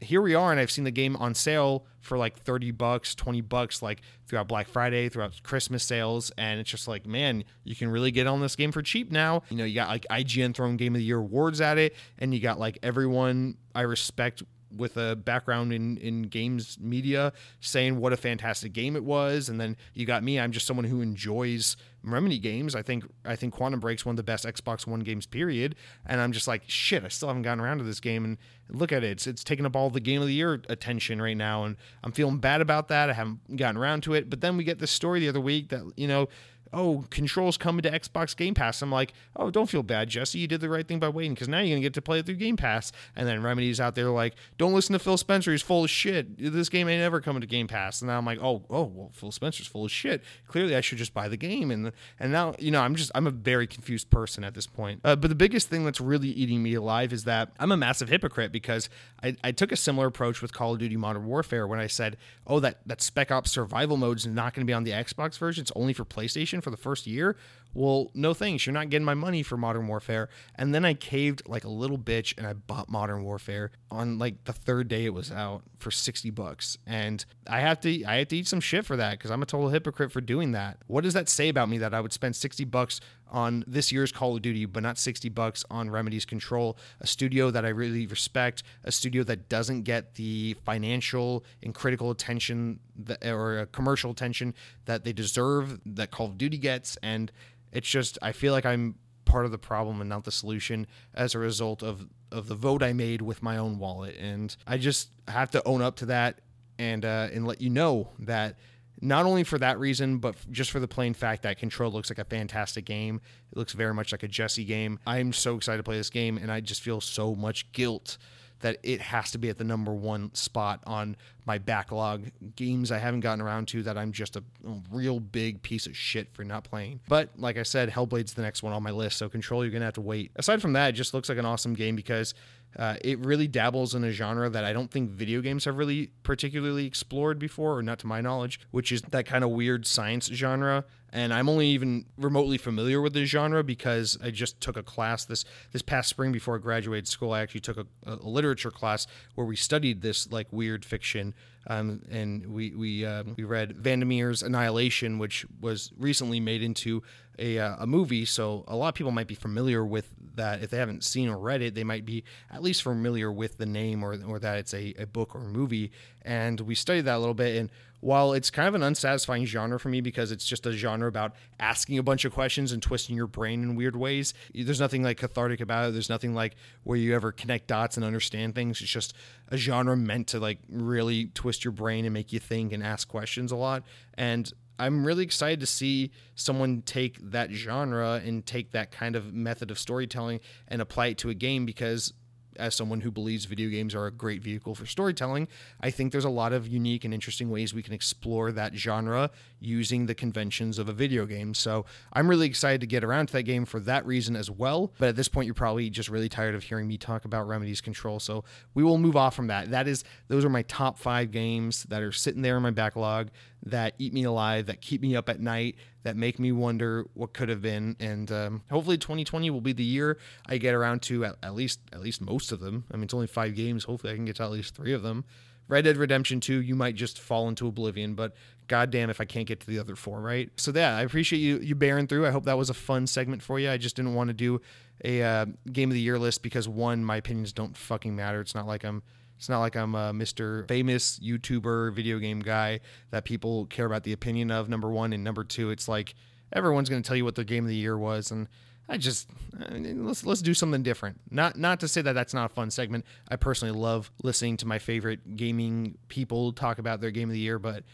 here 0.00 0.22
we 0.22 0.34
are 0.34 0.50
and 0.50 0.58
I've 0.58 0.70
seen 0.70 0.84
the 0.84 0.90
game 0.90 1.14
on 1.16 1.34
sale 1.34 1.84
for 2.00 2.16
like 2.16 2.38
30 2.38 2.70
bucks, 2.70 3.14
20 3.14 3.42
bucks 3.42 3.82
like 3.82 4.00
throughout 4.26 4.48
Black 4.48 4.66
Friday, 4.66 5.08
throughout 5.08 5.42
Christmas 5.42 5.84
sales 5.84 6.32
and 6.38 6.58
it's 6.58 6.70
just 6.70 6.88
like, 6.88 7.06
man, 7.06 7.44
you 7.64 7.76
can 7.76 7.88
really 7.90 8.10
get 8.10 8.26
on 8.26 8.40
this 8.40 8.56
game 8.56 8.72
for 8.72 8.80
cheap 8.82 9.12
now. 9.12 9.42
You 9.50 9.58
know, 9.58 9.64
you 9.64 9.74
got 9.74 9.88
like 9.88 10.06
IGN 10.10 10.54
throwing 10.54 10.78
game 10.78 10.94
of 10.94 11.00
the 11.00 11.04
year 11.04 11.18
awards 11.18 11.60
at 11.60 11.76
it 11.76 11.94
and 12.18 12.32
you 12.32 12.40
got 12.40 12.58
like 12.58 12.78
everyone 12.82 13.58
I 13.74 13.82
respect 13.82 14.42
with 14.74 14.96
a 14.96 15.16
background 15.16 15.72
in 15.72 15.96
in 15.98 16.22
games 16.22 16.78
media 16.80 17.32
saying 17.60 17.98
what 17.98 18.12
a 18.12 18.16
fantastic 18.16 18.72
game 18.72 18.96
it 18.96 19.04
was. 19.04 19.48
And 19.48 19.60
then 19.60 19.76
you 19.94 20.06
got 20.06 20.22
me. 20.22 20.38
I'm 20.38 20.52
just 20.52 20.66
someone 20.66 20.84
who 20.84 21.00
enjoys 21.00 21.76
Remedy 22.02 22.38
games. 22.38 22.74
I 22.74 22.82
think 22.82 23.04
I 23.24 23.36
think 23.36 23.54
Quantum 23.54 23.80
Break's 23.80 24.06
one 24.06 24.14
of 24.14 24.16
the 24.16 24.22
best 24.22 24.44
Xbox 24.44 24.86
One 24.86 25.00
games 25.00 25.26
period. 25.26 25.76
And 26.06 26.20
I'm 26.20 26.32
just 26.32 26.48
like 26.48 26.62
shit 26.66 27.04
I 27.04 27.08
still 27.08 27.28
haven't 27.28 27.42
gotten 27.42 27.60
around 27.62 27.78
to 27.78 27.84
this 27.84 28.00
game. 28.00 28.24
And 28.24 28.38
look 28.70 28.92
at 28.92 29.04
it. 29.04 29.10
It's 29.10 29.26
it's 29.26 29.44
taking 29.44 29.66
up 29.66 29.76
all 29.76 29.90
the 29.90 30.00
game 30.00 30.22
of 30.22 30.28
the 30.28 30.34
year 30.34 30.62
attention 30.68 31.20
right 31.20 31.36
now. 31.36 31.64
And 31.64 31.76
I'm 32.02 32.12
feeling 32.12 32.38
bad 32.38 32.60
about 32.60 32.88
that. 32.88 33.10
I 33.10 33.12
haven't 33.12 33.56
gotten 33.56 33.76
around 33.76 34.02
to 34.04 34.14
it. 34.14 34.30
But 34.30 34.40
then 34.40 34.56
we 34.56 34.64
get 34.64 34.78
this 34.78 34.90
story 34.90 35.20
the 35.20 35.28
other 35.28 35.40
week 35.40 35.68
that 35.70 35.82
you 35.96 36.08
know 36.08 36.28
oh, 36.72 37.04
Control's 37.10 37.56
coming 37.56 37.82
to 37.82 37.90
Xbox 37.90 38.36
Game 38.36 38.54
Pass. 38.54 38.82
I'm 38.82 38.92
like, 38.92 39.12
oh, 39.36 39.50
don't 39.50 39.68
feel 39.68 39.82
bad, 39.82 40.08
Jesse. 40.08 40.38
You 40.38 40.46
did 40.46 40.60
the 40.60 40.68
right 40.68 40.86
thing 40.86 40.98
by 40.98 41.08
waiting 41.08 41.34
because 41.34 41.48
now 41.48 41.58
you're 41.58 41.68
going 41.68 41.82
to 41.82 41.86
get 41.86 41.94
to 41.94 42.02
play 42.02 42.18
it 42.18 42.26
through 42.26 42.36
Game 42.36 42.56
Pass. 42.56 42.92
And 43.16 43.26
then 43.26 43.42
Remedy's 43.42 43.80
out 43.80 43.94
there 43.94 44.10
like, 44.10 44.34
don't 44.58 44.72
listen 44.72 44.92
to 44.92 44.98
Phil 44.98 45.16
Spencer. 45.16 45.50
He's 45.50 45.62
full 45.62 45.84
of 45.84 45.90
shit. 45.90 46.38
This 46.38 46.68
game 46.68 46.88
ain't 46.88 47.02
ever 47.02 47.20
coming 47.20 47.40
to 47.40 47.46
Game 47.46 47.66
Pass. 47.66 48.00
And 48.00 48.08
now 48.08 48.18
I'm 48.18 48.26
like, 48.26 48.38
oh, 48.42 48.64
oh, 48.70 48.84
well, 48.84 49.10
Phil 49.12 49.32
Spencer's 49.32 49.66
full 49.66 49.84
of 49.84 49.90
shit. 49.90 50.22
Clearly, 50.46 50.76
I 50.76 50.80
should 50.80 50.98
just 50.98 51.14
buy 51.14 51.28
the 51.28 51.36
game. 51.36 51.70
And 51.70 51.92
and 52.18 52.32
now, 52.32 52.54
you 52.58 52.70
know, 52.70 52.80
I'm 52.80 52.94
just, 52.94 53.10
I'm 53.14 53.26
a 53.26 53.30
very 53.30 53.66
confused 53.66 54.10
person 54.10 54.44
at 54.44 54.54
this 54.54 54.66
point. 54.66 55.00
Uh, 55.04 55.16
but 55.16 55.28
the 55.28 55.34
biggest 55.34 55.68
thing 55.68 55.84
that's 55.84 56.00
really 56.00 56.28
eating 56.28 56.62
me 56.62 56.74
alive 56.74 57.12
is 57.12 57.24
that 57.24 57.52
I'm 57.58 57.72
a 57.72 57.76
massive 57.76 58.08
hypocrite 58.08 58.52
because 58.52 58.88
I, 59.22 59.36
I 59.42 59.52
took 59.52 59.72
a 59.72 59.76
similar 59.76 60.06
approach 60.06 60.42
with 60.42 60.52
Call 60.52 60.74
of 60.74 60.78
Duty 60.78 60.96
Modern 60.96 61.26
Warfare 61.26 61.66
when 61.66 61.78
I 61.78 61.86
said, 61.86 62.16
oh, 62.46 62.60
that, 62.60 62.78
that 62.86 63.02
Spec 63.02 63.30
Ops 63.30 63.50
survival 63.50 63.96
mode 63.96 64.18
is 64.18 64.26
not 64.26 64.54
going 64.54 64.66
to 64.66 64.70
be 64.70 64.74
on 64.74 64.84
the 64.84 64.92
Xbox 64.92 65.38
version. 65.38 65.62
It's 65.62 65.72
only 65.74 65.92
for 65.92 66.04
PlayStation 66.04 66.59
for 66.60 66.70
the 66.70 66.76
first 66.76 67.06
year. 67.06 67.36
Well, 67.72 68.10
no 68.14 68.34
thanks. 68.34 68.66
You're 68.66 68.72
not 68.72 68.90
getting 68.90 69.04
my 69.04 69.14
money 69.14 69.42
for 69.42 69.56
Modern 69.56 69.86
Warfare. 69.86 70.28
And 70.56 70.74
then 70.74 70.84
I 70.84 70.94
caved 70.94 71.42
like 71.46 71.64
a 71.64 71.68
little 71.68 71.98
bitch 71.98 72.36
and 72.36 72.46
I 72.46 72.52
bought 72.52 72.88
Modern 72.88 73.22
Warfare 73.22 73.70
on 73.90 74.18
like 74.18 74.44
the 74.44 74.52
third 74.52 74.88
day 74.88 75.04
it 75.04 75.14
was 75.14 75.30
out 75.30 75.62
for 75.78 75.90
60 75.90 76.30
bucks. 76.30 76.78
And 76.86 77.24
I 77.46 77.60
have 77.60 77.80
to 77.80 78.04
I 78.04 78.16
have 78.16 78.28
to 78.28 78.36
eat 78.36 78.48
some 78.48 78.60
shit 78.60 78.84
for 78.84 78.96
that 78.96 79.12
because 79.12 79.30
I'm 79.30 79.42
a 79.42 79.46
total 79.46 79.68
hypocrite 79.68 80.12
for 80.12 80.20
doing 80.20 80.52
that. 80.52 80.78
What 80.86 81.04
does 81.04 81.14
that 81.14 81.28
say 81.28 81.48
about 81.48 81.68
me 81.68 81.78
that 81.78 81.94
I 81.94 82.00
would 82.00 82.12
spend 82.12 82.36
60 82.36 82.64
bucks 82.64 83.00
on 83.30 83.64
this 83.66 83.92
year's 83.92 84.12
Call 84.12 84.34
of 84.34 84.42
Duty, 84.42 84.64
but 84.66 84.82
not 84.82 84.98
60 84.98 85.28
bucks 85.28 85.64
on 85.70 85.88
Remedy's 85.88 86.24
Control, 86.24 86.76
a 87.00 87.06
studio 87.06 87.50
that 87.50 87.64
I 87.64 87.68
really 87.68 88.06
respect, 88.06 88.62
a 88.84 88.92
studio 88.92 89.22
that 89.24 89.48
doesn't 89.48 89.82
get 89.82 90.14
the 90.16 90.56
financial 90.64 91.44
and 91.62 91.74
critical 91.74 92.10
attention 92.10 92.80
that, 92.96 93.24
or 93.24 93.60
uh, 93.60 93.66
commercial 93.72 94.10
attention 94.10 94.54
that 94.86 95.04
they 95.04 95.12
deserve 95.12 95.80
that 95.86 96.10
Call 96.10 96.26
of 96.26 96.38
Duty 96.38 96.58
gets. 96.58 96.96
And 97.02 97.30
it's 97.72 97.88
just, 97.88 98.18
I 98.22 98.32
feel 98.32 98.52
like 98.52 98.66
I'm 98.66 98.96
part 99.24 99.44
of 99.44 99.52
the 99.52 99.58
problem 99.58 100.00
and 100.00 100.08
not 100.08 100.24
the 100.24 100.32
solution 100.32 100.86
as 101.14 101.34
a 101.34 101.38
result 101.38 101.82
of, 101.82 102.06
of 102.32 102.48
the 102.48 102.54
vote 102.54 102.82
I 102.82 102.92
made 102.92 103.22
with 103.22 103.42
my 103.42 103.56
own 103.56 103.78
wallet. 103.78 104.16
And 104.18 104.54
I 104.66 104.76
just 104.76 105.10
have 105.28 105.50
to 105.52 105.62
own 105.64 105.82
up 105.82 105.96
to 105.96 106.06
that 106.06 106.40
and, 106.78 107.04
uh, 107.04 107.28
and 107.32 107.46
let 107.46 107.60
you 107.60 107.70
know 107.70 108.08
that 108.20 108.56
not 109.00 109.24
only 109.24 109.44
for 109.44 109.58
that 109.58 109.78
reason, 109.78 110.18
but 110.18 110.36
just 110.50 110.70
for 110.70 110.80
the 110.80 110.88
plain 110.88 111.14
fact 111.14 111.42
that 111.42 111.58
Control 111.58 111.90
looks 111.90 112.10
like 112.10 112.18
a 112.18 112.24
fantastic 112.24 112.84
game. 112.84 113.20
It 113.50 113.56
looks 113.56 113.72
very 113.72 113.94
much 113.94 114.12
like 114.12 114.22
a 114.22 114.28
Jesse 114.28 114.64
game. 114.64 114.98
I'm 115.06 115.32
so 115.32 115.56
excited 115.56 115.78
to 115.78 115.82
play 115.82 115.96
this 115.96 116.10
game, 116.10 116.36
and 116.36 116.52
I 116.52 116.60
just 116.60 116.82
feel 116.82 117.00
so 117.00 117.34
much 117.34 117.72
guilt 117.72 118.18
that 118.60 118.78
it 118.82 119.00
has 119.00 119.30
to 119.32 119.38
be 119.38 119.48
at 119.48 119.58
the 119.58 119.64
number 119.64 119.92
one 119.92 120.34
spot 120.34 120.80
on 120.86 121.16
my 121.46 121.58
backlog 121.58 122.30
games 122.56 122.92
I 122.92 122.98
haven't 122.98 123.20
gotten 123.20 123.40
around 123.40 123.68
to 123.68 123.82
that 123.84 123.98
I'm 123.98 124.12
just 124.12 124.36
a, 124.36 124.42
real 124.90 125.20
big 125.20 125.62
piece 125.62 125.86
of 125.86 125.96
shit 125.96 126.32
for 126.32 126.44
not 126.44 126.64
playing. 126.64 127.00
But 127.08 127.30
like 127.36 127.56
I 127.56 127.62
said, 127.64 127.90
Hellblade's 127.90 128.34
the 128.34 128.42
next 128.42 128.62
one 128.62 128.72
on 128.72 128.82
my 128.82 128.90
list, 128.90 129.16
so 129.18 129.28
Control 129.28 129.64
you're 129.64 129.72
gonna 129.72 129.84
have 129.86 129.94
to 129.94 130.00
wait. 130.00 130.30
Aside 130.36 130.60
from 130.62 130.74
that, 130.74 130.90
it 130.90 130.92
just 130.92 131.12
looks 131.14 131.28
like 131.28 131.38
an 131.38 131.46
awesome 131.46 131.74
game 131.74 131.96
because 131.96 132.34
Uh, 132.78 132.94
it 133.02 133.18
really 133.18 133.48
dabbles 133.48 133.96
in 133.96 134.04
a 134.04 134.12
genre 134.12 134.48
that 134.48 134.64
I 134.64 134.72
don't 134.72 134.92
think 134.92 135.10
video 135.10 135.40
games 135.40 135.64
have 135.64 135.76
really 135.76 136.12
particularly 136.22 136.86
explored 136.86 137.36
before, 137.36 137.76
or 137.76 137.82
not 137.82 137.98
to 137.98 138.06
my 138.06 138.20
knowledge, 138.20 138.60
which 138.70 138.92
is 138.92 139.02
that 139.10 139.26
kind 139.26 139.42
of 139.42 139.50
weird 139.50 139.86
science 139.88 140.26
genre. 140.32 140.84
And 141.12 141.34
I'm 141.34 141.48
only 141.48 141.68
even 141.68 142.06
remotely 142.16 142.58
familiar 142.58 143.00
with 143.00 143.14
this 143.14 143.28
genre 143.28 143.64
because 143.64 144.16
I 144.22 144.30
just 144.30 144.60
took 144.60 144.76
a 144.76 144.82
class 144.82 145.24
this 145.24 145.44
this 145.72 145.82
past 145.82 146.08
spring 146.08 146.32
before 146.32 146.56
I 146.56 146.58
graduated 146.58 147.08
school. 147.08 147.32
I 147.32 147.40
actually 147.40 147.60
took 147.60 147.78
a, 147.78 147.86
a 148.06 148.14
literature 148.16 148.70
class 148.70 149.06
where 149.34 149.46
we 149.46 149.56
studied 149.56 150.02
this 150.02 150.30
like 150.30 150.46
weird 150.52 150.84
fiction 150.84 151.34
um, 151.66 152.02
and 152.10 152.46
we 152.46 152.74
we 152.74 153.04
um, 153.04 153.34
we 153.36 153.44
read 153.44 153.76
Vandermeer's 153.76 154.42
Annihilation, 154.42 155.18
which 155.18 155.46
was 155.60 155.92
recently 155.98 156.40
made 156.40 156.62
into 156.62 157.02
a, 157.40 157.58
uh, 157.58 157.76
a 157.80 157.86
movie. 157.86 158.24
So 158.24 158.64
a 158.68 158.76
lot 158.76 158.88
of 158.88 158.94
people 158.94 159.12
might 159.12 159.26
be 159.26 159.34
familiar 159.34 159.84
with 159.84 160.14
that. 160.36 160.62
If 160.62 160.70
they 160.70 160.76
haven't 160.76 161.04
seen 161.04 161.28
or 161.28 161.38
read 161.38 161.62
it, 161.62 161.74
they 161.74 161.84
might 161.84 162.04
be 162.04 162.24
at 162.50 162.62
least 162.62 162.82
familiar 162.82 163.32
with 163.32 163.58
the 163.58 163.66
name 163.66 164.04
or 164.04 164.16
or 164.26 164.38
that 164.38 164.58
it's 164.58 164.74
a, 164.74 164.94
a 164.98 165.06
book 165.06 165.34
or 165.34 165.40
movie. 165.40 165.90
And 166.22 166.60
we 166.60 166.74
studied 166.74 167.02
that 167.02 167.16
a 167.16 167.18
little 167.18 167.34
bit 167.34 167.56
and 167.56 167.70
while 168.00 168.32
it's 168.32 168.50
kind 168.50 168.66
of 168.66 168.74
an 168.74 168.82
unsatisfying 168.82 169.44
genre 169.44 169.78
for 169.78 169.90
me 169.90 170.00
because 170.00 170.32
it's 170.32 170.46
just 170.46 170.66
a 170.66 170.72
genre 170.72 171.06
about 171.06 171.34
asking 171.58 171.98
a 171.98 172.02
bunch 172.02 172.24
of 172.24 172.32
questions 172.32 172.72
and 172.72 172.82
twisting 172.82 173.14
your 173.14 173.26
brain 173.26 173.62
in 173.62 173.76
weird 173.76 173.94
ways, 173.94 174.32
there's 174.54 174.80
nothing 174.80 175.02
like 175.02 175.18
cathartic 175.18 175.60
about 175.60 175.88
it. 175.88 175.92
There's 175.92 176.08
nothing 176.08 176.34
like 176.34 176.56
where 176.82 176.96
you 176.96 177.14
ever 177.14 177.30
connect 177.30 177.66
dots 177.66 177.96
and 177.96 178.04
understand 178.04 178.54
things. 178.54 178.80
It's 178.80 178.90
just 178.90 179.14
a 179.48 179.56
genre 179.56 179.96
meant 179.96 180.28
to 180.28 180.40
like 180.40 180.58
really 180.68 181.26
twist 181.26 181.64
your 181.64 181.72
brain 181.72 182.06
and 182.06 182.14
make 182.14 182.32
you 182.32 182.40
think 182.40 182.72
and 182.72 182.82
ask 182.82 183.06
questions 183.06 183.52
a 183.52 183.56
lot. 183.56 183.82
And 184.14 184.50
I'm 184.80 185.04
really 185.04 185.24
excited 185.24 185.60
to 185.60 185.66
see 185.66 186.10
someone 186.34 186.82
take 186.82 187.18
that 187.32 187.50
genre 187.50 188.20
and 188.24 188.44
take 188.46 188.70
that 188.72 188.90
kind 188.90 189.14
of 189.14 189.34
method 189.34 189.70
of 189.70 189.78
storytelling 189.78 190.40
and 190.68 190.80
apply 190.80 191.08
it 191.08 191.18
to 191.18 191.28
a 191.28 191.34
game 191.34 191.66
because 191.66 192.14
as 192.56 192.74
someone 192.74 193.00
who 193.02 193.10
believes 193.10 193.44
video 193.44 193.68
games 193.68 193.94
are 193.94 194.06
a 194.06 194.10
great 194.10 194.42
vehicle 194.42 194.74
for 194.74 194.86
storytelling, 194.86 195.48
I 195.80 195.90
think 195.90 196.12
there's 196.12 196.24
a 196.24 196.30
lot 196.30 196.52
of 196.54 196.66
unique 196.66 197.04
and 197.04 197.12
interesting 197.12 197.50
ways 197.50 197.74
we 197.74 197.82
can 197.82 197.92
explore 197.92 198.52
that 198.52 198.74
genre 198.74 199.30
using 199.60 200.06
the 200.06 200.14
conventions 200.14 200.78
of 200.78 200.88
a 200.88 200.92
video 200.92 201.26
game. 201.26 201.54
So 201.54 201.84
I'm 202.12 202.28
really 202.28 202.46
excited 202.46 202.80
to 202.80 202.86
get 202.86 203.04
around 203.04 203.26
to 203.26 203.32
that 203.34 203.42
game 203.42 203.64
for 203.64 203.80
that 203.80 204.06
reason 204.06 204.36
as 204.36 204.50
well. 204.50 204.92
But 204.98 205.10
at 205.10 205.16
this 205.16 205.28
point, 205.28 205.46
you're 205.46 205.54
probably 205.54 205.90
just 205.90 206.08
really 206.08 206.28
tired 206.28 206.54
of 206.54 206.62
hearing 206.62 206.88
me 206.88 206.96
talk 206.96 207.24
about 207.24 207.46
Remedy's 207.46 207.80
Control. 207.80 208.18
So 208.18 208.44
we 208.74 208.82
will 208.82 208.98
move 208.98 209.16
off 209.16 209.34
from 209.34 209.48
that. 209.48 209.70
That 209.70 209.86
is, 209.86 210.04
those 210.28 210.44
are 210.44 210.50
my 210.50 210.62
top 210.62 210.98
five 210.98 211.30
games 211.30 211.84
that 211.84 212.02
are 212.02 212.12
sitting 212.12 212.42
there 212.42 212.56
in 212.56 212.62
my 212.62 212.70
backlog 212.70 213.30
that 213.64 213.94
eat 213.98 214.12
me 214.12 214.24
alive, 214.24 214.66
that 214.66 214.80
keep 214.80 215.02
me 215.02 215.14
up 215.14 215.28
at 215.28 215.40
night, 215.40 215.76
that 216.02 216.16
make 216.16 216.38
me 216.38 216.50
wonder 216.52 217.06
what 217.14 217.32
could 217.32 217.48
have 217.48 217.60
been. 217.60 217.96
And 218.00 218.30
um, 218.32 218.62
hopefully, 218.70 218.96
2020 218.96 219.50
will 219.50 219.60
be 219.60 219.72
the 219.72 219.84
year 219.84 220.18
I 220.46 220.58
get 220.58 220.74
around 220.74 221.02
to 221.02 221.24
at, 221.24 221.36
at 221.42 221.54
least 221.54 221.80
at 221.92 222.00
least 222.00 222.20
most 222.20 222.52
of 222.52 222.60
them. 222.60 222.84
I 222.90 222.96
mean, 222.96 223.04
it's 223.04 223.14
only 223.14 223.26
five 223.26 223.54
games. 223.54 223.84
Hopefully, 223.84 224.12
I 224.12 224.16
can 224.16 224.24
get 224.24 224.36
to 224.36 224.44
at 224.44 224.50
least 224.50 224.74
three 224.74 224.92
of 224.92 225.02
them. 225.02 225.24
Red 225.70 225.84
Dead 225.84 225.96
Redemption 225.96 226.40
2, 226.40 226.62
you 226.62 226.74
might 226.74 226.96
just 226.96 227.20
fall 227.20 227.48
into 227.48 227.68
oblivion, 227.68 228.14
but 228.14 228.34
goddamn 228.66 229.08
if 229.08 229.20
I 229.20 229.24
can't 229.24 229.46
get 229.46 229.60
to 229.60 229.66
the 229.66 229.78
other 229.78 229.94
four, 229.94 230.20
right? 230.20 230.50
So 230.56 230.72
yeah, 230.74 230.96
I 230.96 231.02
appreciate 231.02 231.38
you 231.38 231.58
you 231.58 231.76
bearing 231.76 232.08
through. 232.08 232.26
I 232.26 232.30
hope 232.30 232.44
that 232.44 232.58
was 232.58 232.70
a 232.70 232.74
fun 232.74 233.06
segment 233.06 233.40
for 233.40 233.58
you. 233.60 233.70
I 233.70 233.76
just 233.76 233.94
didn't 233.94 234.14
want 234.14 234.28
to 234.28 234.34
do 234.34 234.60
a 235.04 235.22
uh, 235.22 235.46
game 235.72 235.88
of 235.88 235.94
the 235.94 236.00
year 236.00 236.18
list 236.18 236.42
because 236.42 236.68
one, 236.68 237.04
my 237.04 237.16
opinions 237.16 237.52
don't 237.52 237.76
fucking 237.76 238.14
matter. 238.16 238.40
It's 238.40 238.54
not 238.54 238.66
like 238.66 238.84
I'm 238.84 239.02
it's 239.36 239.48
not 239.48 239.60
like 239.60 239.76
I'm 239.76 239.94
a 239.94 240.12
Mr. 240.12 240.68
Famous 240.68 241.18
YouTuber 241.20 241.94
video 241.94 242.18
game 242.18 242.40
guy 242.40 242.80
that 243.10 243.24
people 243.24 243.66
care 243.66 243.86
about 243.86 244.02
the 244.02 244.12
opinion 244.12 244.50
of. 244.50 244.68
Number 244.68 244.90
one 244.90 245.12
and 245.12 245.24
number 245.24 245.44
two, 245.44 245.70
it's 245.70 245.88
like 245.88 246.14
everyone's 246.52 246.90
going 246.90 247.00
to 247.02 247.06
tell 247.06 247.16
you 247.16 247.24
what 247.24 247.36
their 247.36 247.44
game 247.44 247.64
of 247.64 247.68
the 247.68 247.76
year 247.76 247.96
was, 247.96 248.32
and 248.32 248.48
I 248.90 248.96
just 248.96 249.30
I 249.64 249.74
mean, 249.74 250.04
let's 250.04 250.26
let's 250.26 250.42
do 250.42 250.52
something 250.52 250.82
different. 250.82 251.20
Not 251.30 251.56
not 251.56 251.80
to 251.80 251.88
say 251.88 252.02
that 252.02 252.12
that's 252.12 252.34
not 252.34 252.50
a 252.50 252.54
fun 252.54 252.70
segment. 252.70 253.04
I 253.28 253.36
personally 253.36 253.78
love 253.78 254.10
listening 254.22 254.56
to 254.58 254.66
my 254.66 254.80
favorite 254.80 255.36
gaming 255.36 255.96
people 256.08 256.52
talk 256.52 256.78
about 256.78 257.00
their 257.00 257.12
game 257.12 257.28
of 257.28 257.32
the 257.32 257.38
year, 257.38 257.60
but 257.60 257.84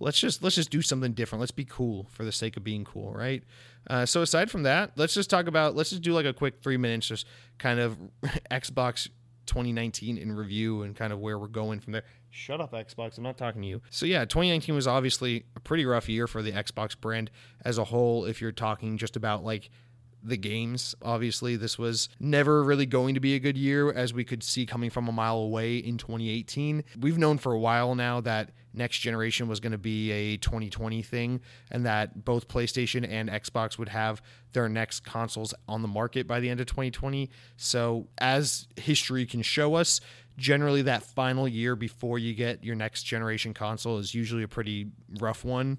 let's 0.00 0.18
just 0.18 0.42
let's 0.42 0.56
just 0.56 0.70
do 0.70 0.82
something 0.82 1.12
different. 1.12 1.40
Let's 1.40 1.52
be 1.52 1.64
cool 1.64 2.08
for 2.10 2.24
the 2.24 2.32
sake 2.32 2.56
of 2.56 2.64
being 2.64 2.84
cool, 2.84 3.12
right? 3.12 3.44
Uh, 3.88 4.04
so 4.04 4.22
aside 4.22 4.50
from 4.50 4.64
that, 4.64 4.92
let's 4.96 5.14
just 5.14 5.30
talk 5.30 5.46
about 5.46 5.76
let's 5.76 5.90
just 5.90 6.02
do 6.02 6.12
like 6.12 6.26
a 6.26 6.32
quick 6.32 6.60
three 6.60 6.76
minutes, 6.76 7.06
just 7.06 7.26
kind 7.58 7.78
of 7.78 7.96
Xbox 8.50 9.08
2019 9.46 10.18
in 10.18 10.32
review 10.32 10.82
and 10.82 10.96
kind 10.96 11.12
of 11.12 11.20
where 11.20 11.38
we're 11.38 11.46
going 11.46 11.80
from 11.80 11.92
there. 11.92 12.04
Shut 12.30 12.60
up, 12.60 12.72
Xbox. 12.72 13.18
I'm 13.18 13.24
not 13.24 13.36
talking 13.36 13.62
to 13.62 13.68
you. 13.68 13.82
So, 13.90 14.06
yeah, 14.06 14.24
2019 14.24 14.74
was 14.74 14.86
obviously 14.86 15.44
a 15.56 15.60
pretty 15.60 15.84
rough 15.84 16.08
year 16.08 16.26
for 16.26 16.42
the 16.42 16.52
Xbox 16.52 16.98
brand 16.98 17.30
as 17.64 17.76
a 17.76 17.84
whole. 17.84 18.24
If 18.24 18.40
you're 18.40 18.52
talking 18.52 18.96
just 18.96 19.16
about 19.16 19.44
like 19.44 19.70
the 20.22 20.36
games. 20.36 20.94
Obviously, 21.02 21.56
this 21.56 21.78
was 21.78 22.08
never 22.20 22.62
really 22.62 22.86
going 22.86 23.14
to 23.14 23.20
be 23.20 23.34
a 23.34 23.38
good 23.38 23.56
year, 23.56 23.92
as 23.92 24.14
we 24.14 24.24
could 24.24 24.42
see 24.42 24.66
coming 24.66 24.90
from 24.90 25.08
a 25.08 25.12
mile 25.12 25.38
away 25.38 25.76
in 25.76 25.98
2018. 25.98 26.84
We've 27.00 27.18
known 27.18 27.38
for 27.38 27.52
a 27.52 27.58
while 27.58 27.94
now 27.94 28.20
that 28.22 28.50
next 28.74 28.98
generation 28.98 29.48
was 29.48 29.60
going 29.60 29.72
to 29.72 29.78
be 29.78 30.10
a 30.10 30.36
2020 30.38 31.02
thing, 31.02 31.40
and 31.70 31.84
that 31.86 32.24
both 32.24 32.48
PlayStation 32.48 33.06
and 33.08 33.28
Xbox 33.28 33.78
would 33.78 33.90
have 33.90 34.22
their 34.52 34.68
next 34.68 35.00
consoles 35.00 35.54
on 35.68 35.82
the 35.82 35.88
market 35.88 36.26
by 36.26 36.40
the 36.40 36.48
end 36.48 36.60
of 36.60 36.66
2020. 36.66 37.30
So, 37.56 38.08
as 38.18 38.68
history 38.76 39.26
can 39.26 39.42
show 39.42 39.74
us, 39.74 40.00
generally 40.36 40.82
that 40.82 41.02
final 41.02 41.46
year 41.46 41.76
before 41.76 42.18
you 42.18 42.34
get 42.34 42.64
your 42.64 42.74
next 42.74 43.02
generation 43.02 43.52
console 43.52 43.98
is 43.98 44.14
usually 44.14 44.42
a 44.42 44.48
pretty 44.48 44.86
rough 45.20 45.44
one 45.44 45.78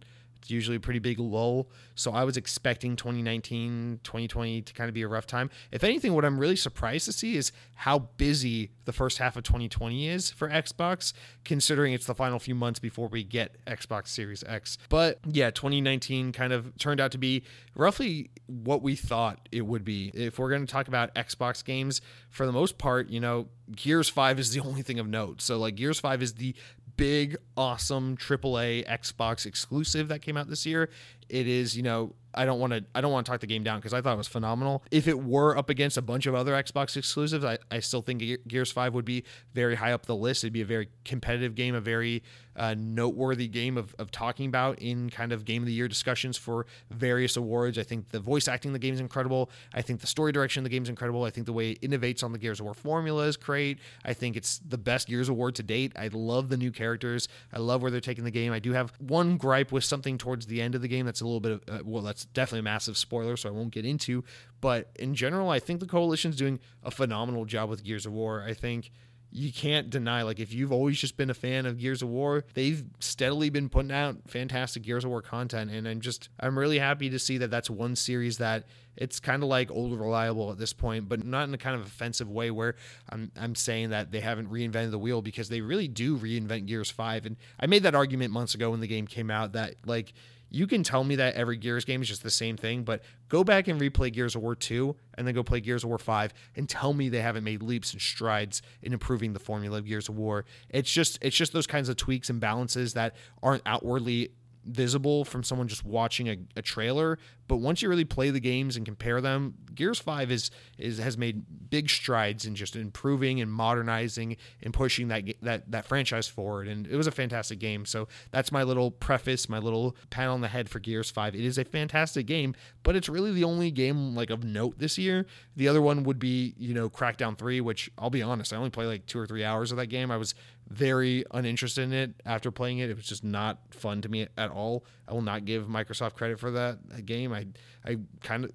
usually 0.49 0.77
a 0.77 0.79
pretty 0.79 0.99
big 0.99 1.19
lull. 1.19 1.69
So 1.95 2.11
I 2.11 2.23
was 2.23 2.37
expecting 2.37 2.95
2019, 2.95 3.99
2020 4.03 4.61
to 4.61 4.73
kind 4.73 4.87
of 4.87 4.93
be 4.93 5.01
a 5.01 5.07
rough 5.07 5.27
time. 5.27 5.49
If 5.71 5.83
anything, 5.83 6.13
what 6.13 6.25
I'm 6.25 6.39
really 6.39 6.55
surprised 6.55 7.05
to 7.05 7.11
see 7.11 7.37
is 7.37 7.51
how 7.75 7.99
busy 8.17 8.71
the 8.85 8.93
first 8.93 9.17
half 9.17 9.35
of 9.37 9.43
2020 9.43 10.07
is 10.07 10.31
for 10.31 10.49
Xbox, 10.49 11.13
considering 11.43 11.93
it's 11.93 12.05
the 12.05 12.15
final 12.15 12.39
few 12.39 12.55
months 12.55 12.79
before 12.79 13.07
we 13.07 13.23
get 13.23 13.63
Xbox 13.65 14.07
Series 14.07 14.43
X. 14.45 14.77
But 14.89 15.19
yeah, 15.25 15.51
2019 15.51 16.31
kind 16.31 16.53
of 16.53 16.77
turned 16.77 16.99
out 16.99 17.11
to 17.11 17.17
be 17.17 17.43
roughly 17.75 18.29
what 18.47 18.81
we 18.81 18.95
thought 18.95 19.47
it 19.51 19.61
would 19.61 19.83
be. 19.83 20.11
If 20.13 20.39
we're 20.39 20.49
going 20.49 20.65
to 20.65 20.71
talk 20.71 20.87
about 20.87 21.13
Xbox 21.15 21.63
games, 21.63 22.01
for 22.29 22.45
the 22.45 22.51
most 22.51 22.77
part, 22.77 23.09
you 23.09 23.19
know, 23.19 23.47
Gears 23.75 24.09
5 24.09 24.39
is 24.39 24.51
the 24.51 24.59
only 24.65 24.81
thing 24.81 24.99
of 24.99 25.07
note. 25.07 25.41
So, 25.41 25.57
like, 25.57 25.75
Gears 25.75 25.99
5 25.99 26.21
is 26.21 26.33
the 26.33 26.55
big, 26.97 27.37
awesome 27.57 28.17
AAA 28.17 28.87
Xbox 28.87 29.45
exclusive 29.45 30.07
that 30.09 30.21
came 30.21 30.37
out 30.37 30.49
this 30.49 30.65
year. 30.65 30.89
It 31.29 31.47
is, 31.47 31.75
you 31.75 31.83
know, 31.83 32.13
I 32.35 32.45
don't 32.45 32.59
want 32.59 32.73
to 32.73 32.83
I 32.95 33.01
don't 33.01 33.11
want 33.11 33.25
to 33.25 33.31
talk 33.31 33.41
the 33.41 33.47
game 33.47 33.63
down 33.63 33.79
because 33.79 33.93
I 33.93 34.01
thought 34.01 34.13
it 34.13 34.17
was 34.17 34.27
phenomenal. 34.27 34.83
If 34.91 35.07
it 35.07 35.19
were 35.19 35.57
up 35.57 35.69
against 35.69 35.97
a 35.97 36.01
bunch 36.01 36.25
of 36.25 36.35
other 36.35 36.53
Xbox 36.53 36.97
exclusives, 36.97 37.45
I, 37.45 37.57
I 37.71 37.79
still 37.79 38.01
think 38.01 38.23
Gears 38.47 38.71
5 38.71 38.93
would 38.93 39.05
be 39.05 39.23
very 39.53 39.75
high 39.75 39.91
up 39.91 40.05
the 40.05 40.15
list. 40.15 40.43
It'd 40.43 40.53
be 40.53 40.61
a 40.61 40.65
very 40.65 40.89
competitive 41.05 41.55
game, 41.55 41.75
a 41.75 41.81
very 41.81 42.23
uh, 42.55 42.75
noteworthy 42.77 43.47
game 43.47 43.77
of, 43.77 43.95
of 43.99 44.11
talking 44.11 44.47
about 44.47 44.79
in 44.79 45.09
kind 45.09 45.31
of 45.31 45.45
game 45.45 45.63
of 45.63 45.67
the 45.67 45.73
year 45.73 45.87
discussions 45.87 46.37
for 46.37 46.65
various 46.91 47.35
awards. 47.37 47.77
I 47.77 47.83
think 47.83 48.09
the 48.09 48.19
voice 48.19 48.47
acting 48.47 48.69
in 48.69 48.73
the 48.73 48.79
game 48.79 48.93
is 48.93 48.99
incredible. 48.99 49.49
I 49.73 49.81
think 49.81 50.01
the 50.01 50.07
story 50.07 50.31
direction 50.31 50.61
of 50.61 50.63
the 50.65 50.69
game 50.69 50.83
is 50.83 50.89
incredible. 50.89 51.23
I 51.23 51.29
think 51.29 51.45
the 51.45 51.53
way 51.53 51.71
it 51.71 51.81
innovates 51.81 52.23
on 52.23 52.31
the 52.31 52.37
Gears 52.37 52.59
of 52.59 52.65
War 52.65 52.73
formula 52.73 53.23
is 53.23 53.37
great. 53.37 53.79
I 54.05 54.13
think 54.13 54.35
it's 54.35 54.59
the 54.59 54.77
best 54.77 55.07
Gears 55.07 55.29
War 55.29 55.51
to 55.51 55.63
date. 55.63 55.93
I 55.95 56.09
love 56.11 56.49
the 56.49 56.57
new 56.57 56.71
characters. 56.71 57.27
I 57.51 57.59
love 57.59 57.81
where 57.81 57.91
they're 57.91 58.01
taking 58.01 58.23
the 58.23 58.31
game. 58.31 58.51
I 58.53 58.59
do 58.59 58.73
have 58.73 58.93
one 58.99 59.37
gripe 59.37 59.71
with 59.71 59.83
something 59.83 60.17
towards 60.17 60.45
the 60.45 60.61
end 60.61 60.75
of 60.75 60.81
the 60.81 60.87
game 60.87 61.05
that's 61.05 61.21
a 61.21 61.25
little 61.25 61.39
bit 61.39 61.51
of, 61.53 61.61
uh, 61.67 61.83
well, 61.83 62.03
that's 62.03 62.22
definitely 62.25 62.59
a 62.59 62.63
massive 62.63 62.97
spoiler, 62.97 63.37
so 63.37 63.49
I 63.49 63.51
won't 63.51 63.71
get 63.71 63.85
into. 63.85 64.23
But 64.61 64.91
in 64.97 65.15
general, 65.15 65.49
I 65.49 65.59
think 65.59 65.79
the 65.79 65.85
Coalition's 65.85 66.35
doing 66.35 66.59
a 66.83 66.91
phenomenal 66.91 67.45
job 67.45 67.69
with 67.69 67.83
Gears 67.83 68.05
of 68.05 68.13
War. 68.13 68.43
I 68.47 68.53
think 68.53 68.91
you 69.35 69.51
can't 69.51 69.89
deny 69.89 70.21
like 70.21 70.39
if 70.39 70.53
you've 70.53 70.71
always 70.71 70.99
just 70.99 71.17
been 71.17 71.31
a 71.31 71.33
fan 71.33 71.65
of 71.65 71.79
Gears 71.79 72.03
of 72.03 72.09
War, 72.09 72.45
they've 72.53 72.83
steadily 72.99 73.49
been 73.49 73.67
putting 73.67 73.91
out 73.91 74.17
fantastic 74.27 74.83
Gears 74.83 75.03
of 75.03 75.09
War 75.09 75.23
content 75.23 75.71
and 75.71 75.87
I'm 75.87 76.01
just 76.01 76.29
I'm 76.39 76.57
really 76.57 76.77
happy 76.77 77.09
to 77.09 77.17
see 77.17 77.39
that 77.39 77.49
that's 77.49 77.69
one 77.69 77.95
series 77.95 78.37
that 78.37 78.65
it's 78.95 79.19
kind 79.19 79.41
of 79.41 79.49
like 79.49 79.71
old 79.71 79.99
reliable 79.99 80.51
at 80.51 80.59
this 80.59 80.71
point, 80.71 81.09
but 81.09 81.25
not 81.25 81.47
in 81.47 81.53
a 81.55 81.57
kind 81.57 81.75
of 81.75 81.81
offensive 81.81 82.29
way 82.29 82.51
where 82.51 82.75
I'm 83.09 83.31
I'm 83.35 83.55
saying 83.55 83.89
that 83.89 84.11
they 84.11 84.19
haven't 84.19 84.51
reinvented 84.51 84.91
the 84.91 84.99
wheel 84.99 85.23
because 85.23 85.49
they 85.49 85.61
really 85.61 85.87
do 85.87 86.15
reinvent 86.15 86.67
Gears 86.67 86.91
5 86.91 87.25
and 87.25 87.37
I 87.59 87.65
made 87.65 87.83
that 87.83 87.95
argument 87.95 88.31
months 88.31 88.53
ago 88.53 88.69
when 88.69 88.81
the 88.81 88.87
game 88.87 89.07
came 89.07 89.31
out 89.31 89.53
that 89.53 89.75
like 89.83 90.13
you 90.53 90.67
can 90.67 90.83
tell 90.83 91.03
me 91.03 91.15
that 91.15 91.33
every 91.33 91.57
Gears 91.57 91.83
game 91.83 92.03
is 92.03 92.07
just 92.07 92.21
the 92.21 92.29
same 92.29 92.57
thing, 92.57 92.83
but 92.83 93.01
go 93.27 93.43
back 93.43 93.67
and 93.67 93.81
replay 93.81 94.13
Gears 94.13 94.35
of 94.35 94.43
War 94.43 94.55
2 94.55 94.95
and 95.15 95.25
then 95.25 95.33
go 95.33 95.41
play 95.41 95.59
Gears 95.59 95.83
of 95.83 95.89
War 95.89 95.97
5 95.97 96.31
and 96.55 96.69
tell 96.69 96.93
me 96.93 97.09
they 97.09 97.21
haven't 97.21 97.43
made 97.43 97.63
leaps 97.63 97.91
and 97.91 97.99
strides 97.99 98.61
in 98.83 98.93
improving 98.93 99.33
the 99.33 99.39
formula 99.39 99.79
of 99.79 99.85
Gears 99.85 100.09
of 100.09 100.15
War. 100.15 100.45
It's 100.69 100.91
just 100.91 101.17
it's 101.23 101.35
just 101.35 101.53
those 101.53 101.65
kinds 101.65 101.89
of 101.89 101.97
tweaks 101.97 102.29
and 102.29 102.39
balances 102.39 102.93
that 102.93 103.15
aren't 103.41 103.63
outwardly 103.65 104.29
visible 104.63 105.25
from 105.25 105.43
someone 105.43 105.67
just 105.67 105.83
watching 105.83 106.29
a, 106.29 106.37
a 106.55 106.61
trailer. 106.61 107.17
But 107.47 107.57
once 107.57 107.81
you 107.81 107.89
really 107.89 108.05
play 108.05 108.29
the 108.29 108.39
games 108.39 108.77
and 108.77 108.85
compare 108.85 109.21
them, 109.21 109.55
Gears 109.75 109.99
Five 109.99 110.31
is 110.31 110.51
is 110.77 110.97
has 110.97 111.17
made 111.17 111.43
big 111.69 111.89
strides 111.89 112.45
in 112.45 112.55
just 112.55 112.75
improving 112.75 113.41
and 113.41 113.51
modernizing 113.51 114.37
and 114.61 114.73
pushing 114.73 115.09
that 115.09 115.23
that 115.41 115.69
that 115.71 115.85
franchise 115.85 116.27
forward. 116.27 116.67
And 116.67 116.87
it 116.87 116.95
was 116.95 117.07
a 117.07 117.11
fantastic 117.11 117.59
game. 117.59 117.85
So 117.85 118.07
that's 118.31 118.51
my 118.51 118.63
little 118.63 118.91
preface, 118.91 119.49
my 119.49 119.59
little 119.59 119.95
pat 120.09 120.27
on 120.27 120.41
the 120.41 120.47
head 120.47 120.69
for 120.69 120.79
Gears 120.79 121.09
Five. 121.09 121.35
It 121.35 121.43
is 121.43 121.57
a 121.57 121.65
fantastic 121.65 122.25
game, 122.25 122.55
but 122.83 122.95
it's 122.95 123.09
really 123.09 123.31
the 123.31 123.43
only 123.43 123.71
game 123.71 124.15
like 124.15 124.29
of 124.29 124.43
note 124.43 124.79
this 124.79 124.97
year. 124.97 125.25
The 125.55 125.67
other 125.67 125.81
one 125.81 126.03
would 126.03 126.19
be 126.19 126.53
you 126.57 126.73
know 126.73 126.89
Crackdown 126.89 127.37
Three, 127.37 127.61
which 127.61 127.89
I'll 127.97 128.09
be 128.09 128.21
honest, 128.21 128.53
I 128.53 128.57
only 128.57 128.69
played 128.69 128.87
like 128.87 129.05
two 129.05 129.19
or 129.19 129.27
three 129.27 129.43
hours 129.43 129.71
of 129.71 129.77
that 129.77 129.87
game. 129.87 130.11
I 130.11 130.17
was 130.17 130.33
very 130.69 131.23
uninterested 131.31 131.83
in 131.85 131.93
it 131.93 132.13
after 132.25 132.51
playing 132.51 132.79
it. 132.79 132.89
It 132.89 132.95
was 132.95 133.05
just 133.05 133.23
not 133.23 133.59
fun 133.71 134.01
to 134.01 134.09
me 134.09 134.27
at 134.37 134.49
all. 134.49 134.85
I 135.07 135.13
will 135.13 135.21
not 135.21 135.45
give 135.45 135.65
Microsoft 135.65 136.13
credit 136.15 136.39
for 136.39 136.51
that 136.51 137.05
game. 137.05 137.32
I 137.33 137.45
I 137.85 137.97
kind 138.21 138.45
of 138.45 138.51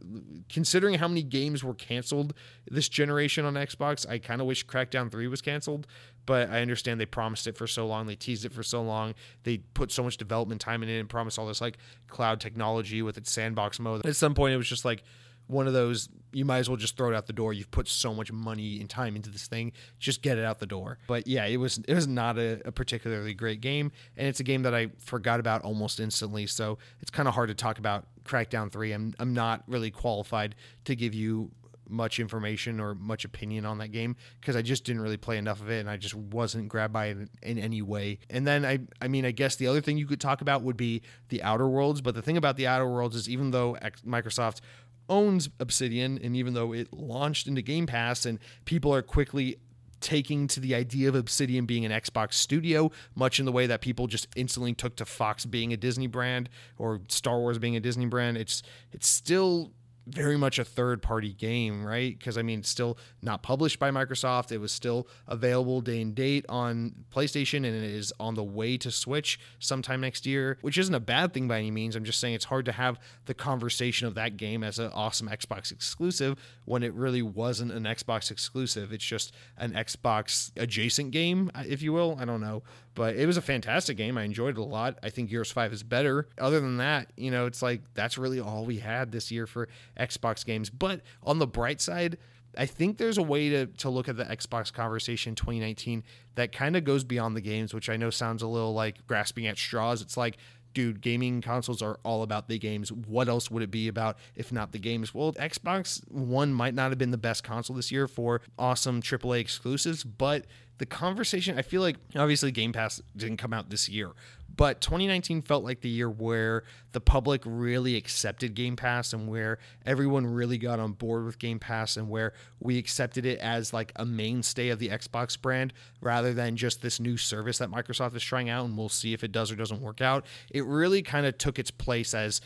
considering 0.49 0.95
how 0.95 1.09
many 1.09 1.23
games 1.23 1.63
were 1.63 1.75
canceled 1.75 2.35
this 2.71 2.89
generation 2.89 3.45
on 3.45 3.55
Xbox, 3.55 4.09
I 4.09 4.19
kind 4.19 4.41
of 4.41 4.47
wish 4.47 4.67
Crackdown 4.67 5.11
3 5.11 5.27
was 5.29 5.43
canceled, 5.43 5.87
but 6.27 6.51
I 6.51 6.61
understand 6.63 7.01
they 7.01 7.07
promised 7.07 7.47
it 7.47 7.57
for 7.57 7.67
so 7.67 7.87
long, 7.87 8.07
they 8.07 8.17
teased 8.17 8.45
it 8.45 8.53
for 8.53 8.63
so 8.63 8.83
long, 8.83 9.15
they 9.45 9.59
put 9.59 9.93
so 9.93 10.03
much 10.03 10.17
development 10.17 10.61
time 10.61 10.83
in 10.83 10.89
it 10.89 10.99
and 10.99 11.09
promised 11.09 11.39
all 11.39 11.47
this 11.47 11.61
like 11.61 11.79
cloud 12.09 12.41
technology 12.41 13.03
with 13.03 13.19
its 13.19 13.31
sandbox 13.31 13.79
mode. 13.79 14.07
At 14.07 14.17
some 14.17 14.35
point 14.35 14.55
it 14.55 14.59
was 14.59 14.69
just 14.69 14.85
like 14.85 15.03
one 15.49 15.67
of 15.67 15.73
those 15.73 16.09
you 16.33 16.45
might 16.45 16.59
as 16.59 16.69
well 16.69 16.77
just 16.77 16.97
throw 16.97 17.11
it 17.11 17.17
out 17.17 17.27
the 17.27 17.33
door. 17.33 17.53
You've 17.53 17.71
put 17.71 17.89
so 17.89 18.15
much 18.15 18.31
money 18.31 18.81
and 18.81 18.89
time 18.89 19.17
into 19.17 19.31
this 19.31 19.47
thing, 19.47 19.73
just 19.99 20.23
get 20.23 20.39
it 20.39 20.45
out 20.45 20.59
the 20.59 20.67
door. 20.67 20.99
But 21.07 21.27
yeah, 21.27 21.47
it 21.47 21.57
was 21.57 21.79
it 21.79 21.95
was 21.95 22.07
not 22.07 22.39
a, 22.39 22.61
a 22.65 22.73
particularly 22.73 23.35
great 23.35 23.61
game, 23.61 23.91
and 24.17 24.29
it's 24.29 24.41
a 24.41 24.45
game 24.45 24.63
that 24.63 24.75
I 24.75 24.89
forgot 24.99 25.41
about 25.41 25.63
almost 25.63 26.01
instantly. 26.01 26.47
So 26.47 26.79
it's 27.01 27.11
kind 27.11 27.29
of 27.29 27.35
hard 27.35 27.49
to 27.49 27.55
talk 27.55 27.79
about 27.79 28.07
Crackdown 28.25 28.71
Three. 28.71 28.93
I'm 28.93 29.15
I'm 29.19 29.33
not 29.33 29.65
really 29.67 29.91
qualified 29.91 30.55
to 30.85 30.95
give 30.95 31.15
you 31.15 31.51
much 31.91 32.21
information 32.21 32.81
or 32.81 32.95
much 32.95 33.25
opinion 33.25 33.65
on 33.65 33.79
that 33.79 33.89
game 33.89 34.15
because 34.41 34.57
I 34.57 34.63
just 34.63 34.85
didn't 34.85 35.01
really 35.01 35.17
play 35.17 35.39
enough 35.39 35.61
of 35.61 35.71
it 35.71 35.81
and 35.81 35.89
I 35.89 35.97
just 35.97 36.15
wasn't 36.15 36.69
grabbed 36.69 36.93
by 36.93 37.07
it 37.07 37.17
in, 37.17 37.29
in, 37.43 37.59
any 37.59 37.83
way. 37.83 38.19
And 38.29 38.47
then 38.47 38.65
I 38.65 38.81
I 39.01 39.09
mean 39.09 39.25
I 39.25 39.31
guess 39.31 39.57
the 39.57 39.67
other 39.67 39.81
thing 39.81 39.97
you 39.97 40.07
could 40.07 40.21
talk 40.21 40.41
about 40.41 40.63
would 40.63 40.77
be 40.77 41.03
the 41.31 41.43
Outer 41.43 41.67
Worlds, 41.67 42.01
but 42.01 42.15
the 42.15 42.23
thing 42.23 42.37
about 42.37 42.57
the 42.57 42.67
Outer 42.67 42.87
Worlds 42.87 43.17
is 43.17 43.29
even 43.29 43.51
though 43.51 43.77
Microsoft 44.07 44.61
owns 45.09 45.49
Obsidian, 45.61 46.19
and 46.23 46.37
even 46.37 46.55
though 46.55 46.73
it 46.73 46.93
launched 46.93 47.47
into 47.47 47.63
Game 47.63 47.87
Pass 47.87 48.27
and 48.27 48.39
people 48.65 48.95
are 48.95 49.03
quickly 49.03 49.59
taking 50.01 50.47
to 50.49 50.61
the 50.61 50.75
idea 50.75 51.09
of 51.09 51.15
Obsidian 51.15 51.67
being 51.67 51.85
an 51.85 51.93
Xbox 51.93 52.35
studio, 52.35 52.91
much 53.15 53.41
in 53.41 53.47
the 53.47 53.53
way 53.53 53.67
that 53.67 53.81
people 53.81 54.07
just 54.07 54.29
instantly 54.37 54.73
took 54.73 54.97
to 54.97 55.05
Fox 55.05 55.45
being 55.45 55.73
a 55.73 55.77
Disney 55.77 56.07
brand 56.07 56.49
or 56.77 57.01
Star 57.09 57.39
Wars 57.39 57.59
being 57.59 57.77
a 57.77 57.81
Disney 57.81 58.07
brand. 58.07 58.37
It's 58.37 58.63
it's 58.93 59.09
still 59.09 59.73
very 60.09 60.37
much 60.37 60.59
a 60.59 60.65
third 60.65 61.03
party 61.03 61.33
game, 61.33 61.85
right? 61.85 62.17
Because 62.19 62.39
I 62.39 62.43
mean, 62.43 62.61
it's 62.61 62.69
still 62.69 62.99
not 63.23 63.43
published 63.43 63.79
by 63.79 63.91
Microsoft. 63.91 64.53
It 64.53 64.59
was 64.59 64.73
still 64.73 65.09
available 65.27 65.81
day 65.81 66.01
and 66.01 66.15
date 66.15 66.47
on 66.49 66.95
PlayStation, 67.15 67.59
and 67.59 67.67
it 67.67 67.83
is 67.83 68.13
on 68.19 68.35
the 68.35 68.45
way 68.45 68.77
to 68.79 68.91
Switch 68.91 69.39
sometime 69.59 70.01
next 70.01 70.27
year, 70.27 70.59
which 70.61 70.79
isn't 70.79 70.95
a 70.95 71.01
bad 71.01 71.33
thing 71.33 71.49
by 71.49 71.59
any 71.59 71.71
means. 71.71 71.97
I'm 71.97 72.05
just 72.05 72.21
saying 72.21 72.35
it's 72.35 72.47
hard 72.47 72.65
to 72.67 72.73
have 72.73 72.99
the 73.27 73.35
conversation 73.35 74.07
of 74.07 74.15
that 74.15 74.37
game 74.37 74.65
as 74.65 74.79
an 74.79 74.91
awesome 74.95 75.29
Xbox 75.29 75.71
exclusive 75.71 76.37
when 76.65 76.83
it 76.83 76.95
really 76.95 77.23
wasn't 77.23 77.73
an 77.73 77.85
Xbox 77.85 78.31
exclusive. 78.31 78.93
It's 78.93 79.05
just 79.05 79.33
an 79.57 79.73
Xbox 79.73 80.53
adjacent 80.57 81.11
game, 81.11 81.51
uh, 81.55 81.65
if 81.67 81.83
you 81.83 81.93
will. 81.93 82.17
I 82.21 82.25
don't 82.25 82.41
know. 82.41 82.63
But 82.95 83.15
it 83.15 83.27
was 83.27 83.37
a 83.37 83.43
fantastic 83.43 83.97
game. 83.97 84.19
I 84.19 84.25
enjoyed 84.25 84.59
it 84.59 84.61
a 84.61 84.65
lot. 84.65 84.99
I 85.05 85.11
think 85.11 85.31
Gears 85.31 85.53
5 85.53 85.73
is 85.73 85.85
better. 85.85 86.27
Other 86.37 86.59
than 86.59 86.79
that, 86.79 87.13
you 87.17 87.31
know, 87.31 87.47
it's 87.47 87.63
like 87.63 87.83
that's 87.95 88.19
really 88.19 88.41
all 88.41 88.65
we 88.65 88.79
had 88.79 89.13
this 89.13 89.31
year 89.31 89.47
for 89.47 89.69
Xbox 89.99 90.45
games. 90.45 90.71
But 90.71 91.03
on 91.23 91.39
the 91.39 91.47
bright 91.47 91.81
side, 91.81 92.19
I 92.57 92.67
think 92.67 92.99
there's 92.99 93.19
a 93.19 93.23
way 93.23 93.51
to, 93.51 93.67
to 93.67 93.91
look 93.91 94.09
at 94.09 94.17
the 94.17 94.25
Xbox 94.25 94.73
conversation 94.73 95.35
2019 95.35 96.03
that 96.35 96.53
kind 96.53 96.77
of 96.77 96.85
goes 96.85 97.05
beyond 97.05 97.37
the 97.37 97.41
games, 97.41 97.75
which 97.75 97.89
I 97.89 97.97
know 97.97 98.11
sounds 98.11 98.43
a 98.43 98.47
little 98.47 98.73
like 98.73 99.07
grasping 99.07 99.47
at 99.47 99.59
straws. 99.59 100.01
It's 100.03 100.17
like, 100.17 100.39
dude, 100.75 101.01
gaming 101.01 101.41
consoles 101.41 101.83
are 101.83 101.99
all 102.05 102.23
about 102.23 102.49
the 102.49 102.59
games. 102.59 102.91
What 102.93 103.29
else 103.29 103.51
would 103.51 103.63
it 103.63 103.71
be 103.71 103.89
about 103.89 104.19
if 104.35 104.51
not 104.53 104.73
the 104.73 104.79
games? 104.79 105.15
Well, 105.15 105.33
Xbox 105.35 106.01
One 106.11 106.53
might 106.53 106.75
not 106.75 106.91
have 106.91 106.99
been 106.99 107.11
the 107.11 107.19
best 107.19 107.45
console 107.45 107.77
this 107.77 107.93
year 107.93 108.09
for 108.09 108.41
awesome 108.59 109.03
AAA 109.03 109.41
exclusives, 109.41 110.05
but 110.05 110.47
the 110.79 110.87
conversation, 110.87 111.59
I 111.59 111.63
feel 111.63 111.83
like 111.83 111.97
obviously 112.17 112.51
Game 112.53 112.73
Pass 112.73 113.03
didn't 113.17 113.37
come 113.39 113.53
out 113.53 113.71
this 113.71 113.89
year, 113.89 114.13
but 114.59 114.81
2019 114.81 115.41
felt 115.43 115.63
like 115.63 115.83
the 115.83 115.89
year 115.89 116.11
where 116.11 116.65
the 116.91 117.01
public 117.01 117.43
really 117.47 117.95
accepted 117.95 118.55
Game 118.55 118.75
Pass 118.75 119.13
and 119.13 119.29
where 119.29 119.59
everyone 119.87 120.27
really 120.27 120.59
got 120.59 120.81
on 120.81 120.95
board 120.95 121.25
with 121.25 121.39
Game 121.39 121.61
Pass 121.61 121.97
and 121.97 122.11
where 122.11 122.33
we 122.59 122.77
accepted 122.77 123.25
it 123.25 123.39
as 123.39 123.73
like 123.73 123.93
a 123.95 124.05
mainstay 124.05 124.71
of 124.71 124.81
the 124.81 124.89
Xbox 124.89 125.41
brand 125.41 125.73
rather 126.01 126.35
than 126.35 126.57
just 126.57 126.83
this 126.83 126.99
new 126.99 127.17
service 127.17 127.59
that 127.59 127.71
Microsoft 127.71 128.17
is 128.17 128.23
trying 128.25 128.49
out 128.49 128.65
and 128.65 128.77
we'll 128.77 128.89
see 128.89 129.13
if 129.13 129.23
it 129.23 129.31
does 129.31 129.53
or 129.53 129.55
doesn't 129.55 129.81
work 129.81 130.01
out. 130.01 130.27
It 130.51 130.65
really 130.65 131.03
kind 131.03 131.25
of 131.25 131.39
took 131.39 131.61
its 131.61 131.71
place 131.71 132.13
as 132.13 132.41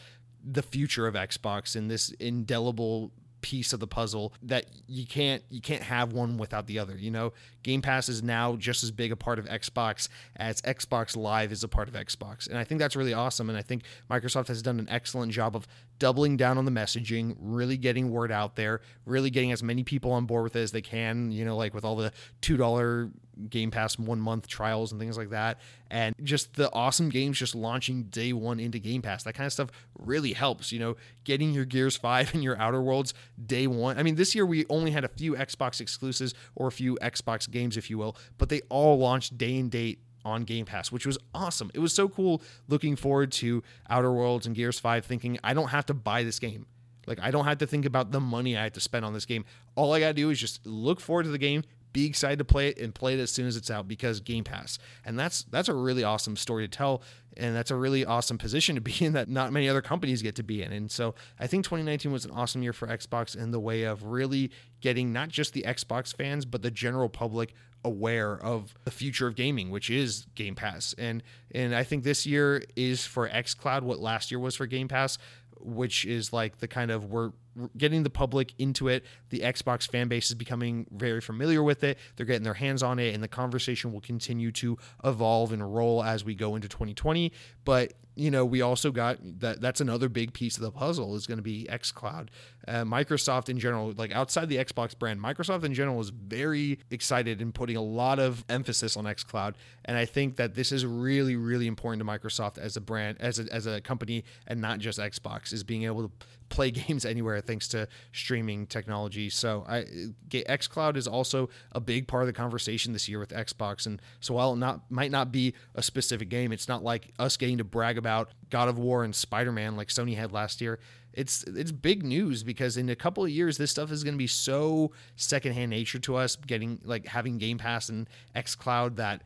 the 0.44 0.62
future 0.62 1.06
of 1.06 1.14
Xbox 1.14 1.74
in 1.74 1.88
this 1.88 2.10
indelible 2.20 3.10
piece 3.42 3.72
of 3.72 3.80
the 3.80 3.86
puzzle 3.86 4.32
that 4.42 4.66
you 4.86 5.06
can't 5.06 5.42
you 5.50 5.60
can't 5.60 5.82
have 5.82 6.12
one 6.12 6.38
without 6.38 6.66
the 6.66 6.78
other. 6.78 6.96
You 6.96 7.10
know, 7.10 7.32
Game 7.62 7.82
Pass 7.82 8.08
is 8.08 8.22
now 8.22 8.56
just 8.56 8.82
as 8.82 8.90
big 8.90 9.12
a 9.12 9.16
part 9.16 9.38
of 9.38 9.44
Xbox 9.46 10.08
as 10.36 10.62
Xbox 10.62 11.16
Live 11.16 11.52
is 11.52 11.62
a 11.62 11.68
part 11.68 11.88
of 11.88 11.94
Xbox. 11.94 12.48
And 12.48 12.56
I 12.56 12.64
think 12.64 12.78
that's 12.78 12.96
really 12.96 13.12
awesome 13.12 13.50
and 13.50 13.58
I 13.58 13.62
think 13.62 13.82
Microsoft 14.10 14.48
has 14.48 14.62
done 14.62 14.78
an 14.78 14.88
excellent 14.88 15.32
job 15.32 15.54
of 15.54 15.66
doubling 15.98 16.36
down 16.36 16.58
on 16.58 16.64
the 16.64 16.70
messaging, 16.70 17.36
really 17.38 17.76
getting 17.76 18.10
word 18.10 18.32
out 18.32 18.56
there, 18.56 18.80
really 19.04 19.30
getting 19.30 19.52
as 19.52 19.62
many 19.62 19.84
people 19.84 20.12
on 20.12 20.24
board 20.26 20.44
with 20.44 20.56
it 20.56 20.60
as 20.60 20.72
they 20.72 20.82
can, 20.82 21.30
you 21.30 21.44
know, 21.44 21.56
like 21.56 21.74
with 21.74 21.84
all 21.84 21.96
the 21.96 22.12
$2 22.40 23.12
Game 23.48 23.70
Pass 23.70 23.98
one 23.98 24.20
month 24.20 24.46
trials 24.46 24.92
and 24.92 25.00
things 25.00 25.16
like 25.16 25.30
that. 25.30 25.58
And 25.90 26.14
just 26.22 26.54
the 26.54 26.72
awesome 26.72 27.08
games 27.08 27.38
just 27.38 27.54
launching 27.54 28.04
day 28.04 28.32
one 28.32 28.60
into 28.60 28.78
Game 28.78 29.02
Pass. 29.02 29.24
That 29.24 29.34
kind 29.34 29.46
of 29.46 29.52
stuff 29.52 29.70
really 29.98 30.32
helps, 30.32 30.72
you 30.72 30.78
know, 30.78 30.96
getting 31.24 31.52
your 31.52 31.64
Gears 31.64 31.96
5 31.96 32.34
and 32.34 32.42
your 32.42 32.58
Outer 32.58 32.80
Worlds 32.82 33.14
day 33.44 33.66
one. 33.66 33.98
I 33.98 34.02
mean, 34.02 34.16
this 34.16 34.34
year 34.34 34.46
we 34.46 34.64
only 34.68 34.90
had 34.90 35.04
a 35.04 35.08
few 35.08 35.34
Xbox 35.34 35.80
exclusives 35.80 36.34
or 36.54 36.68
a 36.68 36.72
few 36.72 36.98
Xbox 37.02 37.50
games, 37.50 37.76
if 37.76 37.90
you 37.90 37.98
will, 37.98 38.16
but 38.38 38.48
they 38.48 38.60
all 38.68 38.98
launched 38.98 39.38
day 39.38 39.58
and 39.58 39.70
date 39.70 40.00
on 40.24 40.44
Game 40.44 40.66
Pass, 40.66 40.92
which 40.92 41.06
was 41.06 41.18
awesome. 41.34 41.70
It 41.74 41.80
was 41.80 41.92
so 41.92 42.08
cool 42.08 42.42
looking 42.68 42.96
forward 42.96 43.32
to 43.32 43.62
Outer 43.90 44.12
Worlds 44.12 44.46
and 44.46 44.54
Gears 44.54 44.78
5 44.78 45.04
thinking 45.04 45.38
I 45.42 45.54
don't 45.54 45.68
have 45.68 45.86
to 45.86 45.94
buy 45.94 46.22
this 46.22 46.38
game. 46.38 46.66
Like 47.06 47.18
I 47.20 47.30
don't 47.30 47.44
have 47.44 47.58
to 47.58 47.66
think 47.66 47.84
about 47.84 48.12
the 48.12 48.20
money 48.20 48.56
I 48.56 48.64
have 48.64 48.72
to 48.74 48.80
spend 48.80 49.04
on 49.04 49.12
this 49.12 49.26
game. 49.26 49.44
All 49.74 49.92
I 49.92 50.00
got 50.00 50.08
to 50.08 50.14
do 50.14 50.30
is 50.30 50.38
just 50.38 50.64
look 50.66 51.00
forward 51.00 51.24
to 51.24 51.30
the 51.30 51.38
game, 51.38 51.64
be 51.92 52.06
excited 52.06 52.38
to 52.38 52.44
play 52.44 52.68
it 52.68 52.78
and 52.78 52.94
play 52.94 53.14
it 53.14 53.20
as 53.20 53.30
soon 53.30 53.46
as 53.46 53.56
it's 53.56 53.70
out 53.70 53.88
because 53.88 54.20
Game 54.20 54.44
Pass. 54.44 54.78
And 55.04 55.18
that's 55.18 55.44
that's 55.44 55.68
a 55.68 55.74
really 55.74 56.04
awesome 56.04 56.36
story 56.36 56.66
to 56.66 56.76
tell 56.76 57.02
and 57.36 57.56
that's 57.56 57.70
a 57.70 57.76
really 57.76 58.04
awesome 58.04 58.38
position 58.38 58.74
to 58.74 58.80
be 58.80 58.92
in 59.00 59.12
that 59.14 59.28
not 59.28 59.52
many 59.52 59.68
other 59.68 59.82
companies 59.82 60.22
get 60.22 60.34
to 60.36 60.42
be 60.42 60.62
in. 60.62 60.72
And 60.72 60.90
so 60.90 61.14
I 61.38 61.46
think 61.46 61.64
2019 61.64 62.12
was 62.12 62.24
an 62.24 62.30
awesome 62.30 62.62
year 62.62 62.72
for 62.72 62.88
Xbox 62.88 63.36
in 63.36 63.50
the 63.50 63.60
way 63.60 63.84
of 63.84 64.04
really 64.04 64.50
getting 64.80 65.12
not 65.12 65.28
just 65.28 65.52
the 65.52 65.62
Xbox 65.62 66.14
fans 66.14 66.44
but 66.44 66.62
the 66.62 66.70
general 66.70 67.08
public 67.08 67.54
aware 67.84 68.34
of 68.40 68.74
the 68.84 68.90
future 68.90 69.26
of 69.26 69.34
gaming, 69.34 69.70
which 69.70 69.90
is 69.90 70.26
Game 70.34 70.54
Pass. 70.54 70.94
And 70.98 71.22
and 71.52 71.74
I 71.74 71.84
think 71.84 72.04
this 72.04 72.26
year 72.26 72.64
is 72.76 73.04
for 73.04 73.28
XCloud 73.28 73.82
what 73.82 73.98
last 73.98 74.30
year 74.30 74.38
was 74.38 74.56
for 74.56 74.66
Game 74.66 74.88
Pass, 74.88 75.18
which 75.60 76.04
is 76.04 76.32
like 76.32 76.58
the 76.58 76.68
kind 76.68 76.90
of 76.90 77.06
we're 77.06 77.32
getting 77.76 78.02
the 78.02 78.10
public 78.10 78.52
into 78.58 78.88
it. 78.88 79.04
The 79.30 79.40
Xbox 79.40 79.90
fan 79.90 80.08
base 80.08 80.28
is 80.28 80.34
becoming 80.34 80.86
very 80.90 81.20
familiar 81.20 81.62
with 81.62 81.84
it. 81.84 81.98
They're 82.16 82.26
getting 82.26 82.44
their 82.44 82.54
hands 82.54 82.82
on 82.82 82.98
it, 82.98 83.14
and 83.14 83.22
the 83.22 83.28
conversation 83.28 83.92
will 83.92 84.00
continue 84.00 84.52
to 84.52 84.78
evolve 85.04 85.52
and 85.52 85.74
roll 85.74 86.02
as 86.02 86.24
we 86.24 86.34
go 86.34 86.54
into 86.54 86.68
2020. 86.68 87.32
But 87.64 87.94
you 88.14 88.30
know, 88.30 88.44
we 88.44 88.60
also 88.60 88.90
got 88.90 89.18
that. 89.40 89.60
That's 89.60 89.80
another 89.80 90.08
big 90.08 90.32
piece 90.32 90.56
of 90.56 90.62
the 90.62 90.70
puzzle 90.70 91.16
is 91.16 91.26
going 91.26 91.38
to 91.38 91.42
be 91.42 91.66
XCloud. 91.70 92.28
Uh, 92.68 92.84
Microsoft 92.84 93.48
in 93.48 93.58
general, 93.58 93.92
like 93.96 94.12
outside 94.12 94.48
the 94.48 94.56
Xbox 94.56 94.96
brand, 94.98 95.18
Microsoft 95.20 95.64
in 95.64 95.72
general 95.72 96.00
is 96.00 96.10
very 96.10 96.78
excited 96.90 97.40
and 97.40 97.54
putting 97.54 97.76
a 97.76 97.82
lot 97.82 98.18
of 98.18 98.44
emphasis 98.48 98.96
on 98.96 99.04
XCloud. 99.04 99.54
And 99.84 99.96
I 99.96 100.04
think 100.04 100.36
that 100.36 100.54
this 100.54 100.72
is 100.72 100.84
really, 100.84 101.36
really 101.36 101.66
important 101.66 102.00
to 102.00 102.06
Microsoft 102.06 102.58
as 102.58 102.76
a 102.76 102.80
brand, 102.80 103.16
as 103.20 103.38
a, 103.38 103.52
as 103.52 103.66
a 103.66 103.80
company, 103.80 104.24
and 104.46 104.60
not 104.60 104.78
just 104.78 104.98
Xbox, 104.98 105.52
is 105.52 105.64
being 105.64 105.84
able 105.84 106.08
to 106.08 106.12
play 106.52 106.70
games 106.86 107.04
anywhere 107.04 107.40
thanks 107.40 107.66
to 107.68 107.88
streaming 108.12 108.66
technology. 108.66 109.28
So 109.30 109.64
I 109.68 109.84
XCloud 110.30 110.96
is 110.96 111.08
also 111.08 111.48
a 111.72 111.80
big 111.80 112.06
part 112.06 112.22
of 112.22 112.26
the 112.26 112.32
conversation 112.32 112.92
this 112.92 113.08
year 113.08 113.18
with 113.18 113.30
Xbox. 113.30 113.86
And 113.86 114.00
so 114.20 114.34
while 114.34 114.52
it 114.52 114.56
not 114.56 114.90
might 114.90 115.10
not 115.10 115.32
be 115.32 115.54
a 115.74 115.82
specific 115.82 116.28
game, 116.28 116.52
it's 116.52 116.68
not 116.68 116.84
like 116.84 117.12
us 117.18 117.36
getting 117.36 117.58
to 117.58 117.64
brag 117.64 117.98
about 117.98 118.30
God 118.50 118.68
of 118.68 118.78
War 118.78 119.02
and 119.02 119.14
Spider-Man 119.14 119.76
like 119.76 119.88
Sony 119.88 120.16
had 120.16 120.30
last 120.30 120.60
year. 120.60 120.78
It's 121.12 121.42
it's 121.44 121.72
big 121.72 122.04
news 122.04 122.42
because 122.42 122.76
in 122.76 122.88
a 122.88 122.96
couple 122.96 123.24
of 123.24 123.30
years 123.30 123.58
this 123.58 123.70
stuff 123.70 123.90
is 123.90 124.04
going 124.04 124.14
to 124.14 124.18
be 124.18 124.26
so 124.26 124.92
secondhand 125.16 125.70
nature 125.70 125.98
to 126.00 126.16
us 126.16 126.36
getting 126.36 126.80
like 126.84 127.06
having 127.06 127.38
Game 127.38 127.58
Pass 127.58 127.88
and 127.88 128.08
XCloud 128.36 128.96
that 128.96 129.22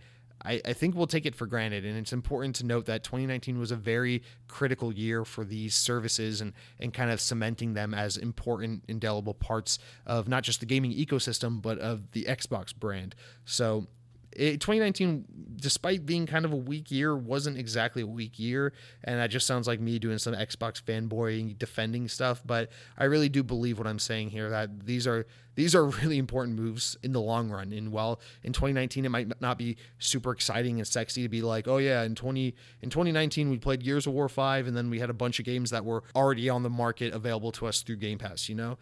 I, 0.47 0.61
I 0.65 0.73
think 0.73 0.95
we'll 0.95 1.07
take 1.07 1.27
it 1.27 1.35
for 1.35 1.47
granted. 1.47 1.85
And 1.85 1.99
it's 1.99 2.13
important 2.13 2.57
to 2.57 2.67
note 2.67 2.87
that 2.87 3.03
2019 3.03 3.59
was 3.59 3.71
a 3.71 3.77
very 3.77 4.23
critical 4.47 4.93
year 4.93 5.25
for 5.25 5.45
these 5.45 5.75
services 5.75 6.41
and, 6.41 6.53
and 6.79 6.95
kind 6.95 7.11
of 7.11 7.21
cementing 7.21 7.75
them 7.75 7.93
as 7.93 8.17
important, 8.17 8.85
indelible 8.89 9.35
parts 9.35 9.79
of 10.07 10.29
not 10.29 10.45
just 10.45 10.61
the 10.61 10.67
gaming 10.67 10.93
ecosystem, 10.93 11.61
but 11.61 11.79
of 11.79 12.13
the 12.13 12.25
Xbox 12.25 12.75
brand. 12.75 13.15
So 13.45 13.89
it, 14.37 14.61
2019, 14.61 15.25
despite 15.57 16.05
being 16.05 16.27
kind 16.27 16.45
of 16.45 16.53
a 16.53 16.57
weak 16.57 16.91
year, 16.91 17.17
wasn't 17.17 17.57
exactly 17.57 18.03
a 18.03 18.07
weak 18.07 18.39
year. 18.39 18.73
And 19.05 19.19
that 19.19 19.31
just 19.31 19.47
sounds 19.47 19.67
like 19.67 19.81
me 19.81 19.99
doing 19.99 20.19
some 20.19 20.35
Xbox 20.35 20.83
fanboy 20.83 21.59
defending 21.59 22.09
stuff. 22.09 22.43
But 22.45 22.71
I 22.99 23.05
really 23.05 23.29
do 23.29 23.43
believe 23.43 23.79
what 23.79 23.87
I'm 23.87 23.99
saying 23.99 24.31
here 24.31 24.51
that 24.51 24.87
these 24.87 25.07
are 25.07 25.27
these 25.55 25.75
are 25.75 25.87
really 26.03 26.19
important 26.19 26.57
moves 26.57 26.97
in 27.03 27.13
the 27.13 27.21
long 27.21 27.51
run. 27.51 27.73
And 27.73 27.91
while 27.91 28.21
in 28.43 28.53
2019 28.53 29.05
it 29.07 29.09
might 29.09 29.41
not 29.41 29.59
be 29.59 29.77
super 29.99 30.33
exciting 30.33 30.79
and 30.79 30.87
sexy 30.87 31.23
to 31.23 31.29
be 31.29 31.43
like, 31.43 31.67
oh 31.67 31.79
yeah, 31.79 32.03
in 32.03 32.15
20 32.15 32.55
in 32.83 32.91
2019 32.91 33.51
we 33.51 33.59
played 33.59 33.83
Gears 33.83 34.07
of 34.07 34.13
War 34.13 34.29
5 34.29 34.67
and 34.67 34.77
then 34.77 34.91
we 34.91 35.01
had 35.01 35.11
a 35.11 35.15
bunch 35.15 35.39
of 35.39 35.45
games 35.45 35.71
that 35.71 35.85
were 35.85 36.05
already 36.15 36.49
on 36.49 36.63
the 36.63 36.71
market 36.71 37.15
available 37.15 37.53
to 37.53 37.67
us 37.67 37.83
through 37.83 37.97
Game 37.97 38.19
Pass, 38.19 38.49
you 38.49 38.55
know? 38.55 38.79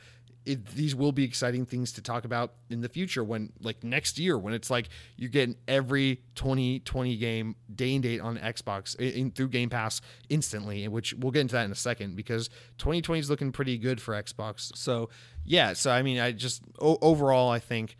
It, 0.47 0.67
these 0.67 0.95
will 0.95 1.13
be 1.13 1.25
exciting 1.25 1.65
things 1.65 1.93
to 1.93 2.03
talk 2.03 2.25
about 2.25 2.53
in 2.69 2.83
the 2.83 2.89
future 2.89 3.25
when 3.25 3.53
like 3.63 3.83
next 3.83 4.19
year 4.19 4.39
when 4.39 4.53
it's 4.53 4.71
like 4.71 4.89
you're 5.17 5.31
getting 5.31 5.57
every 5.67 6.21
2020 6.35 7.17
game 7.17 7.57
day 7.75 7.95
and 7.95 8.03
date 8.03 8.21
on 8.21 8.37
Xbox 8.39 8.95
in, 8.97 9.13
in, 9.13 9.31
through 9.31 9.49
Game 9.49 9.71
Pass 9.71 10.01
instantly 10.29 10.87
which 10.89 11.15
we'll 11.15 11.33
get 11.33 11.41
into 11.41 11.55
that 11.55 11.65
in 11.65 11.73
a 11.73 11.77
second 11.77 12.15
because 12.15 12.49
2020 12.79 13.21
is 13.21 13.31
looking 13.31 13.53
pretty 13.53 13.79
good 13.79 14.01
for 14.01 14.15
Xbox. 14.15 14.77
So 14.77 15.09
yeah 15.45 15.73
so 15.73 15.91
I 15.91 16.03
mean 16.03 16.19
I 16.19 16.33
just 16.33 16.63
o- 16.79 16.99
overall 17.01 17.51
I 17.51 17.59
think 17.59 17.97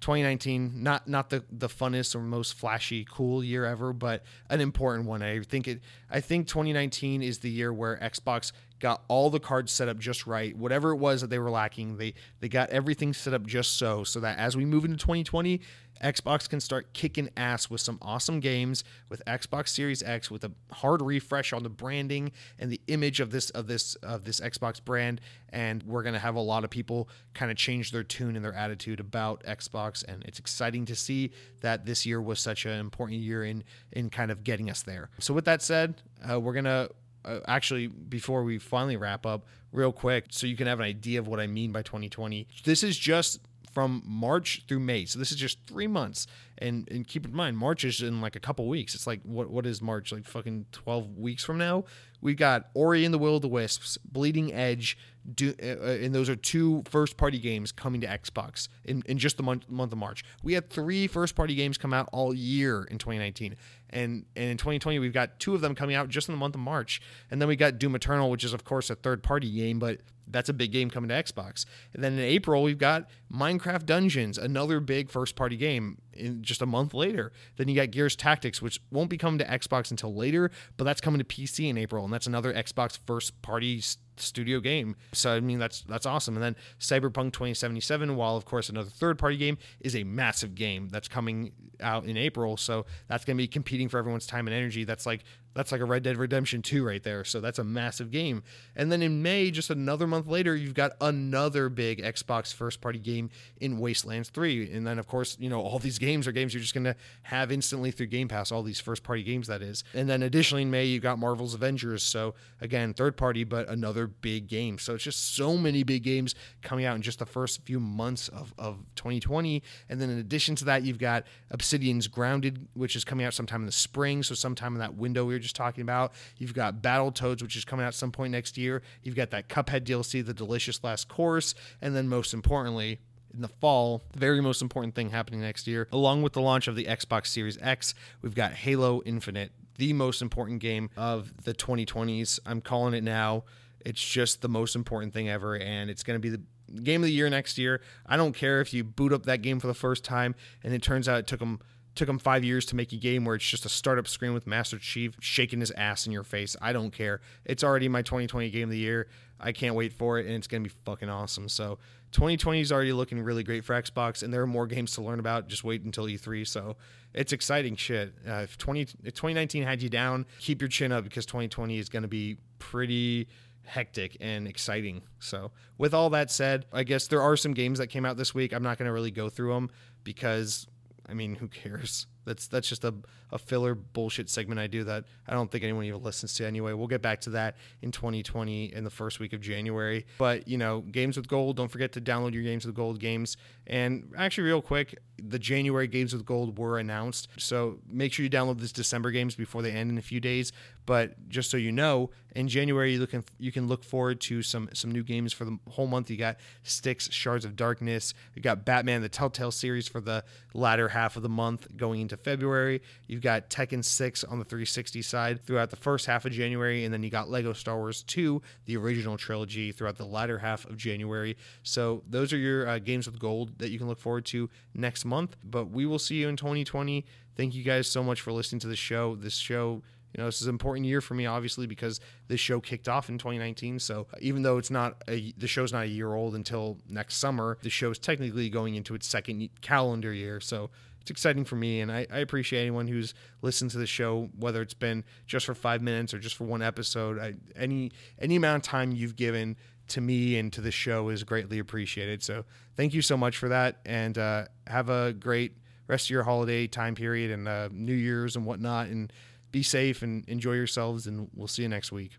2019 0.00 0.80
not 0.82 1.08
not 1.08 1.30
the 1.30 1.44
the 1.50 1.68
funnest 1.68 2.14
or 2.14 2.20
most 2.20 2.54
flashy 2.54 3.04
cool 3.10 3.42
year 3.42 3.64
ever 3.64 3.92
but 3.92 4.22
an 4.48 4.60
important 4.60 5.08
one. 5.08 5.22
I 5.22 5.40
think 5.40 5.66
it 5.66 5.80
i 6.10 6.20
think 6.20 6.46
2019 6.46 7.22
is 7.22 7.38
the 7.38 7.50
year 7.50 7.72
where 7.72 7.96
xbox 7.96 8.52
got 8.78 9.02
all 9.08 9.30
the 9.30 9.40
cards 9.40 9.72
set 9.72 9.88
up 9.88 9.98
just 9.98 10.26
right. 10.26 10.56
Whatever 10.56 10.92
it 10.92 10.96
was 10.96 11.20
that 11.20 11.30
they 11.30 11.38
were 11.38 11.50
lacking 11.50 11.96
they 11.96 12.14
they 12.40 12.48
got 12.48 12.70
everything 12.70 13.12
set 13.12 13.34
up 13.34 13.46
just 13.46 13.76
so 13.76 14.04
so 14.04 14.20
that 14.20 14.38
as 14.38 14.56
we 14.56 14.64
move 14.64 14.84
into 14.84 14.96
2020 14.96 15.60
Xbox 16.02 16.48
can 16.48 16.60
start 16.60 16.92
kicking 16.92 17.28
ass 17.36 17.68
with 17.68 17.80
some 17.80 17.98
awesome 18.00 18.40
games 18.40 18.84
with 19.08 19.22
Xbox 19.26 19.68
Series 19.68 20.02
X 20.02 20.30
with 20.30 20.44
a 20.44 20.52
hard 20.72 21.02
refresh 21.02 21.52
on 21.52 21.62
the 21.62 21.68
branding 21.68 22.32
and 22.58 22.70
the 22.70 22.80
image 22.86 23.20
of 23.20 23.30
this 23.30 23.50
of 23.50 23.66
this 23.66 23.94
of 23.96 24.24
this 24.24 24.40
Xbox 24.40 24.82
brand. 24.82 25.20
And 25.50 25.82
we're 25.82 26.02
going 26.02 26.14
to 26.14 26.20
have 26.20 26.34
a 26.34 26.40
lot 26.40 26.64
of 26.64 26.70
people 26.70 27.08
kind 27.34 27.50
of 27.50 27.56
change 27.56 27.90
their 27.90 28.04
tune 28.04 28.36
and 28.36 28.44
their 28.44 28.54
attitude 28.54 29.00
about 29.00 29.42
Xbox. 29.44 30.04
And 30.06 30.22
it's 30.24 30.38
exciting 30.38 30.84
to 30.86 30.94
see 30.94 31.32
that 31.60 31.86
this 31.86 32.06
year 32.06 32.20
was 32.20 32.40
such 32.40 32.66
an 32.66 32.78
important 32.78 33.20
year 33.20 33.44
in 33.44 33.64
in 33.92 34.10
kind 34.10 34.30
of 34.30 34.44
getting 34.44 34.70
us 34.70 34.82
there. 34.82 35.10
So 35.18 35.34
with 35.34 35.46
that 35.46 35.62
said, 35.62 36.02
uh, 36.28 36.38
we're 36.38 36.52
going 36.52 36.64
to 36.64 36.90
uh, 37.24 37.40
actually 37.46 37.86
before 37.86 38.42
we 38.44 38.58
finally 38.58 38.96
wrap 38.96 39.26
up 39.26 39.46
real 39.72 39.92
quick 39.92 40.26
so 40.30 40.46
you 40.46 40.56
can 40.56 40.66
have 40.66 40.80
an 40.80 40.86
idea 40.86 41.18
of 41.18 41.28
what 41.28 41.40
I 41.40 41.46
mean 41.46 41.72
by 41.72 41.82
2020. 41.82 42.46
This 42.64 42.82
is 42.82 42.98
just 42.98 43.40
from 43.72 44.02
March 44.06 44.64
through 44.66 44.80
May. 44.80 45.04
So 45.04 45.18
this 45.18 45.30
is 45.30 45.36
just 45.36 45.58
three 45.66 45.86
months. 45.86 46.26
And 46.60 46.88
and 46.90 47.06
keep 47.06 47.24
in 47.24 47.34
mind, 47.34 47.56
March 47.56 47.84
is 47.84 48.02
in 48.02 48.20
like 48.20 48.36
a 48.36 48.40
couple 48.40 48.66
weeks. 48.68 48.94
It's 48.94 49.06
like 49.06 49.20
what 49.22 49.50
what 49.50 49.66
is 49.66 49.80
March? 49.80 50.12
Like 50.12 50.26
fucking 50.26 50.66
twelve 50.72 51.16
weeks 51.16 51.44
from 51.44 51.58
now. 51.58 51.84
We've 52.20 52.36
got 52.36 52.68
Ori 52.74 53.04
and 53.04 53.14
the 53.14 53.18
Will 53.18 53.36
of 53.36 53.42
the 53.42 53.48
Wisps, 53.48 53.96
Bleeding 53.98 54.52
Edge, 54.52 54.98
do, 55.34 55.54
uh, 55.62 55.66
uh, 55.66 55.98
and 56.02 56.14
those 56.14 56.28
are 56.28 56.36
two 56.36 56.82
first 56.88 57.16
party 57.16 57.38
games 57.38 57.70
coming 57.70 58.00
to 58.00 58.06
Xbox 58.06 58.68
in, 58.84 59.02
in 59.06 59.18
just 59.18 59.36
the 59.36 59.42
month, 59.42 59.68
month 59.68 59.92
of 59.92 59.98
March. 59.98 60.24
We 60.42 60.54
had 60.54 60.70
three 60.70 61.06
first 61.06 61.34
party 61.34 61.54
games 61.54 61.78
come 61.78 61.92
out 61.92 62.08
all 62.12 62.34
year 62.34 62.84
in 62.84 62.98
2019. 62.98 63.56
And, 63.90 64.24
and 64.36 64.50
in 64.50 64.56
2020, 64.56 64.98
we've 64.98 65.12
got 65.12 65.38
two 65.38 65.54
of 65.54 65.60
them 65.60 65.74
coming 65.74 65.96
out 65.96 66.08
just 66.08 66.28
in 66.28 66.34
the 66.34 66.38
month 66.38 66.54
of 66.54 66.60
March. 66.60 67.00
And 67.30 67.40
then 67.40 67.48
we 67.48 67.56
got 67.56 67.78
Doom 67.78 67.94
Eternal, 67.94 68.30
which 68.30 68.44
is, 68.44 68.52
of 68.52 68.64
course, 68.64 68.90
a 68.90 68.94
third 68.94 69.22
party 69.22 69.50
game, 69.50 69.78
but 69.78 70.00
that's 70.26 70.48
a 70.48 70.52
big 70.52 70.72
game 70.72 70.90
coming 70.90 71.08
to 71.08 71.14
Xbox. 71.14 71.64
And 71.94 72.02
then 72.02 72.14
in 72.14 72.20
April, 72.20 72.62
we've 72.62 72.78
got 72.78 73.08
Minecraft 73.32 73.86
Dungeons, 73.86 74.38
another 74.38 74.80
big 74.80 75.10
first 75.10 75.36
party 75.36 75.56
game 75.56 75.98
in 76.18 76.42
just 76.42 76.62
a 76.62 76.66
month 76.66 76.94
later. 76.94 77.32
Then 77.56 77.68
you 77.68 77.76
got 77.76 77.90
Gears 77.90 78.16
Tactics, 78.16 78.60
which 78.60 78.80
won't 78.90 79.10
be 79.10 79.18
coming 79.18 79.38
to 79.38 79.44
Xbox 79.44 79.90
until 79.90 80.14
later, 80.14 80.50
but 80.76 80.84
that's 80.84 81.00
coming 81.00 81.18
to 81.18 81.24
PC 81.24 81.68
in 81.68 81.78
April. 81.78 82.04
And 82.04 82.12
that's 82.12 82.26
another 82.26 82.52
Xbox 82.52 82.98
first 83.06 83.40
party 83.42 83.82
studio 84.20 84.60
game. 84.60 84.96
So 85.12 85.34
I 85.34 85.40
mean 85.40 85.58
that's 85.58 85.82
that's 85.82 86.06
awesome. 86.06 86.36
And 86.36 86.42
then 86.42 86.56
Cyberpunk 86.80 87.32
2077, 87.32 88.16
while 88.16 88.36
of 88.36 88.44
course 88.44 88.68
another 88.68 88.90
third 88.90 89.18
party 89.18 89.36
game, 89.36 89.58
is 89.80 89.96
a 89.96 90.04
massive 90.04 90.54
game 90.54 90.88
that's 90.88 91.08
coming 91.08 91.52
out 91.80 92.04
in 92.04 92.16
April. 92.16 92.56
So 92.56 92.86
that's 93.08 93.24
going 93.24 93.36
to 93.36 93.42
be 93.42 93.48
competing 93.48 93.88
for 93.88 93.98
everyone's 93.98 94.26
time 94.26 94.46
and 94.46 94.54
energy. 94.54 94.84
That's 94.84 95.06
like 95.06 95.24
that's 95.54 95.72
like 95.72 95.80
a 95.80 95.84
Red 95.84 96.04
Dead 96.04 96.16
Redemption 96.16 96.62
2 96.62 96.86
right 96.86 97.02
there. 97.02 97.24
So 97.24 97.40
that's 97.40 97.58
a 97.58 97.64
massive 97.64 98.12
game. 98.12 98.44
And 98.76 98.92
then 98.92 99.02
in 99.02 99.22
May, 99.22 99.50
just 99.50 99.70
another 99.70 100.06
month 100.06 100.28
later, 100.28 100.54
you've 100.54 100.74
got 100.74 100.92
another 101.00 101.68
big 101.68 102.00
Xbox 102.00 102.54
first 102.54 102.80
party 102.80 103.00
game 103.00 103.30
in 103.60 103.78
Wastelands 103.78 104.28
3. 104.28 104.72
And 104.72 104.86
then, 104.86 105.00
of 105.00 105.08
course, 105.08 105.36
you 105.40 105.50
know, 105.50 105.60
all 105.60 105.80
these 105.80 105.98
games 105.98 106.28
are 106.28 106.32
games 106.32 106.54
you're 106.54 106.60
just 106.60 106.74
going 106.74 106.84
to 106.84 106.94
have 107.22 107.50
instantly 107.50 107.90
through 107.90 108.06
Game 108.06 108.28
Pass, 108.28 108.52
all 108.52 108.62
these 108.62 108.78
first 108.78 109.02
party 109.02 109.24
games, 109.24 109.48
that 109.48 109.60
is. 109.60 109.82
And 109.94 110.08
then 110.08 110.22
additionally, 110.22 110.62
in 110.62 110.70
May, 110.70 110.84
you've 110.84 111.02
got 111.02 111.18
Marvel's 111.18 111.54
Avengers. 111.54 112.04
So 112.04 112.34
again, 112.60 112.94
third 112.94 113.16
party, 113.16 113.42
but 113.42 113.68
another 113.68 114.07
big 114.08 114.48
game. 114.48 114.78
So 114.78 114.94
it's 114.94 115.04
just 115.04 115.36
so 115.36 115.56
many 115.56 115.82
big 115.82 116.02
games 116.02 116.34
coming 116.62 116.84
out 116.84 116.96
in 116.96 117.02
just 117.02 117.18
the 117.18 117.26
first 117.26 117.62
few 117.64 117.80
months 117.80 118.28
of, 118.28 118.52
of 118.58 118.78
2020. 118.96 119.62
And 119.88 120.00
then 120.00 120.10
in 120.10 120.18
addition 120.18 120.54
to 120.56 120.64
that, 120.66 120.82
you've 120.82 120.98
got 120.98 121.24
Obsidian's 121.50 122.08
Grounded, 122.08 122.68
which 122.74 122.96
is 122.96 123.04
coming 123.04 123.26
out 123.26 123.34
sometime 123.34 123.60
in 123.60 123.66
the 123.66 123.72
spring. 123.72 124.22
So 124.22 124.34
sometime 124.34 124.74
in 124.74 124.80
that 124.80 124.94
window 124.94 125.24
we 125.24 125.34
were 125.34 125.40
just 125.40 125.56
talking 125.56 125.82
about. 125.82 126.12
You've 126.36 126.54
got 126.54 126.82
Battletoads, 126.82 127.42
which 127.42 127.56
is 127.56 127.64
coming 127.64 127.84
out 127.84 127.94
some 127.94 128.12
point 128.12 128.32
next 128.32 128.58
year. 128.58 128.82
You've 129.02 129.16
got 129.16 129.30
that 129.30 129.48
Cuphead 129.48 129.84
DLC, 129.84 130.24
The 130.24 130.34
Delicious 130.34 130.82
Last 130.82 131.08
Course, 131.08 131.54
and 131.80 131.94
then 131.94 132.08
most 132.08 132.34
importantly, 132.34 133.00
in 133.34 133.42
the 133.42 133.48
fall, 133.48 134.02
the 134.12 134.18
very 134.18 134.40
most 134.40 134.62
important 134.62 134.94
thing 134.94 135.10
happening 135.10 135.40
next 135.40 135.66
year, 135.66 135.88
along 135.92 136.22
with 136.22 136.32
the 136.32 136.40
launch 136.40 136.68
of 136.68 136.76
the 136.76 136.84
Xbox 136.84 137.26
Series 137.26 137.58
X, 137.60 137.94
we've 138.22 138.34
got 138.34 138.52
Halo 138.52 139.02
Infinite, 139.04 139.52
the 139.76 139.92
most 139.92 140.22
important 140.22 140.60
game 140.60 140.90
of 140.96 141.44
the 141.44 141.54
2020s. 141.54 142.40
I'm 142.44 142.60
calling 142.60 142.94
it 142.94 143.04
now. 143.04 143.44
It's 143.88 144.06
just 144.06 144.42
the 144.42 144.48
most 144.48 144.76
important 144.76 145.14
thing 145.14 145.30
ever, 145.30 145.56
and 145.56 145.88
it's 145.88 146.02
going 146.02 146.20
to 146.20 146.20
be 146.20 146.28
the 146.28 146.42
game 146.82 147.02
of 147.02 147.06
the 147.06 147.12
year 147.12 147.30
next 147.30 147.56
year. 147.56 147.80
I 148.04 148.18
don't 148.18 148.34
care 148.34 148.60
if 148.60 148.74
you 148.74 148.84
boot 148.84 149.14
up 149.14 149.24
that 149.24 149.40
game 149.40 149.60
for 149.60 149.66
the 149.66 149.74
first 149.74 150.04
time 150.04 150.34
and 150.62 150.74
it 150.74 150.82
turns 150.82 151.08
out 151.08 151.20
it 151.20 151.26
took 151.26 151.40
them 151.40 151.60
took 151.94 152.06
them 152.06 152.18
five 152.18 152.44
years 152.44 152.64
to 152.66 152.76
make 152.76 152.92
a 152.92 152.96
game 152.96 153.24
where 153.24 153.34
it's 153.34 153.48
just 153.48 153.64
a 153.64 153.68
startup 153.68 154.06
screen 154.06 154.32
with 154.32 154.46
Master 154.46 154.78
Chief 154.78 155.16
shaking 155.20 155.58
his 155.58 155.72
ass 155.72 156.06
in 156.06 156.12
your 156.12 156.22
face. 156.22 156.54
I 156.62 156.72
don't 156.72 156.92
care. 156.92 157.20
It's 157.44 157.64
already 157.64 157.88
my 157.88 158.02
2020 158.02 158.50
game 158.50 158.64
of 158.64 158.70
the 158.70 158.78
year. 158.78 159.08
I 159.40 159.50
can't 159.52 159.74
wait 159.74 159.92
for 159.92 160.18
it, 160.18 160.26
and 160.26 160.34
it's 160.34 160.46
gonna 160.46 160.62
be 160.62 160.70
fucking 160.84 161.08
awesome. 161.08 161.48
So 161.48 161.78
2020 162.12 162.60
is 162.60 162.70
already 162.70 162.92
looking 162.92 163.20
really 163.20 163.42
great 163.42 163.64
for 163.64 163.80
Xbox, 163.80 164.22
and 164.22 164.32
there 164.32 164.42
are 164.42 164.46
more 164.46 164.66
games 164.66 164.92
to 164.92 165.02
learn 165.02 165.18
about. 165.18 165.48
Just 165.48 165.64
wait 165.64 165.82
until 165.82 166.04
E3. 166.04 166.46
So 166.46 166.76
it's 167.14 167.32
exciting 167.32 167.74
shit. 167.74 168.14
Uh, 168.26 168.42
if 168.44 168.58
20 168.58 168.82
if 168.82 169.14
2019 169.14 169.64
had 169.64 169.82
you 169.82 169.88
down, 169.88 170.26
keep 170.38 170.60
your 170.60 170.68
chin 170.68 170.92
up 170.92 171.04
because 171.04 171.26
2020 171.26 171.78
is 171.78 171.88
gonna 171.88 172.06
be 172.06 172.36
pretty 172.58 173.28
hectic 173.68 174.16
and 174.20 174.48
exciting. 174.48 175.02
So, 175.20 175.52
with 175.76 175.94
all 175.94 176.10
that 176.10 176.30
said, 176.30 176.66
I 176.72 176.82
guess 176.82 177.06
there 177.06 177.22
are 177.22 177.36
some 177.36 177.54
games 177.54 177.78
that 177.78 177.88
came 177.88 178.04
out 178.04 178.16
this 178.16 178.34
week. 178.34 178.52
I'm 178.52 178.62
not 178.62 178.78
going 178.78 178.86
to 178.86 178.92
really 178.92 179.10
go 179.10 179.28
through 179.28 179.54
them 179.54 179.70
because 180.04 180.66
I 181.08 181.14
mean, 181.14 181.36
who 181.36 181.48
cares? 181.48 182.06
That's 182.28 182.46
that's 182.46 182.68
just 182.68 182.84
a, 182.84 182.94
a 183.32 183.38
filler 183.38 183.74
bullshit 183.74 184.28
segment 184.28 184.60
I 184.60 184.66
do 184.66 184.84
that 184.84 185.04
I 185.26 185.32
don't 185.32 185.50
think 185.50 185.64
anyone 185.64 185.84
even 185.84 186.02
listens 186.02 186.34
to 186.34 186.46
anyway. 186.46 186.74
We'll 186.74 186.86
get 186.86 187.02
back 187.02 187.20
to 187.22 187.30
that 187.30 187.56
in 187.82 187.90
2020 187.90 188.74
in 188.74 188.84
the 188.84 188.90
first 188.90 189.18
week 189.18 189.32
of 189.32 189.40
January. 189.40 190.06
But 190.18 190.46
you 190.46 190.58
know, 190.58 190.80
games 190.80 191.16
with 191.16 191.26
gold. 191.26 191.56
Don't 191.56 191.70
forget 191.70 191.92
to 191.92 192.00
download 192.00 192.34
your 192.34 192.42
games 192.42 192.66
with 192.66 192.74
gold 192.74 193.00
games. 193.00 193.36
And 193.66 194.12
actually, 194.16 194.44
real 194.44 194.62
quick, 194.62 194.98
the 195.18 195.38
January 195.38 195.86
games 195.86 196.12
with 196.12 196.24
gold 196.24 196.58
were 196.58 196.78
announced. 196.78 197.28
So 197.38 197.78
make 197.88 198.12
sure 198.12 198.22
you 198.22 198.30
download 198.30 198.60
this 198.60 198.72
December 198.72 199.10
games 199.10 199.34
before 199.34 199.62
they 199.62 199.72
end 199.72 199.90
in 199.90 199.98
a 199.98 200.02
few 200.02 200.20
days. 200.20 200.52
But 200.86 201.28
just 201.28 201.50
so 201.50 201.56
you 201.56 201.72
know, 201.72 202.10
in 202.34 202.48
January 202.48 202.94
you 202.94 203.06
can 203.06 203.24
you 203.38 203.52
can 203.52 203.68
look 203.68 203.84
forward 203.84 204.20
to 204.22 204.42
some 204.42 204.68
some 204.72 204.90
new 204.90 205.02
games 205.02 205.32
for 205.32 205.44
the 205.44 205.58
whole 205.68 205.86
month. 205.86 206.10
You 206.10 206.16
got 206.16 206.36
Styx, 206.62 207.10
Shards 207.12 207.44
of 207.44 207.56
Darkness. 207.56 208.14
You 208.34 208.42
got 208.42 208.64
Batman 208.64 209.02
the 209.02 209.08
Telltale 209.08 209.50
series 209.50 209.88
for 209.88 210.00
the 210.00 210.24
latter 210.54 210.88
half 210.88 211.16
of 211.16 211.22
the 211.22 211.28
month 211.28 211.76
going 211.76 212.00
into 212.00 212.16
February. 212.22 212.82
You've 213.06 213.22
got 213.22 213.50
Tekken 213.50 213.84
6 213.84 214.24
on 214.24 214.38
the 214.38 214.44
360 214.44 215.02
side 215.02 215.44
throughout 215.44 215.70
the 215.70 215.76
first 215.76 216.06
half 216.06 216.24
of 216.24 216.32
January, 216.32 216.84
and 216.84 216.92
then 216.92 217.02
you 217.02 217.10
got 217.10 217.30
Lego 217.30 217.52
Star 217.52 217.76
Wars 217.76 218.02
2, 218.02 218.42
the 218.66 218.76
original 218.76 219.16
trilogy, 219.16 219.72
throughout 219.72 219.96
the 219.96 220.06
latter 220.06 220.38
half 220.38 220.64
of 220.66 220.76
January. 220.76 221.36
So 221.62 222.02
those 222.08 222.32
are 222.32 222.38
your 222.38 222.68
uh, 222.68 222.78
games 222.78 223.06
with 223.06 223.18
gold 223.18 223.58
that 223.58 223.70
you 223.70 223.78
can 223.78 223.88
look 223.88 224.00
forward 224.00 224.24
to 224.26 224.50
next 224.74 225.04
month. 225.04 225.36
But 225.44 225.70
we 225.70 225.86
will 225.86 225.98
see 225.98 226.16
you 226.16 226.28
in 226.28 226.36
2020. 226.36 227.04
Thank 227.36 227.54
you 227.54 227.62
guys 227.62 227.88
so 227.88 228.02
much 228.02 228.20
for 228.20 228.32
listening 228.32 228.60
to 228.60 228.68
the 228.68 228.76
show. 228.76 229.14
This 229.14 229.34
show 229.34 229.82
you 230.14 230.22
know, 230.22 230.26
this 230.26 230.40
is 230.40 230.46
an 230.46 230.54
important 230.54 230.86
year 230.86 231.00
for 231.00 231.14
me, 231.14 231.26
obviously, 231.26 231.66
because 231.66 232.00
this 232.28 232.40
show 232.40 232.60
kicked 232.60 232.88
off 232.88 233.08
in 233.08 233.18
2019. 233.18 233.78
So 233.78 234.06
even 234.20 234.42
though 234.42 234.58
it's 234.58 234.70
not 234.70 235.02
a, 235.06 235.32
the 235.36 235.46
show's 235.46 235.72
not 235.72 235.84
a 235.84 235.88
year 235.88 236.14
old 236.14 236.34
until 236.34 236.78
next 236.88 237.16
summer, 237.16 237.58
the 237.62 237.70
show 237.70 237.90
is 237.90 237.98
technically 237.98 238.48
going 238.48 238.74
into 238.74 238.94
its 238.94 239.06
second 239.06 239.50
calendar 239.60 240.12
year. 240.12 240.40
So 240.40 240.70
it's 241.08 241.10
exciting 241.10 241.46
for 241.46 241.56
me, 241.56 241.80
and 241.80 241.90
I, 241.90 242.06
I 242.12 242.18
appreciate 242.18 242.60
anyone 242.60 242.86
who's 242.86 243.14
listened 243.40 243.70
to 243.70 243.78
the 243.78 243.86
show, 243.86 244.28
whether 244.38 244.60
it's 244.60 244.74
been 244.74 245.04
just 245.26 245.46
for 245.46 245.54
five 245.54 245.80
minutes 245.80 246.12
or 246.12 246.18
just 246.18 246.36
for 246.36 246.44
one 246.44 246.60
episode. 246.60 247.18
I, 247.18 247.32
any 247.56 247.92
any 248.18 248.36
amount 248.36 248.56
of 248.62 248.70
time 248.70 248.92
you've 248.92 249.16
given 249.16 249.56
to 249.88 250.02
me 250.02 250.36
and 250.36 250.52
to 250.52 250.60
the 250.60 250.70
show 250.70 251.08
is 251.08 251.24
greatly 251.24 251.58
appreciated. 251.58 252.22
So 252.22 252.44
thank 252.76 252.92
you 252.92 253.00
so 253.00 253.16
much 253.16 253.38
for 253.38 253.48
that, 253.48 253.80
and 253.86 254.18
uh, 254.18 254.44
have 254.66 254.90
a 254.90 255.14
great 255.14 255.56
rest 255.86 256.08
of 256.08 256.10
your 256.10 256.24
holiday 256.24 256.66
time 256.66 256.94
period 256.94 257.30
and 257.30 257.48
uh, 257.48 257.70
New 257.72 257.94
Year's 257.94 258.36
and 258.36 258.44
whatnot, 258.44 258.88
and 258.88 259.10
be 259.50 259.62
safe 259.62 260.02
and 260.02 260.28
enjoy 260.28 260.52
yourselves. 260.52 261.06
And 261.06 261.30
we'll 261.34 261.48
see 261.48 261.62
you 261.62 261.70
next 261.70 261.90
week. 261.90 262.18